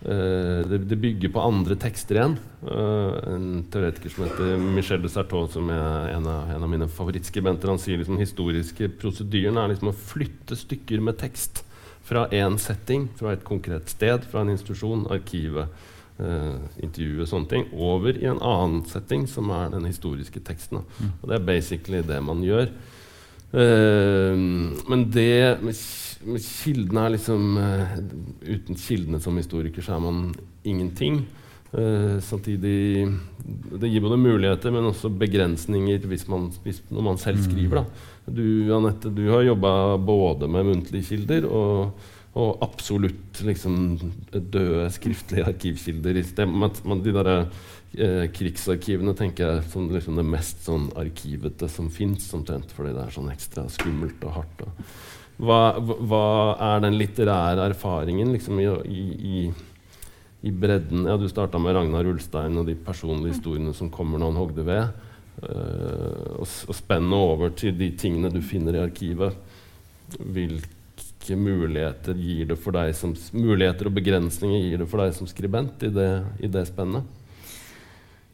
det, 0.06 0.84
det, 0.86 1.00
bygger 1.02 1.32
på 1.34 1.42
andre 1.42 1.76
tekster 1.82 2.20
igjen. 2.20 2.36
Uh, 2.62 3.18
en 3.34 3.48
teoretiker 3.74 4.14
som 4.14 4.28
heter 4.28 4.62
Michel 4.62 5.02
de 5.02 5.10
Sartot, 5.12 5.50
som 5.58 5.72
er 5.74 6.14
en 6.14 6.30
av, 6.30 6.54
en 6.54 6.68
av 6.68 6.70
mine 6.70 6.88
favorittskribenter, 6.94 7.74
han 7.74 7.82
sier 7.82 8.00
liksom 8.00 8.22
historiske 8.22 8.92
prosedyren 9.02 9.58
er 9.58 9.74
liksom 9.74 9.90
å 9.90 9.98
flytte 10.14 10.60
stykker 10.62 11.02
med 11.04 11.18
tekst 11.20 11.66
fra 12.06 12.28
én 12.30 12.62
setting, 12.62 13.10
fra 13.18 13.34
et 13.34 13.44
konkret 13.48 13.90
sted, 13.92 14.30
fra 14.30 14.46
en 14.46 14.54
institusjon, 14.54 15.08
arkivet 15.12 15.74
intervjue 16.84 17.28
sånne 17.28 17.50
ting, 17.52 17.70
over 17.74 18.18
i 18.18 18.28
en 18.30 18.42
annen 18.42 18.84
setting, 18.90 19.28
som 19.30 19.52
er 19.54 19.72
den 19.74 19.88
historiske 19.90 20.42
teksten. 20.46 20.84
Mm. 20.98 21.14
Og 21.20 21.30
det 21.30 21.38
er 21.38 21.48
basically 21.48 22.04
det 22.08 22.20
man 22.24 22.44
gjør. 22.46 22.72
Uh, 23.54 24.34
men 24.90 25.04
det 25.14 25.60
med, 25.62 25.78
med 26.26 26.42
kildene 26.42 27.04
er 27.06 27.12
liksom 27.14 27.60
uh, 27.62 27.92
Uten 28.42 28.80
kildene 28.82 29.20
som 29.22 29.38
historiker 29.38 29.86
så 29.86 29.94
er 29.94 30.02
man 30.02 30.24
ingenting. 30.66 31.20
Uh, 31.70 32.18
samtidig 32.22 33.06
Det 33.78 33.92
gir 33.92 34.02
både 34.02 34.18
muligheter, 34.18 34.74
men 34.74 34.90
også 34.90 35.12
begrensninger 35.22 36.02
hvis 36.10 36.26
man, 36.32 36.50
hvis, 36.66 36.82
når 36.90 37.08
man 37.12 37.22
selv 37.22 37.46
skriver. 37.46 37.84
Da. 37.84 38.10
Du, 38.26 38.46
Anette, 38.74 39.14
du 39.14 39.28
har 39.30 39.46
jobba 39.46 39.98
både 40.02 40.50
med 40.50 40.72
muntlige 40.72 41.12
kilder 41.12 41.46
og, 41.50 41.94
og 42.34 42.64
absolutt 42.66 43.44
liksom, 43.46 43.76
døde 44.34 44.88
skriftlige 44.94 45.46
arkivkilder. 45.52 46.18
De 46.18 47.14
der, 47.14 47.32
eh, 47.94 48.24
krigsarkivene 48.34 49.14
tenker 49.18 49.46
jeg 49.46 49.66
som 49.70 49.90
liksom 49.94 50.18
det 50.18 50.26
mest 50.26 50.64
sånn 50.66 50.88
arkivete 50.98 51.70
som 51.70 51.92
fins, 51.94 52.32
omtrent 52.34 52.74
fordi 52.74 52.96
det 52.96 53.04
er 53.04 53.14
sånn 53.14 53.30
ekstra 53.34 53.68
skummelt 53.70 54.24
og 54.26 54.40
hardt. 54.40 54.66
Og. 54.66 54.96
Hva, 55.44 55.62
hva, 55.78 56.26
er 56.62 56.82
den 56.82 56.98
litterære 56.98 57.70
erfaringen 57.72 58.34
liksom, 58.34 58.60
i, 58.62 59.06
i 59.14 59.46
i 60.44 60.52
bredden 60.52 61.06
Ja, 61.08 61.16
du 61.18 61.30
starta 61.32 61.60
med 61.60 61.76
Ragnar 61.76 62.08
Ulstein 62.12 62.58
og 62.60 62.68
de 62.68 62.76
personlige 62.76 63.38
historiene 63.38 63.72
som 63.76 63.92
kommer 63.92 64.20
når 64.20 64.32
han 64.34 64.40
hogde 64.42 64.66
ved. 64.68 64.90
Uh, 65.40 66.42
og, 66.42 66.48
og 66.68 67.14
over 67.16 67.54
til 67.56 67.78
de 67.80 67.90
tingene 67.98 68.32
du 68.32 68.42
finner 68.44 68.76
i 68.76 68.84
arkivet. 68.84 69.38
Hvilke 71.24 71.40
muligheter 71.40 72.18
gir 72.20 72.50
det 72.50 72.58
for 72.60 72.76
deg 72.76 72.92
som 72.98 73.14
Muligheter 73.32 73.88
og 73.88 73.96
begrensninger 73.96 74.66
gir 74.66 74.82
det 74.84 74.88
for 74.92 75.00
deg 75.00 75.14
som 75.16 75.30
skribent 75.30 75.86
i 75.88 75.92
det, 75.94 76.10
i 76.44 76.50
det 76.52 76.66
spennet? 76.68 77.08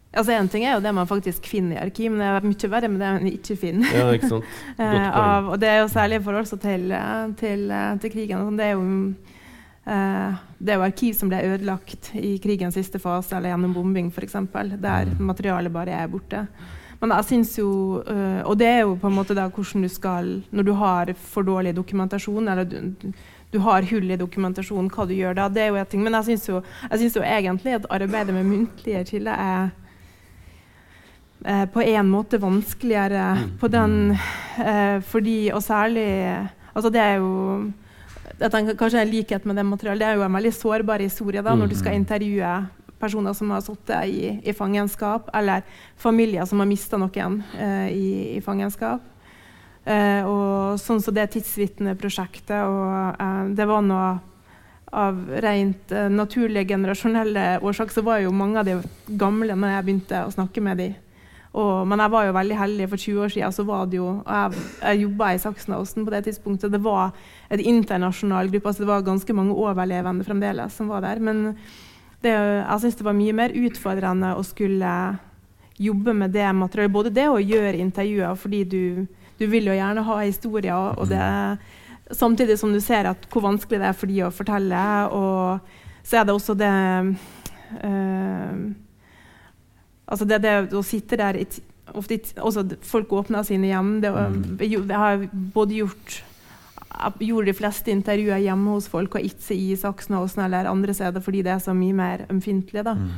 Altså 0.10 0.34
En 0.34 0.50
ting 0.50 0.66
er 0.66 0.74
jo 0.74 0.82
det 0.82 0.94
man 0.98 1.06
faktisk 1.06 1.46
finner 1.46 1.78
i 1.78 1.84
arkiv, 1.84 2.10
men 2.10 2.24
det 2.24 2.30
er 2.34 2.48
mye 2.50 2.70
verre 2.74 2.90
med 2.90 3.04
det 3.04 3.10
man 3.20 3.28
ikke 3.30 3.60
finner. 3.62 3.92
Ja, 3.94 4.08
ikke 4.18 4.32
sant? 4.32 4.56
uh, 4.82 5.10
av, 5.14 5.52
og 5.54 5.60
det 5.62 5.70
er 5.70 5.84
jo 5.84 5.92
særlig 5.94 6.18
i 6.18 6.24
forhold 6.26 6.50
til, 6.50 6.96
til, 7.38 7.76
til 8.02 8.16
krigen. 8.16 8.48
Sånn, 8.48 8.58
det 8.58 8.72
er 8.72 8.74
jo 8.74 8.88
Eh, 9.90 10.34
det 10.60 10.74
er 10.74 10.78
jo 10.78 10.86
arkiv 10.86 11.16
som 11.18 11.32
ble 11.32 11.40
ødelagt 11.50 12.12
i 12.20 12.36
krigens 12.44 12.76
siste 12.78 13.00
fase 13.02 13.38
eller 13.38 13.54
gjennom 13.54 13.74
bombing 13.74 14.12
f.eks., 14.14 14.36
der 14.76 15.10
mm. 15.10 15.24
materialet 15.32 15.74
bare 15.74 15.96
er 16.04 16.12
borte. 16.12 16.44
Men 17.00 17.14
jeg 17.16 17.28
synes 17.30 17.56
jo, 17.56 17.70
uh, 18.04 18.42
Og 18.44 18.58
det 18.60 18.68
er 18.68 18.80
jo 18.84 18.96
på 19.00 19.08
en 19.08 19.16
måte 19.16 19.36
da 19.38 19.48
hvordan 19.48 19.86
du 19.86 19.90
skal 19.92 20.32
Når 20.52 20.68
du 20.68 20.74
har 20.80 21.14
for 21.16 21.48
dårlig 21.48 21.76
dokumentasjon, 21.76 22.48
eller 22.48 22.68
du, 22.68 23.14
du 23.52 23.60
har 23.64 23.88
hull 23.92 24.12
i 24.12 24.20
dokumentasjonen, 24.20 24.92
hva 24.94 25.08
du 25.08 25.16
gjør 25.16 25.38
da, 25.38 25.48
det 25.50 25.64
er 25.64 25.72
jo 25.72 25.80
en 25.80 25.90
ting. 25.90 26.04
Men 26.06 26.20
jeg 26.20 26.28
syns 26.28 26.50
jo, 26.50 26.62
jo, 26.92 27.24
egentlig 27.26 27.78
at 27.80 27.88
arbeidet 27.90 28.36
med 28.36 28.46
muntlige 28.46 29.04
kilder 29.10 29.34
er 29.34 29.70
eh, 31.46 31.66
på 31.74 31.82
en 31.82 32.12
måte 32.12 32.42
vanskeligere 32.42 33.26
mm. 33.40 33.52
på 33.60 33.72
den 33.74 33.96
eh, 34.14 35.02
fordi 35.02 35.52
Og 35.54 35.64
særlig 35.64 36.10
Altså, 36.76 36.90
det 36.94 37.02
er 37.02 37.16
jo 37.18 37.72
jeg 38.40 38.52
tenker 38.54 38.76
kanskje 38.78 39.02
en 39.02 39.10
likhet 39.12 39.46
med 39.46 39.58
det 39.58 39.66
materialet. 39.66 40.00
Det 40.00 40.08
er 40.08 40.16
jo 40.16 40.24
en 40.24 40.36
veldig 40.38 40.52
sårbar 40.56 41.02
historie 41.04 41.42
da, 41.44 41.56
når 41.56 41.68
du 41.68 41.76
skal 41.76 41.92
mm. 41.92 42.00
intervjue 42.00 42.52
personer 43.00 43.34
som 43.34 43.52
har 43.54 43.64
sittet 43.66 44.10
i, 44.12 44.34
i, 44.44 44.54
fangenskap, 44.54 45.30
eller 45.34 45.64
familier 45.98 46.46
som 46.50 46.62
har 46.62 46.70
mista 46.70 47.00
noen 47.00 47.42
eh, 47.58 47.88
i, 47.94 48.10
i, 48.38 48.42
fangenskap. 48.46 49.04
Eh, 49.86 50.26
og 50.28 50.80
sånn 50.82 51.02
som 51.02 51.16
det 51.16 51.30
tidsvitneprosjektet. 51.36 52.60
Og 52.64 53.22
eh, 53.22 53.44
det 53.58 53.70
var 53.70 53.86
noe 53.86 54.10
av 54.90 55.20
rent 55.46 55.92
naturlige 56.10 56.74
generasjonelle 56.74 57.60
årsaker, 57.62 57.94
så 57.94 58.02
var 58.02 58.24
jo 58.24 58.34
mange 58.34 58.58
av 58.58 58.66
de 58.66 58.80
gamle 59.22 59.54
når 59.54 59.76
jeg 59.76 59.86
begynte 59.86 60.24
å 60.26 60.34
snakke 60.34 60.64
med 60.66 60.82
dem. 60.82 60.98
Og, 61.58 61.88
men 61.90 62.02
jeg 62.04 62.14
var 62.14 62.28
jo 62.28 62.36
veldig 62.36 62.58
heldig. 62.60 62.88
For 62.92 63.02
20 63.02 63.26
år 63.26 63.34
siden 63.34 63.54
så 63.56 63.66
var 63.66 63.90
det 63.90 63.98
jo 63.98 64.10
Jeg, 64.22 64.64
jeg 64.84 65.04
jobba 65.04 65.32
i 65.34 65.42
Sachsenhausen 65.42 66.06
på 66.06 66.14
det 66.14 66.24
tidspunktet. 66.28 66.74
Det 66.74 66.82
var 66.84 67.14
et 67.50 67.62
internasjonal 67.62 68.52
gruppe. 68.52 68.70
altså 68.70 68.84
Det 68.84 68.92
var 68.92 69.08
ganske 69.08 69.34
mange 69.34 69.58
overlevende 69.58 70.26
fremdeles 70.28 70.76
som 70.78 70.92
var 70.94 71.02
der. 71.02 71.20
Men 71.20 71.58
det, 72.24 72.36
jeg 72.36 72.82
syns 72.84 73.00
det 73.00 73.08
var 73.08 73.16
mye 73.18 73.36
mer 73.36 73.56
utfordrende 73.56 74.34
å 74.36 74.44
skulle 74.44 74.94
jobbe 75.80 76.14
med 76.14 76.34
det 76.36 76.48
materialet. 76.54 76.94
Både 76.94 77.14
det 77.16 77.28
å 77.32 77.40
gjøre 77.40 77.80
intervjuer, 77.80 78.36
fordi 78.40 78.64
du, 78.68 78.84
du 79.40 79.46
vil 79.48 79.70
jo 79.72 79.78
gjerne 79.78 80.04
ha 80.04 80.18
historier. 80.22 81.00
og 81.00 81.08
det 81.12 81.24
Samtidig 82.12 82.58
som 82.58 82.74
du 82.74 82.82
ser 82.82 83.06
at 83.06 83.28
hvor 83.30 83.46
vanskelig 83.46 83.80
det 83.80 83.88
er 83.92 83.98
for 83.98 84.12
de 84.12 84.24
å 84.26 84.34
fortelle. 84.34 84.84
Og 85.16 86.04
så 86.04 86.20
er 86.20 86.28
det 86.28 86.36
også 86.36 86.58
det 86.60 86.76
øh, 87.86 88.62
Altså 90.10 90.26
det, 90.26 90.40
det 90.42 90.54
å 90.74 90.82
sitte 90.82 91.20
der 91.22 91.38
ofte, 91.94 92.18
også 92.42 92.64
Folk 92.82 93.14
åpner 93.14 93.46
sine 93.46 93.70
hjem. 93.70 94.00
Det, 94.02 94.10
mm. 94.10 94.58
jeg 94.66 94.90
har 94.90 95.28
både 95.54 95.84
gjort 95.84 96.24
gjorde 97.20 97.52
de 97.52 97.58
fleste 97.58 97.92
intervjuer 97.94 98.42
hjemme 98.44 98.76
hos 98.76 98.90
folk, 98.92 99.16
og 99.16 99.26
ikke 99.26 99.56
i 99.56 99.76
Saksenåsen 99.78 100.44
eller 100.46 100.70
andre 100.70 100.94
steder, 100.94 101.24
fordi 101.24 101.44
det 101.46 101.54
er 101.54 101.62
så 101.64 101.76
mye 101.78 101.96
mer 101.96 102.26
ømfintlig. 102.30 102.84
da. 102.86 102.96
Mm. 102.98 103.12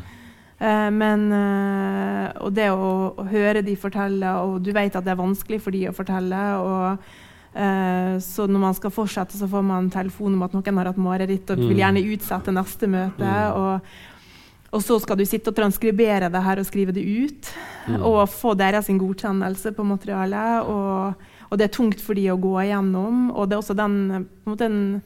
Uh, 0.61 0.91
men 0.93 1.31
uh, 1.33 2.27
Og 2.45 2.53
det 2.53 2.67
å, 2.69 3.15
å, 3.17 3.23
høre 3.31 3.63
de 3.65 3.73
fortelle, 3.75 4.29
og 4.45 4.61
du 4.61 4.69
vet 4.75 4.93
at 4.93 5.03
det 5.03 5.15
er 5.15 5.17
vanskelig 5.23 5.61
for 5.63 5.73
de 5.73 5.87
å 5.89 5.95
fortelle. 5.95 6.41
og 6.61 7.01
uh, 7.57 8.19
Så 8.21 8.45
når 8.45 8.65
man 8.67 8.77
skal 8.77 8.93
fortsette, 8.93 9.39
så 9.39 9.49
får 9.49 9.65
man 9.65 9.89
telefon 9.89 10.37
om 10.37 10.45
at 10.45 10.53
noen 10.53 10.77
har 10.77 10.91
hatt 10.91 11.01
mareritt 11.01 11.49
og 11.49 11.63
vil 11.63 11.73
mm. 11.73 11.81
gjerne 11.81 12.07
utsette 12.13 12.53
neste 12.53 12.91
møte. 12.91 13.25
Mm. 13.25 13.57
og 13.57 13.97
og 14.71 14.83
så 14.83 14.97
skal 15.03 15.19
du 15.19 15.25
sitte 15.27 15.51
og 15.51 15.57
transkribere 15.57 16.29
det 16.31 16.41
her 16.45 16.61
og 16.61 16.67
skrive 16.67 16.95
det 16.95 17.03
ut. 17.03 17.53
Mm. 17.91 18.03
Og 18.07 18.21
få 18.31 18.53
deres 18.55 18.87
godkjennelse 18.87 19.73
på 19.75 19.83
materialet. 19.83 20.69
Og, 20.71 21.25
og, 21.49 21.57
det 21.59 21.67
er 21.67 21.73
tungt 21.75 22.03
for 22.03 22.15
de 22.15 22.29
å 22.31 22.39
gå 22.39 22.53
igjennom. 22.63 23.25
Og 23.35 23.49
det 23.49 23.57
er 23.57 23.63
også 23.63 23.75
den, 23.75 24.29
på 24.45 24.55
en 24.63 25.01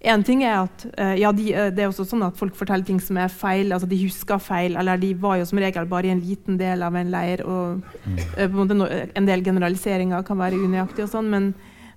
en, 0.00 0.22
ting 0.24 0.40
er 0.48 0.62
at 0.62 0.84
uh, 0.96 1.12
ja, 1.20 1.28
de, 1.36 1.50
uh, 1.52 1.66
det 1.76 1.82
er 1.84 1.90
også 1.90 2.06
sånn 2.08 2.24
at 2.24 2.38
folk 2.40 2.54
forteller 2.56 2.86
ting 2.88 3.00
som 3.04 3.18
er 3.20 3.28
feil. 3.28 3.72
altså 3.72 3.88
De 3.88 3.98
husker 4.00 4.40
feil, 4.40 4.78
eller 4.80 5.00
de 5.00 5.10
var 5.20 5.36
jo 5.36 5.48
som 5.48 5.60
regel 5.60 5.88
bare 5.90 6.08
i 6.08 6.14
en 6.14 6.22
liten 6.24 6.56
del 6.60 6.84
av 6.86 6.96
en 6.96 7.10
leir. 7.12 7.42
og 7.44 7.82
mm. 8.06 8.22
på 8.38 8.64
en, 8.64 8.78
no, 8.80 8.86
en 8.88 9.28
del 9.28 9.44
generaliseringer 9.44 10.24
kan 10.24 10.40
være 10.40 10.60
unøyaktige, 10.60 11.04
og 11.04 11.12
sånn, 11.12 11.28
men, 11.28 11.50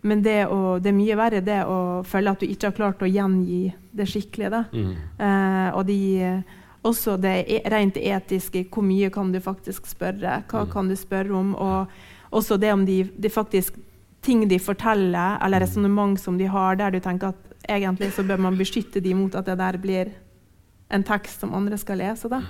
men 0.04 0.24
det, 0.26 0.42
å, 0.52 0.76
det, 0.84 0.92
er 0.92 1.00
mye 1.00 1.20
verre 1.20 1.44
det 1.44 1.62
å 1.64 1.78
føle 2.08 2.36
at 2.36 2.44
du 2.44 2.50
ikke 2.50 2.74
har 2.74 2.76
klart 2.82 3.08
å 3.08 3.12
gjengi 3.12 3.70
det 3.96 4.10
skikkelig. 4.12 4.52
Mm. 4.74 4.94
og 5.78 5.86
de 5.88 6.02
også 6.84 7.18
det 7.22 7.36
e, 7.48 7.62
rent 7.72 7.98
etiske. 7.98 8.66
Hvor 8.72 8.86
mye 8.86 9.10
kan 9.14 9.32
du 9.32 9.40
faktisk 9.44 9.88
spørre? 9.88 10.42
Hva 10.50 10.66
mm. 10.66 10.72
kan 10.74 10.92
du 10.92 10.96
spørre 11.00 11.34
om? 11.38 11.56
Og 11.56 12.34
også 12.34 12.58
det 12.60 12.74
om 12.74 12.86
de, 12.86 13.04
de 13.18 13.30
faktisk 13.32 13.80
ting 14.24 14.46
de 14.48 14.60
forteller, 14.60 15.38
eller 15.44 15.60
mm. 15.60 15.66
resonnement 15.66 16.20
som 16.20 16.38
de 16.40 16.48
har, 16.48 16.78
der 16.80 16.92
du 16.92 17.00
tenker 17.04 17.34
at 17.34 17.70
egentlig 17.70 18.12
så 18.16 18.24
bør 18.28 18.42
man 18.48 18.60
beskytte 18.60 19.02
dem 19.04 19.24
mot 19.24 19.36
at 19.36 19.48
det 19.48 19.58
der 19.60 19.80
blir 19.80 20.12
en 20.94 21.04
tekst 21.04 21.42
som 21.42 21.54
andre 21.56 21.78
skal 21.80 22.00
lese. 22.00 22.30
da. 22.32 22.44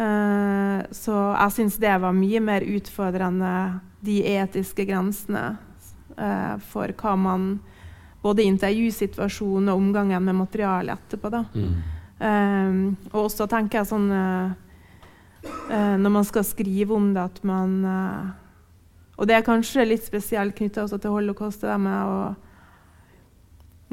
Uh, 0.00 0.80
så 0.94 1.14
jeg 1.34 1.56
syns 1.56 1.80
det 1.82 1.96
var 2.00 2.14
mye 2.16 2.40
mer 2.40 2.64
utfordrende, 2.64 3.80
de 4.00 4.22
etiske 4.24 4.86
grensene, 4.88 5.58
uh, 6.16 6.56
for 6.72 6.92
hva 6.96 7.16
man 7.16 7.50
Både 8.20 8.44
intervjusituasjonen 8.44 9.70
og 9.72 9.78
omgangen 9.80 10.24
med 10.24 10.34
materialet 10.36 10.92
etterpå. 10.92 11.30
da. 11.32 11.38
Mm. 11.54 11.99
Um, 12.20 12.98
og 13.14 13.30
også 13.30 13.46
tenker 13.48 13.80
jeg 13.80 13.88
sånn 13.88 14.10
uh, 14.12 14.50
uh, 15.72 15.94
Når 15.96 16.12
man 16.12 16.26
skal 16.28 16.44
skrive 16.44 16.92
om 16.92 17.14
det, 17.14 17.22
at 17.30 17.40
man 17.48 17.78
uh, 17.80 18.26
Og 19.16 19.24
det 19.30 19.38
er 19.38 19.46
kanskje 19.46 19.86
litt 19.88 20.04
spesielt 20.04 20.52
knytta 20.58 20.84
til 20.92 21.14
holocaust, 21.14 21.64
det 21.64 21.78
med 21.80 22.12
å 22.12 22.20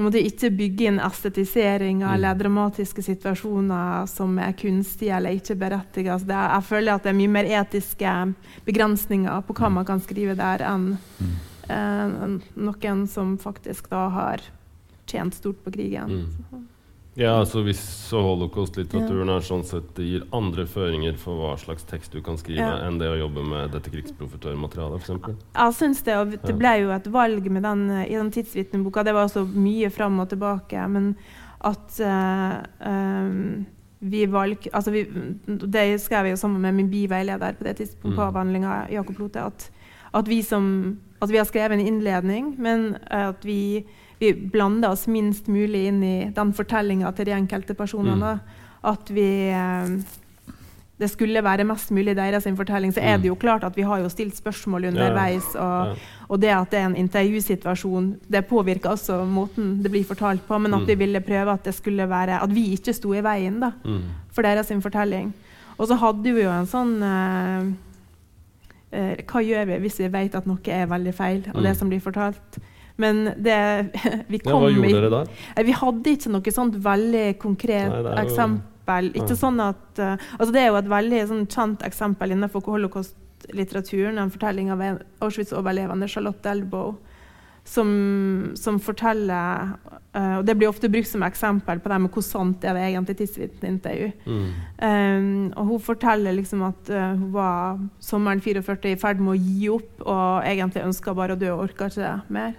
måtte 0.04 0.20
ikke 0.20 0.52
bygge 0.54 0.92
inn 0.92 1.00
estetisering 1.02 2.04
mm. 2.04 2.10
eller 2.12 2.36
dramatiske 2.38 3.02
situasjoner 3.02 4.06
som 4.12 4.36
er 4.44 4.54
kunstige 4.60 5.16
eller 5.16 5.40
ikke 5.40 5.56
berettiget. 5.58 6.12
Altså 6.20 6.28
jeg 6.36 6.68
føler 6.68 6.94
at 6.94 7.08
det 7.08 7.16
er 7.16 7.18
mye 7.18 7.34
mer 7.34 7.50
etiske 7.64 8.14
begrensninger 8.68 9.42
på 9.48 9.56
hva 9.58 9.72
man 9.80 9.88
kan 9.88 10.04
skrive 10.04 10.36
der, 10.38 10.68
enn 10.68 11.00
mm. 11.00 12.38
noen 12.62 13.08
som 13.10 13.40
faktisk 13.42 13.90
da 13.90 14.06
har 14.20 14.46
tjent 15.10 15.40
stort 15.40 15.64
på 15.66 15.74
krigen. 15.74 16.28
Mm. 16.28 16.68
Ja, 17.18 17.32
altså 17.40 17.64
Hvis 17.66 17.82
holocaust-litteraturen 18.14 19.32
er 19.34 19.46
sånn 19.46 19.64
sett 19.66 19.88
det 19.98 20.06
gir 20.06 20.26
andre 20.38 20.68
føringer 20.70 21.16
for 21.18 21.42
hva 21.42 21.56
slags 21.58 21.88
tekst 21.90 22.14
du 22.14 22.22
kan 22.22 22.38
skrive, 22.38 22.62
ja. 22.62 22.76
enn 22.86 23.00
det 23.02 23.10
å 23.10 23.18
jobbe 23.18 23.42
med 23.42 23.74
dette 23.74 23.90
krigsprofitørmaterialet, 23.90 25.02
f.eks.? 25.02 25.48
Jeg 25.56 25.78
syns 25.80 26.04
det. 26.06 26.20
Og 26.22 26.36
det 26.46 26.56
ble 26.60 26.76
jo 26.84 26.94
et 26.94 27.10
valg 27.10 27.50
med 27.50 27.66
den, 27.66 27.88
i 28.06 28.14
den 28.14 28.30
tidsvitneboka. 28.36 29.06
Det 29.08 29.18
var 29.18 29.34
så 29.34 29.48
mye 29.50 29.90
fram 29.94 30.22
og 30.22 30.30
tilbake. 30.30 30.86
Men 30.94 31.10
at 31.66 31.98
uh, 32.06 32.62
um, 32.86 33.66
vi 34.00 34.26
valgte 34.30 34.70
altså 34.78 34.94
vi, 34.94 35.08
Det 35.48 35.86
skrev 36.02 36.30
jeg 36.30 36.36
jo 36.36 36.42
sammen 36.44 36.62
med 36.62 36.78
min 36.78 36.90
biveileder 36.92 37.58
på 37.58 37.66
det 37.66 37.80
tidspunktet 37.80 38.14
mm. 38.14 38.18
på 38.20 38.28
avhandlinga, 38.30 38.80
Jakob 38.94 39.20
Lote, 39.20 39.42
at, 39.42 39.72
at, 40.14 40.30
vi 40.30 40.44
som, 40.46 41.00
at 41.22 41.34
vi 41.34 41.42
har 41.42 41.50
skrevet 41.50 41.80
en 41.80 41.88
innledning, 41.88 42.54
men 42.62 42.92
at 43.10 43.42
vi 43.46 43.88
vi 44.20 44.34
blander 44.34 44.94
oss 44.96 45.08
minst 45.08 45.48
mulig 45.48 45.88
inn 45.92 46.04
i 46.04 46.16
den 46.34 46.54
fortellinga 46.58 47.12
til 47.16 47.30
de 47.30 47.36
enkelte 47.38 47.76
personene. 47.78 48.38
Mm. 48.38 48.64
At 48.88 49.12
vi, 49.14 49.28
eh, 49.54 49.92
det 50.98 51.10
skulle 51.12 51.44
være 51.46 51.66
mest 51.70 51.92
mulig 51.94 52.16
deres 52.18 52.48
fortelling, 52.58 52.94
så 52.94 53.02
er 53.02 53.18
det 53.18 53.30
jo 53.30 53.36
klart 53.36 53.64
at 53.64 53.76
vi 53.78 53.86
har 53.86 54.00
jo 54.02 54.10
stilt 54.10 54.38
spørsmål 54.38 54.90
underveis. 54.90 55.54
Og, 55.56 55.98
og 56.28 56.42
det 56.42 56.50
at 56.50 56.72
det 56.72 56.80
er 56.80 56.86
en 56.90 56.96
intervjusituasjon, 56.96 58.16
det 58.28 58.46
påvirker 58.50 58.90
også 58.90 59.24
måten 59.26 59.84
det 59.84 59.92
blir 59.92 60.06
fortalt 60.06 60.42
på. 60.48 60.58
Men 60.58 60.74
at 60.74 60.88
vi 60.88 60.96
ville 60.96 61.22
prøve 61.22 61.54
at 61.54 61.66
det 61.66 61.76
skulle 61.76 62.10
være 62.10 62.42
At 62.42 62.56
vi 62.56 62.72
ikke 62.74 62.94
sto 62.94 63.14
i 63.14 63.22
veien 63.22 63.60
da, 63.60 63.72
for 64.32 64.42
deres 64.42 64.72
fortelling. 64.82 65.34
Og 65.78 65.88
så 65.88 65.96
hadde 65.96 66.34
vi 66.34 66.42
jo 66.42 66.50
en 66.50 66.66
sånn 66.66 66.96
uh, 67.06 67.68
uh, 68.98 69.14
Hva 69.30 69.44
gjør 69.46 69.68
vi 69.70 69.78
hvis 69.84 70.00
vi 70.02 70.10
vet 70.10 70.36
at 70.36 70.48
noe 70.50 70.74
er 70.74 70.90
veldig 70.90 71.14
feil, 71.14 71.44
og 71.54 71.62
det 71.62 71.76
som 71.78 71.92
blir 71.92 72.02
fortalt? 72.02 72.58
Men 72.98 73.24
det 73.38 73.58
vi 74.32 74.40
kom 74.42 74.54
ja, 74.54 74.60
Hva 74.64 74.72
gjorde 74.74 74.94
dere 74.96 75.12
da? 75.14 75.24
Vi 75.68 75.76
hadde 75.82 76.16
ikke 76.18 76.34
noe 76.34 76.54
sånt 76.54 76.80
veldig 76.84 77.28
konkret 77.42 77.92
Nei, 77.94 78.04
jo... 78.04 78.16
eksempel. 78.24 79.12
Ikke 79.14 79.36
ja. 79.36 79.42
sånn 79.44 79.62
at, 79.64 79.88
uh, 80.00 80.30
altså 80.38 80.52
Det 80.56 80.64
er 80.64 80.72
jo 80.72 80.80
et 80.82 80.92
veldig 80.92 81.26
sånn, 81.32 81.46
kjent 81.52 81.86
eksempel 81.88 82.34
innenfor 82.34 82.66
holocaust-litteraturen. 82.68 84.18
En 84.22 84.34
fortelling 84.34 84.72
av 84.74 84.84
Auschwitz-overlevende 85.22 86.10
Charlotte 86.12 86.54
Elbow 86.54 86.96
som, 87.68 87.90
som 88.56 88.78
forteller 88.80 89.74
uh, 90.16 90.38
og 90.40 90.46
Det 90.48 90.56
blir 90.58 90.70
ofte 90.70 90.90
brukt 90.90 91.10
som 91.10 91.26
eksempel 91.28 91.82
på 91.84 91.92
det 91.92 91.98
med 92.00 92.14
hvor 92.16 92.24
sant 92.26 92.64
er 92.66 92.78
det 92.78 92.86
egentlig 92.88 93.18
tidsvitneintervju. 93.20 94.08
Mm. 94.26 94.46
Um, 94.88 95.28
og 95.52 95.74
hun 95.74 95.84
forteller 95.84 96.38
liksom 96.38 96.64
at 96.66 96.90
uh, 96.94 97.12
hun 97.12 97.28
var 97.36 97.82
sommeren 98.00 98.42
44 98.42 98.94
i 98.94 99.00
ferd 99.02 99.20
med 99.22 99.36
å 99.36 99.42
gi 99.42 99.68
opp 99.74 100.06
og 100.06 100.48
egentlig 100.48 100.86
ønska 100.88 101.14
bare 101.18 101.36
å 101.36 101.42
dø 101.42 101.52
og 101.54 101.68
orka 101.68 101.92
ikke 101.92 102.16
mer. 102.34 102.56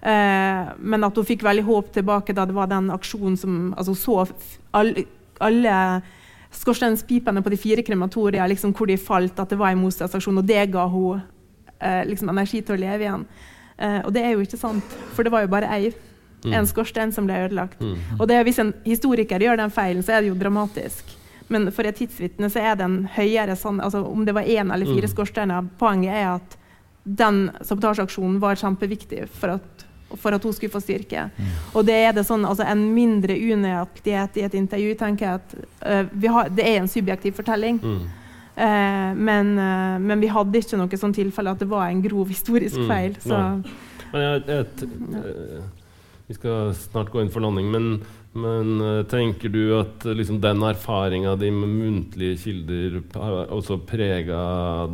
Uh, 0.00 0.72
men 0.80 1.04
at 1.04 1.16
hun 1.16 1.28
fikk 1.28 1.44
veldig 1.44 1.66
håp 1.66 1.90
tilbake 1.92 2.32
da 2.36 2.46
det 2.48 2.56
var 2.56 2.70
den 2.70 2.88
aksjonen 2.94 3.36
som 3.36 3.56
altså 3.76 3.92
så 3.98 4.22
alle, 4.72 5.04
alle 5.44 5.74
skorstenspipene 6.56 7.42
på 7.44 7.52
de 7.52 7.58
fire 7.60 7.84
krematoriene 7.84 8.48
liksom, 8.48 8.72
hvor 8.74 8.88
de 8.88 8.96
falt, 8.96 9.38
at 9.38 9.52
det 9.52 9.60
var 9.60 9.74
en 9.74 9.82
motstandsaksjon, 9.82 10.40
og 10.40 10.48
det 10.48 10.64
ga 10.72 10.86
hun 10.90 11.20
liksom, 12.08 12.32
energi 12.32 12.62
til 12.64 12.78
å 12.78 12.80
leve 12.80 13.06
igjen. 13.06 13.26
Uh, 13.80 14.00
og 14.04 14.12
det 14.16 14.24
er 14.24 14.34
jo 14.34 14.44
ikke 14.44 14.60
sant, 14.60 14.96
for 15.16 15.24
det 15.24 15.32
var 15.32 15.44
jo 15.44 15.52
bare 15.52 15.70
ei. 15.76 15.92
Mm. 16.40 16.54
En 16.56 16.68
skorstein 16.68 17.12
som 17.12 17.26
ble 17.28 17.36
ødelagt. 17.44 17.80
Mm. 17.84 17.96
Og 18.16 18.28
det, 18.28 18.38
hvis 18.48 18.60
en 18.62 18.72
historiker 18.86 19.42
gjør 19.44 19.60
den 19.60 19.72
feilen, 19.72 20.04
så 20.04 20.16
er 20.16 20.22
det 20.22 20.30
jo 20.30 20.38
dramatisk. 20.40 21.16
Men 21.50 21.68
for 21.74 21.88
et 21.88 21.98
tidsvitne 21.98 22.48
så 22.52 22.62
er 22.62 22.78
den 22.78 23.02
høyere 23.10 23.56
sånn 23.58 23.80
altså 23.82 24.04
Om 24.06 24.22
det 24.22 24.36
var 24.36 24.46
én 24.46 24.70
eller 24.70 24.86
fire 24.86 25.08
mm. 25.08 25.10
skorsteiner 25.10 25.66
Poenget 25.80 26.14
er 26.14 26.28
at 26.36 26.56
den 27.02 27.48
sabotasjeaksjonen 27.66 28.36
var 28.42 28.58
kjempeviktig 28.60 29.24
for 29.34 29.56
at, 29.56 29.79
for 30.16 30.34
at 30.34 30.44
hun 30.44 30.54
skulle 30.56 30.72
få 30.72 30.82
styrke. 30.82 31.28
Mm. 31.36 31.50
Og 31.74 31.84
det 31.86 31.98
er 31.98 32.14
det 32.16 32.24
sånn, 32.28 32.46
altså 32.48 32.66
en 32.66 32.86
mindre 32.94 33.36
unøyaktighet 33.36 34.40
i 34.40 34.46
et 34.46 34.56
intervju 34.58 34.94
tenker 34.98 35.26
jeg 35.26 35.40
at 35.40 36.08
uh, 36.10 36.32
har, 36.34 36.50
Det 36.54 36.66
er 36.66 36.80
en 36.80 36.90
subjektiv 36.90 37.36
fortelling. 37.38 37.80
Mm. 37.82 38.00
Uh, 38.60 39.10
men, 39.16 39.52
uh, 39.58 39.98
men, 40.02 40.20
vi 40.20 40.32
hadde 40.32 40.62
ikke 40.62 40.80
noe 40.80 41.00
sånn 41.00 41.16
tilfelle 41.16 41.54
at 41.54 41.62
det 41.62 41.70
var 41.70 41.88
en 41.88 42.02
grov 42.04 42.32
historisk 42.32 42.80
mm. 42.82 42.88
feil. 42.90 43.18
Mm. 43.24 43.62
Men 44.10 44.26
jeg, 44.26 44.42
jeg, 44.48 44.90
jeg, 45.14 45.62
vi 46.30 46.36
skal 46.38 46.74
snart 46.78 47.10
gå 47.10 47.22
inn 47.22 47.30
for 47.32 47.42
landing, 47.42 47.70
men, 47.72 47.86
men 48.32 48.76
uh, 48.78 49.02
tenker 49.10 49.50
du 49.50 49.62
at 49.80 50.04
uh, 50.06 50.12
liksom, 50.14 50.38
den 50.42 50.62
erfaringa 50.62 51.32
di 51.40 51.48
med 51.50 51.72
muntlige 51.72 52.36
kilder 52.44 53.00
har 53.18 53.50
også 53.50 53.80
prega 53.88 54.42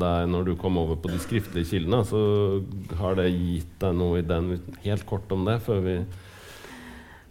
deg 0.00 0.30
når 0.32 0.48
du 0.48 0.54
kom 0.60 0.78
over 0.80 0.96
på 0.96 1.12
de 1.12 1.20
skriftlige 1.20 1.68
kildene? 1.74 2.00
Så 2.08 2.20
har 3.00 3.18
det 3.20 3.28
gitt 3.34 3.74
deg 3.82 3.98
noe 3.98 4.22
i 4.22 4.26
den? 4.26 4.54
Helt 4.86 5.04
kort 5.08 5.32
om 5.36 5.44
det 5.48 5.60
før 5.66 5.84
vi 5.84 5.98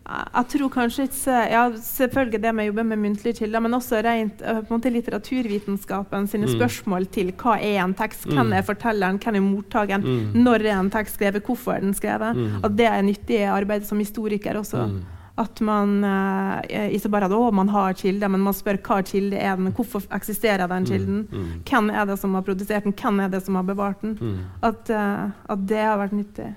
jeg 0.06 0.46
tror 0.54 0.70
kanskje 0.70 1.08
ikke 1.08 1.38
ja, 1.50 1.64
Selvfølgelig 1.82 2.40
det 2.44 2.52
med 2.54 2.68
å 2.68 2.70
jobbe 2.70 2.84
med 2.92 3.02
muntlige 3.02 3.40
kilder, 3.40 3.64
men 3.66 3.74
også 3.74 4.04
rent 4.06 4.44
eh, 4.46 4.60
på 4.60 4.70
en 4.70 4.78
måte 4.78 4.92
litteraturvitenskapen 4.94 6.28
sine 6.30 6.46
mm. 6.46 6.52
spørsmål 6.54 7.08
til 7.16 7.32
hva 7.42 7.56
er 7.58 7.80
en 7.82 7.96
tekst, 7.98 8.28
hvem 8.30 8.52
mm. 8.52 8.56
er 8.60 8.68
fortelleren, 8.68 9.18
hvem 9.24 9.40
er 9.40 9.46
mottakeren, 9.48 10.06
mm. 10.06 10.38
når 10.46 10.68
er 10.68 10.76
en 10.78 10.92
tekst 10.94 11.18
skrevet, 11.18 11.42
hvorfor 11.46 11.80
er 11.80 11.88
den 11.88 11.98
skrevet. 11.98 12.38
Mm. 12.38 12.62
At 12.68 12.78
det 12.78 12.90
er 12.92 13.06
nyttig 13.08 13.40
i 13.40 13.50
arbeidet 13.50 13.90
som 13.90 14.02
historiker 14.02 14.62
også. 14.62 14.86
Mm. 14.94 15.02
At 15.36 15.60
man 15.60 15.98
eh, 16.08 16.94
ikke 16.96 17.10
bare 17.12 17.28
å, 17.36 17.50
man 17.52 17.68
har 17.74 17.98
kilder, 18.00 18.32
men 18.32 18.44
man 18.46 18.56
spør 18.56 18.80
hva 18.86 19.02
kilde 19.04 19.36
er 19.36 19.58
den, 19.60 19.74
hvorfor 19.76 20.06
eksisterer 20.16 20.70
den 20.72 20.88
kilden, 20.88 21.26
hvem 21.68 21.90
er 21.92 22.06
det 22.08 22.16
som 22.22 22.38
har 22.38 22.46
produsert 22.48 22.88
den, 22.88 22.96
hvem 22.96 23.20
er 23.26 23.34
det 23.34 23.42
som 23.44 23.58
har 23.60 23.68
bevart 23.68 24.00
den. 24.06 24.16
At, 24.64 24.90
eh, 24.90 25.26
at 25.52 25.66
det 25.68 25.84
har 25.84 26.00
vært 26.00 26.16
nyttig. 26.16 26.54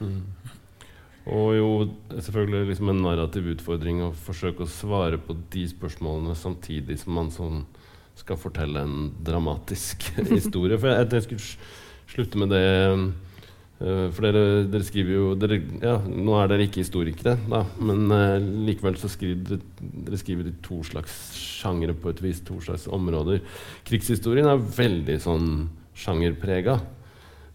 Og 1.29 1.51
jo 1.59 1.71
selvfølgelig 2.15 2.71
liksom 2.71 2.93
en 2.93 3.03
narrativ 3.05 3.51
utfordring 3.53 4.01
å 4.07 4.15
forsøke 4.17 4.65
å 4.65 4.71
svare 4.71 5.19
på 5.21 5.37
de 5.53 5.67
spørsmålene 5.69 6.37
samtidig 6.39 7.03
som 7.03 7.19
man 7.19 7.29
sånn 7.35 7.67
skal 8.19 8.39
fortelle 8.41 8.83
en 8.83 9.11
dramatisk 9.27 10.09
historie. 10.37 10.79
For 10.81 10.95
jeg, 10.95 11.11
jeg 11.13 11.27
skulle 11.27 12.15
slutte 12.15 12.41
med 12.41 12.55
det 12.55 12.65
For 13.79 14.25
dere, 14.27 14.65
dere, 14.67 14.83
skriver 14.83 15.15
jo 15.15 15.27
dere, 15.39 15.61
ja, 15.79 15.93
Nå 16.03 16.33
er 16.41 16.49
dere 16.51 16.65
ikke 16.67 16.83
historikere, 16.83 17.37
da, 17.47 17.61
men 17.79 18.11
uh, 18.11 18.49
likevel 18.67 18.97
så 18.99 19.07
skriver 19.13 19.61
dere, 19.63 20.19
skriver 20.19 20.49
i 20.51 20.55
to 20.65 20.81
slags 20.83 21.15
sjangere 21.39 21.95
på 21.95 22.11
et 22.11 22.23
vis, 22.25 22.41
to 22.43 22.59
slags 22.65 22.89
områder. 22.91 23.39
Krigshistorien 23.87 24.51
er 24.51 24.65
veldig 24.81 25.21
sånn 25.23 25.51
sjangerprega. 25.99 26.75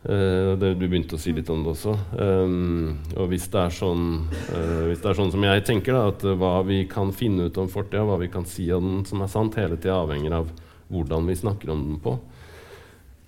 Uh, 0.03 0.55
det, 0.59 0.73
du 0.79 0.87
begynte 0.87 1.15
å 1.15 1.21
si 1.21 1.35
litt 1.35 1.51
om 1.51 1.65
det 1.65 1.73
også. 1.73 1.97
Um, 2.15 3.03
og 3.17 3.27
hvis 3.31 3.49
det, 3.51 3.67
sånn, 3.75 4.07
uh, 4.31 4.81
hvis 4.87 5.03
det, 5.03 5.11
er 5.11 5.19
sånn, 5.19 5.31
som 5.35 5.47
jeg 5.47 5.67
tenker, 5.67 5.99
da, 5.99 6.07
at 6.11 6.23
hva 6.39 6.57
vi 6.67 6.85
kan 6.91 7.11
finne 7.15 7.49
ut 7.49 7.59
om 7.59 7.67
fortida, 7.71 8.03
hva 8.07 8.19
vi 8.23 8.31
kan 8.31 8.47
si 8.47 8.67
om 8.71 8.89
den 8.89 9.07
som 9.07 9.23
er 9.23 9.31
sant, 9.31 9.59
hele 9.59 9.75
tida 9.75 9.99
avhenger 10.05 10.39
av 10.39 10.55
hvordan 10.93 11.27
vi 11.27 11.35
snakker 11.39 11.75
om 11.75 11.83
den 11.89 11.99
på. 12.03 12.15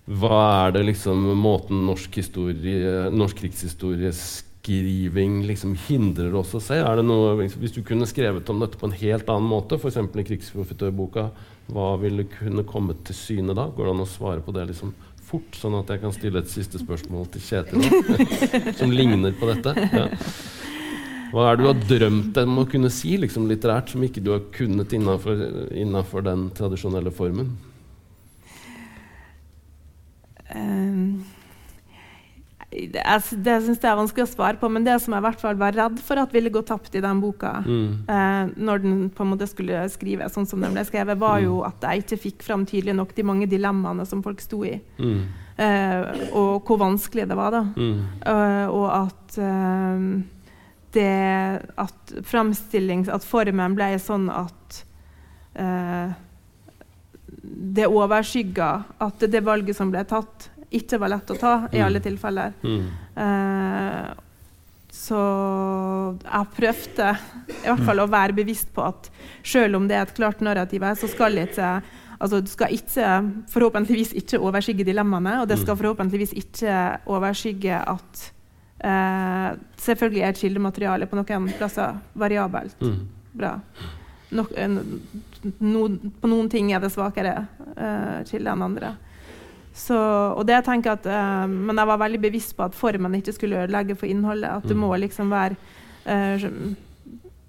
Hva 0.05 0.67
er 0.67 0.75
det 0.75 0.83
liksom 0.91 1.23
måten 1.41 1.79
norsk, 1.87 2.19
historie, 2.19 3.07
norsk 3.09 3.39
krigshistorieskriving 3.41 5.39
liksom 5.47 5.73
hindrer 5.87 6.35
oss 6.37 6.53
å 6.53 6.61
se? 6.61 6.77
Er 6.77 6.99
det 6.99 7.07
noe, 7.07 7.33
hvis 7.41 7.73
du 7.73 7.81
kunne 7.85 8.05
skrevet 8.09 8.51
om 8.53 8.61
dette 8.61 8.77
på 8.77 8.85
en 8.85 8.99
helt 8.99 9.31
annen 9.33 9.49
måte, 9.49 9.79
f.eks. 9.81 9.97
i 9.97 10.27
Krigsprofitørboka, 10.29 11.31
hva 11.73 11.89
ville 11.97 12.27
kunne 12.29 12.67
kommet 12.69 13.01
til 13.07 13.17
syne 13.17 13.57
da? 13.57 13.65
Går 13.73 13.89
det 13.89 13.95
an 13.95 14.05
å 14.05 14.09
svare 14.09 14.45
på 14.45 14.53
det 14.53 14.69
liksom 14.69 14.93
fort, 15.25 15.57
sånn 15.57 15.79
at 15.79 15.89
jeg 15.89 16.03
kan 16.03 16.13
stille 16.13 16.41
et 16.43 16.53
siste 16.53 16.77
spørsmål 16.77 17.25
til 17.33 17.41
Kjetil 17.41 17.81
som 18.79 18.93
ligner 18.93 19.33
på 19.39 19.49
dette. 19.49 19.73
Ja. 19.89 20.05
Hva 21.33 21.49
er 21.49 21.57
det 21.57 21.63
du 21.63 21.69
har 21.71 21.85
drømt 21.89 22.37
om 22.45 22.59
å 22.61 22.69
kunne 22.69 22.93
si 22.93 23.17
liksom 23.19 23.49
litterært, 23.49 23.89
som 23.91 24.03
ikke 24.05 24.21
du 24.23 24.35
har 24.35 24.45
kunnet 24.53 24.93
innafor 24.93 26.21
den 26.29 26.51
tradisjonelle 26.55 27.11
formen? 27.15 27.55
Um, 30.53 31.23
det, 32.75 33.03
det 33.45 33.55
syns 33.63 33.79
jeg 33.79 33.87
er 33.87 33.97
vanskelig 33.97 34.25
å 34.25 34.31
svare 34.31 34.59
på, 34.59 34.67
men 34.71 34.85
det 34.85 34.97
som 35.03 35.13
jeg 35.15 35.23
i 35.23 35.25
hvert 35.25 35.41
fall 35.41 35.57
var 35.59 35.75
redd 35.77 35.99
for 36.03 36.19
at 36.19 36.33
ville 36.35 36.51
gå 36.53 36.61
tapt 36.67 36.95
i 36.97 37.03
den 37.03 37.21
boka, 37.23 37.53
mm. 37.63 37.87
eh, 38.11 38.51
når 38.57 38.83
den 38.83 38.97
på 39.15 39.23
en 39.23 39.31
måte 39.31 39.47
skulle 39.49 39.85
skrives 39.93 40.35
sånn 40.35 40.47
som 40.49 40.63
den 40.63 40.75
ble 40.75 40.83
skrevet, 40.87 41.19
var 41.21 41.39
jo 41.43 41.61
mm. 41.61 41.65
at 41.69 41.87
jeg 41.87 42.03
ikke 42.03 42.21
fikk 42.25 42.45
fram 42.47 42.65
tydelig 42.67 42.97
nok 42.97 43.15
de 43.15 43.27
mange 43.27 43.49
dilemmaene 43.51 44.07
som 44.09 44.23
folk 44.25 44.43
sto 44.43 44.63
i. 44.67 44.75
Mm. 44.99 45.21
Eh, 45.55 46.25
og 46.35 46.67
hvor 46.67 46.81
vanskelig 46.81 47.29
det 47.29 47.39
var, 47.39 47.55
da. 47.55 47.63
Uh, 47.79 48.67
og 48.75 48.87
at 48.91 49.37
uh, 49.39 50.01
det 50.95 51.63
At 51.79 52.13
framstillings... 52.27 53.11
At 53.11 53.23
formen 53.27 53.75
ble 53.75 53.93
sånn 53.99 54.27
at 54.31 54.81
uh, 55.59 56.11
det 57.55 57.87
overskygga 57.87 58.69
at 59.05 59.25
det 59.31 59.41
valget 59.45 59.77
som 59.77 59.91
ble 59.93 60.03
tatt, 60.07 60.49
ikke 60.75 60.99
var 60.99 61.13
lett 61.13 61.31
å 61.31 61.39
ta 61.39 61.55
i 61.71 61.81
alle 61.83 62.01
mm. 62.01 62.05
tilfeller. 62.05 62.55
Mm. 62.65 62.85
Uh, 63.15 64.13
så 64.95 65.19
jeg 66.23 66.51
prøvde 66.55 67.09
i 67.51 67.67
hvert 67.67 67.83
fall 67.85 68.01
å 68.01 68.07
være 68.09 68.35
bevisst 68.37 68.71
på 68.75 68.85
at 68.85 69.09
selv 69.45 69.79
om 69.79 69.87
det 69.89 69.97
er 69.97 70.07
et 70.07 70.15
klart 70.17 70.41
narrativ 70.43 70.85
her, 70.87 70.95
så 70.99 71.09
skal 71.11 71.43
ikke 71.43 71.77
altså 72.15 72.39
det 72.41 72.51
skal 72.53 72.71
ikke, 72.73 73.09
forhåpentligvis 73.51 74.13
ikke 74.21 74.39
overskygge 74.39 74.85
dilemmaene, 74.87 75.41
og 75.41 75.49
det 75.51 75.59
skal 75.59 75.75
mm. 75.75 75.81
forhåpentligvis 75.81 76.33
ikke 76.39 76.77
overskygge 77.11 77.81
at 77.95 78.23
uh, 78.85 79.51
Selvfølgelig 79.85 80.23
er 80.25 80.39
kildematerialet 80.39 81.11
på 81.11 81.19
noen 81.19 81.51
plasser 81.59 81.99
variabelt 82.17 82.79
mm. 82.81 82.95
bra. 83.37 83.51
No, 84.35 84.47
no, 85.59 85.87
på 86.21 86.29
noen 86.31 86.49
ting 86.51 86.71
er 86.73 86.83
det 86.83 86.93
svakere 86.93 87.35
uh, 87.75 88.21
kilde 88.27 88.53
enn 88.53 88.65
andre. 88.65 88.95
Så, 89.75 89.97
og 89.97 90.45
det 90.47 90.61
tenker 90.63 90.93
at, 90.95 91.07
uh, 91.09 91.43
Men 91.51 91.75
jeg 91.75 91.89
var 91.89 91.99
veldig 91.99 92.21
bevisst 92.23 92.55
på 92.55 92.63
at 92.63 92.77
formen 92.77 93.17
ikke 93.17 93.35
skulle 93.35 93.65
ødelegge 93.65 93.97
for 93.99 94.07
innholdet. 94.07 94.61
At 94.61 94.67
det 94.69 94.77
mm. 94.77 94.83
må 94.85 94.95
liksom 95.03 95.33
være 95.33 95.57
uh, 96.07 96.45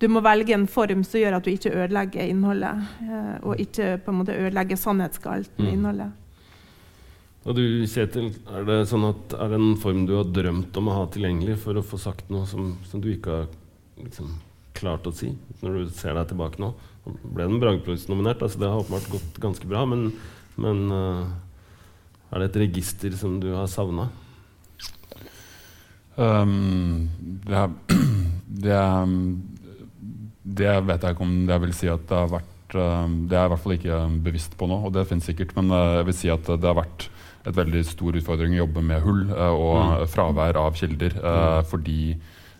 Du 0.01 0.09
må 0.13 0.21
velge 0.21 0.57
en 0.57 0.67
form 0.67 1.05
som 1.07 1.23
gjør 1.23 1.39
at 1.39 1.47
du 1.47 1.53
ikke 1.55 1.75
ødelegger 1.75 2.27
innholdet. 2.27 2.87
Uh, 3.03 3.37
og 3.47 3.63
ikke 3.63 3.97
på 4.03 4.13
en 4.13 4.23
måte 4.23 4.39
ødelegger 4.39 4.81
sannhetsgehalten 4.81 5.63
i 5.65 5.69
mm. 5.69 5.75
innholdet. 5.79 6.23
Og 7.47 7.55
du, 7.55 7.63
Kjetil, 7.87 8.33
er 8.51 8.65
det, 8.67 8.81
sånn 8.91 9.07
at, 9.07 9.37
er 9.39 9.53
det 9.53 9.61
en 9.61 9.77
form 9.79 10.03
du 10.09 10.17
har 10.19 10.27
drømt 10.35 10.75
om 10.81 10.89
å 10.91 10.97
ha 10.97 11.05
tilgjengelig 11.15 11.61
for 11.63 11.79
å 11.79 11.85
få 11.87 11.99
sagt 12.03 12.27
noe 12.35 12.43
som, 12.51 12.73
som 12.91 13.03
du 13.03 13.13
ikke 13.13 13.37
har 13.37 13.47
liksom, 14.03 14.33
klart 14.75 15.07
å 15.07 15.13
si, 15.15 15.31
når 15.63 15.79
du 15.79 15.93
ser 15.95 16.19
deg 16.19 16.33
tilbake 16.33 16.59
nå? 16.63 16.73
Ble 17.07 17.47
den 17.47 17.61
Bragepris 17.63 18.09
nominert, 18.11 18.43
altså 18.43 18.59
det 18.61 18.71
har 18.71 18.83
åpenbart 18.83 19.11
gått 19.13 19.43
ganske 19.43 19.69
bra. 19.71 19.85
men 19.87 20.13
Men 20.57 20.91
uh, 20.91 21.27
er 22.33 22.43
det 22.43 22.49
et 22.51 22.63
register 22.65 23.13
som 23.15 23.39
du 23.41 23.53
har 23.55 23.69
savna? 23.71 24.09
Um, 26.17 27.11
det, 27.21 27.65
det, 28.65 28.81
det, 30.43 30.71
vet 30.89 31.03
jeg 31.05 31.17
ikke 31.17 31.27
om 31.27 31.35
jeg 31.45 31.63
vil 31.67 31.75
si 31.77 31.91
at 31.93 32.07
det 32.09 32.17
har 32.17 32.31
vært 32.33 32.77
um, 32.81 33.19
Det 33.29 33.37
er 33.37 33.43
jeg 33.43 33.51
i 33.51 33.53
hvert 33.53 33.63
fall 33.67 33.75
ikke 33.77 33.99
bevisst 34.25 34.57
på 34.57 34.69
nå, 34.71 34.81
og 34.89 34.95
det 34.97 35.05
finnes 35.11 35.29
sikkert. 35.29 35.53
Men 35.59 35.71
uh, 35.75 36.01
jeg 36.01 36.09
vil 36.09 36.19
si 36.23 36.33
at 36.33 36.49
det 36.49 36.71
har 36.73 36.81
vært 36.81 37.11
et 37.47 37.55
veldig 37.55 37.85
stor 37.87 38.17
utfordring 38.19 38.57
å 38.57 38.65
jobbe 38.65 38.83
med 38.83 39.05
hull 39.05 39.23
uh, 39.31 39.53
og 39.53 39.77
mm. 39.77 40.09
fravær 40.11 40.59
av 40.65 40.81
kilder. 40.81 41.21
Mm. 41.21 41.69
Fordi 41.71 42.01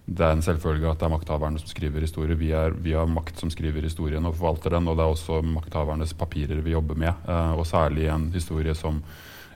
det 0.07 0.23
er 0.23 0.37
en 0.37 0.45
selvfølge 0.45 0.87
at 0.87 1.01
det 1.01 1.09
er 1.09 1.15
makthaverne 1.17 1.59
som 1.59 1.71
skriver 1.71 2.05
historie. 2.05 2.39
Vi, 2.39 2.53
er, 2.55 2.77
vi, 2.79 2.95
har 2.95 3.09
makt 3.11 3.41
som 3.43 3.51
skriver 3.51 3.83
historien 3.83 4.27
og 4.29 4.37
forvalter 4.39 4.77
den, 4.77 4.87
og 4.87 4.99
det 4.99 5.03
er 5.03 5.15
også 5.15 5.41
makthavernes 5.43 6.15
papirer 6.15 6.63
vi 6.63 6.77
jobber 6.77 6.99
med. 6.99 7.25
Uh, 7.27 7.59
og 7.59 7.67
særlig 7.67 8.07
en 8.13 8.29
historie 8.35 8.75
som 8.79 9.03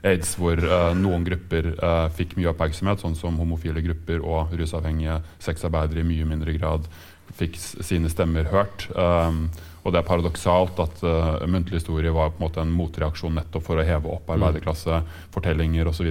aids, 0.03 0.33
hvor 0.35 0.59
uh, 0.59 0.91
noen 0.97 1.23
grupper 1.23 1.71
uh, 1.77 2.09
fikk 2.11 2.35
mye 2.35 2.51
oppmerksomhet, 2.51 2.99
sånn 2.99 3.15
som 3.15 3.39
homofile 3.39 3.83
grupper 3.85 4.25
og 4.27 4.51
rusavhengige 4.59 5.21
sexarbeidere 5.39 6.03
i 6.03 6.09
mye 6.09 6.27
mindre 6.33 6.57
grad 6.59 6.89
fikk 7.37 7.55
sine 7.59 8.11
stemmer 8.11 8.49
hørt. 8.51 8.89
Um, 8.91 9.45
og 9.81 9.93
det 9.93 10.01
er 10.01 10.05
paradoksalt 10.05 10.79
at 10.83 10.99
uh, 11.05 11.41
muntlig 11.49 11.79
historie 11.79 12.11
var 12.13 12.29
på 12.33 12.39
en 12.39 12.45
måte 12.45 12.61
en 12.61 12.73
motreaksjon 12.75 13.33
nettopp 13.39 13.65
for 13.65 13.81
å 13.81 13.85
heve 13.85 14.11
opp 14.13 14.29
arbeiderklassefortellinger 14.29 14.51
arbeiderklasse, 14.51 15.31
fortellinger 15.33 15.89
osv. 15.89 16.09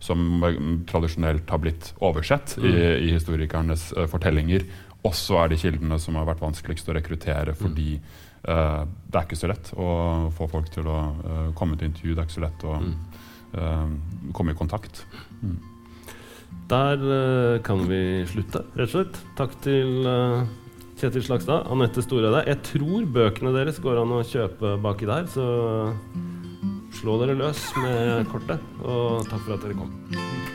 som 0.00 0.84
tradisjonelt 0.88 1.50
har 1.52 1.60
blitt 1.60 1.92
oversett 2.00 2.56
mm. 2.56 2.68
i, 2.68 2.74
i, 3.08 3.10
historikernes 3.12 3.90
uh, 3.98 4.06
fortellinger. 4.10 4.64
Også 5.04 5.36
er 5.42 5.52
de 5.52 5.58
kildene 5.60 5.98
som 6.00 6.16
har 6.16 6.28
vært 6.30 6.44
vanskeligst 6.44 6.88
å 6.88 6.96
rekruttere 6.96 7.56
fordi 7.58 7.98
uh, 7.98 8.86
det 8.86 9.20
er 9.20 9.26
ikke 9.26 9.40
så 9.42 9.52
lett 9.52 9.74
å 9.76 9.90
få 10.38 10.48
folk 10.48 10.72
til 10.72 10.88
å 10.88 10.98
komme 11.58 11.76
til 11.76 11.90
intervju. 11.90 12.14
Det 12.14 12.24
er 12.24 12.30
ikke 12.30 12.38
så 12.38 12.46
lett 12.46 12.66
å 12.68 12.80
komme 14.32 14.54
i 14.54 14.56
kontakt. 14.56 15.02
Mm. 15.42 15.58
Der 16.70 17.02
kan 17.66 17.82
vi 17.84 18.22
slutte, 18.30 18.62
rett 18.78 18.88
og 18.88 18.94
slett. 18.94 19.18
Takk 19.36 19.58
til 19.60 20.06
Kjetil 21.02 21.24
Slagstad, 21.26 21.64
Anette 21.66 21.98
Storeide. 22.04 22.44
Jeg 22.46 22.60
tror 22.62 23.08
bøkene 23.10 23.50
deres 23.56 23.80
går 23.82 23.98
an 24.04 24.12
å 24.14 24.20
kjøpe 24.22 24.76
baki 24.84 25.08
der, 25.10 25.26
så 25.26 25.48
slå 26.94 27.16
dere 27.18 27.34
løs 27.40 27.64
med 27.82 28.30
kortet. 28.30 28.62
Og 28.86 29.26
takk 29.26 29.42
for 29.42 29.56
at 29.56 29.66
dere 29.66 29.80
kom. 29.80 30.51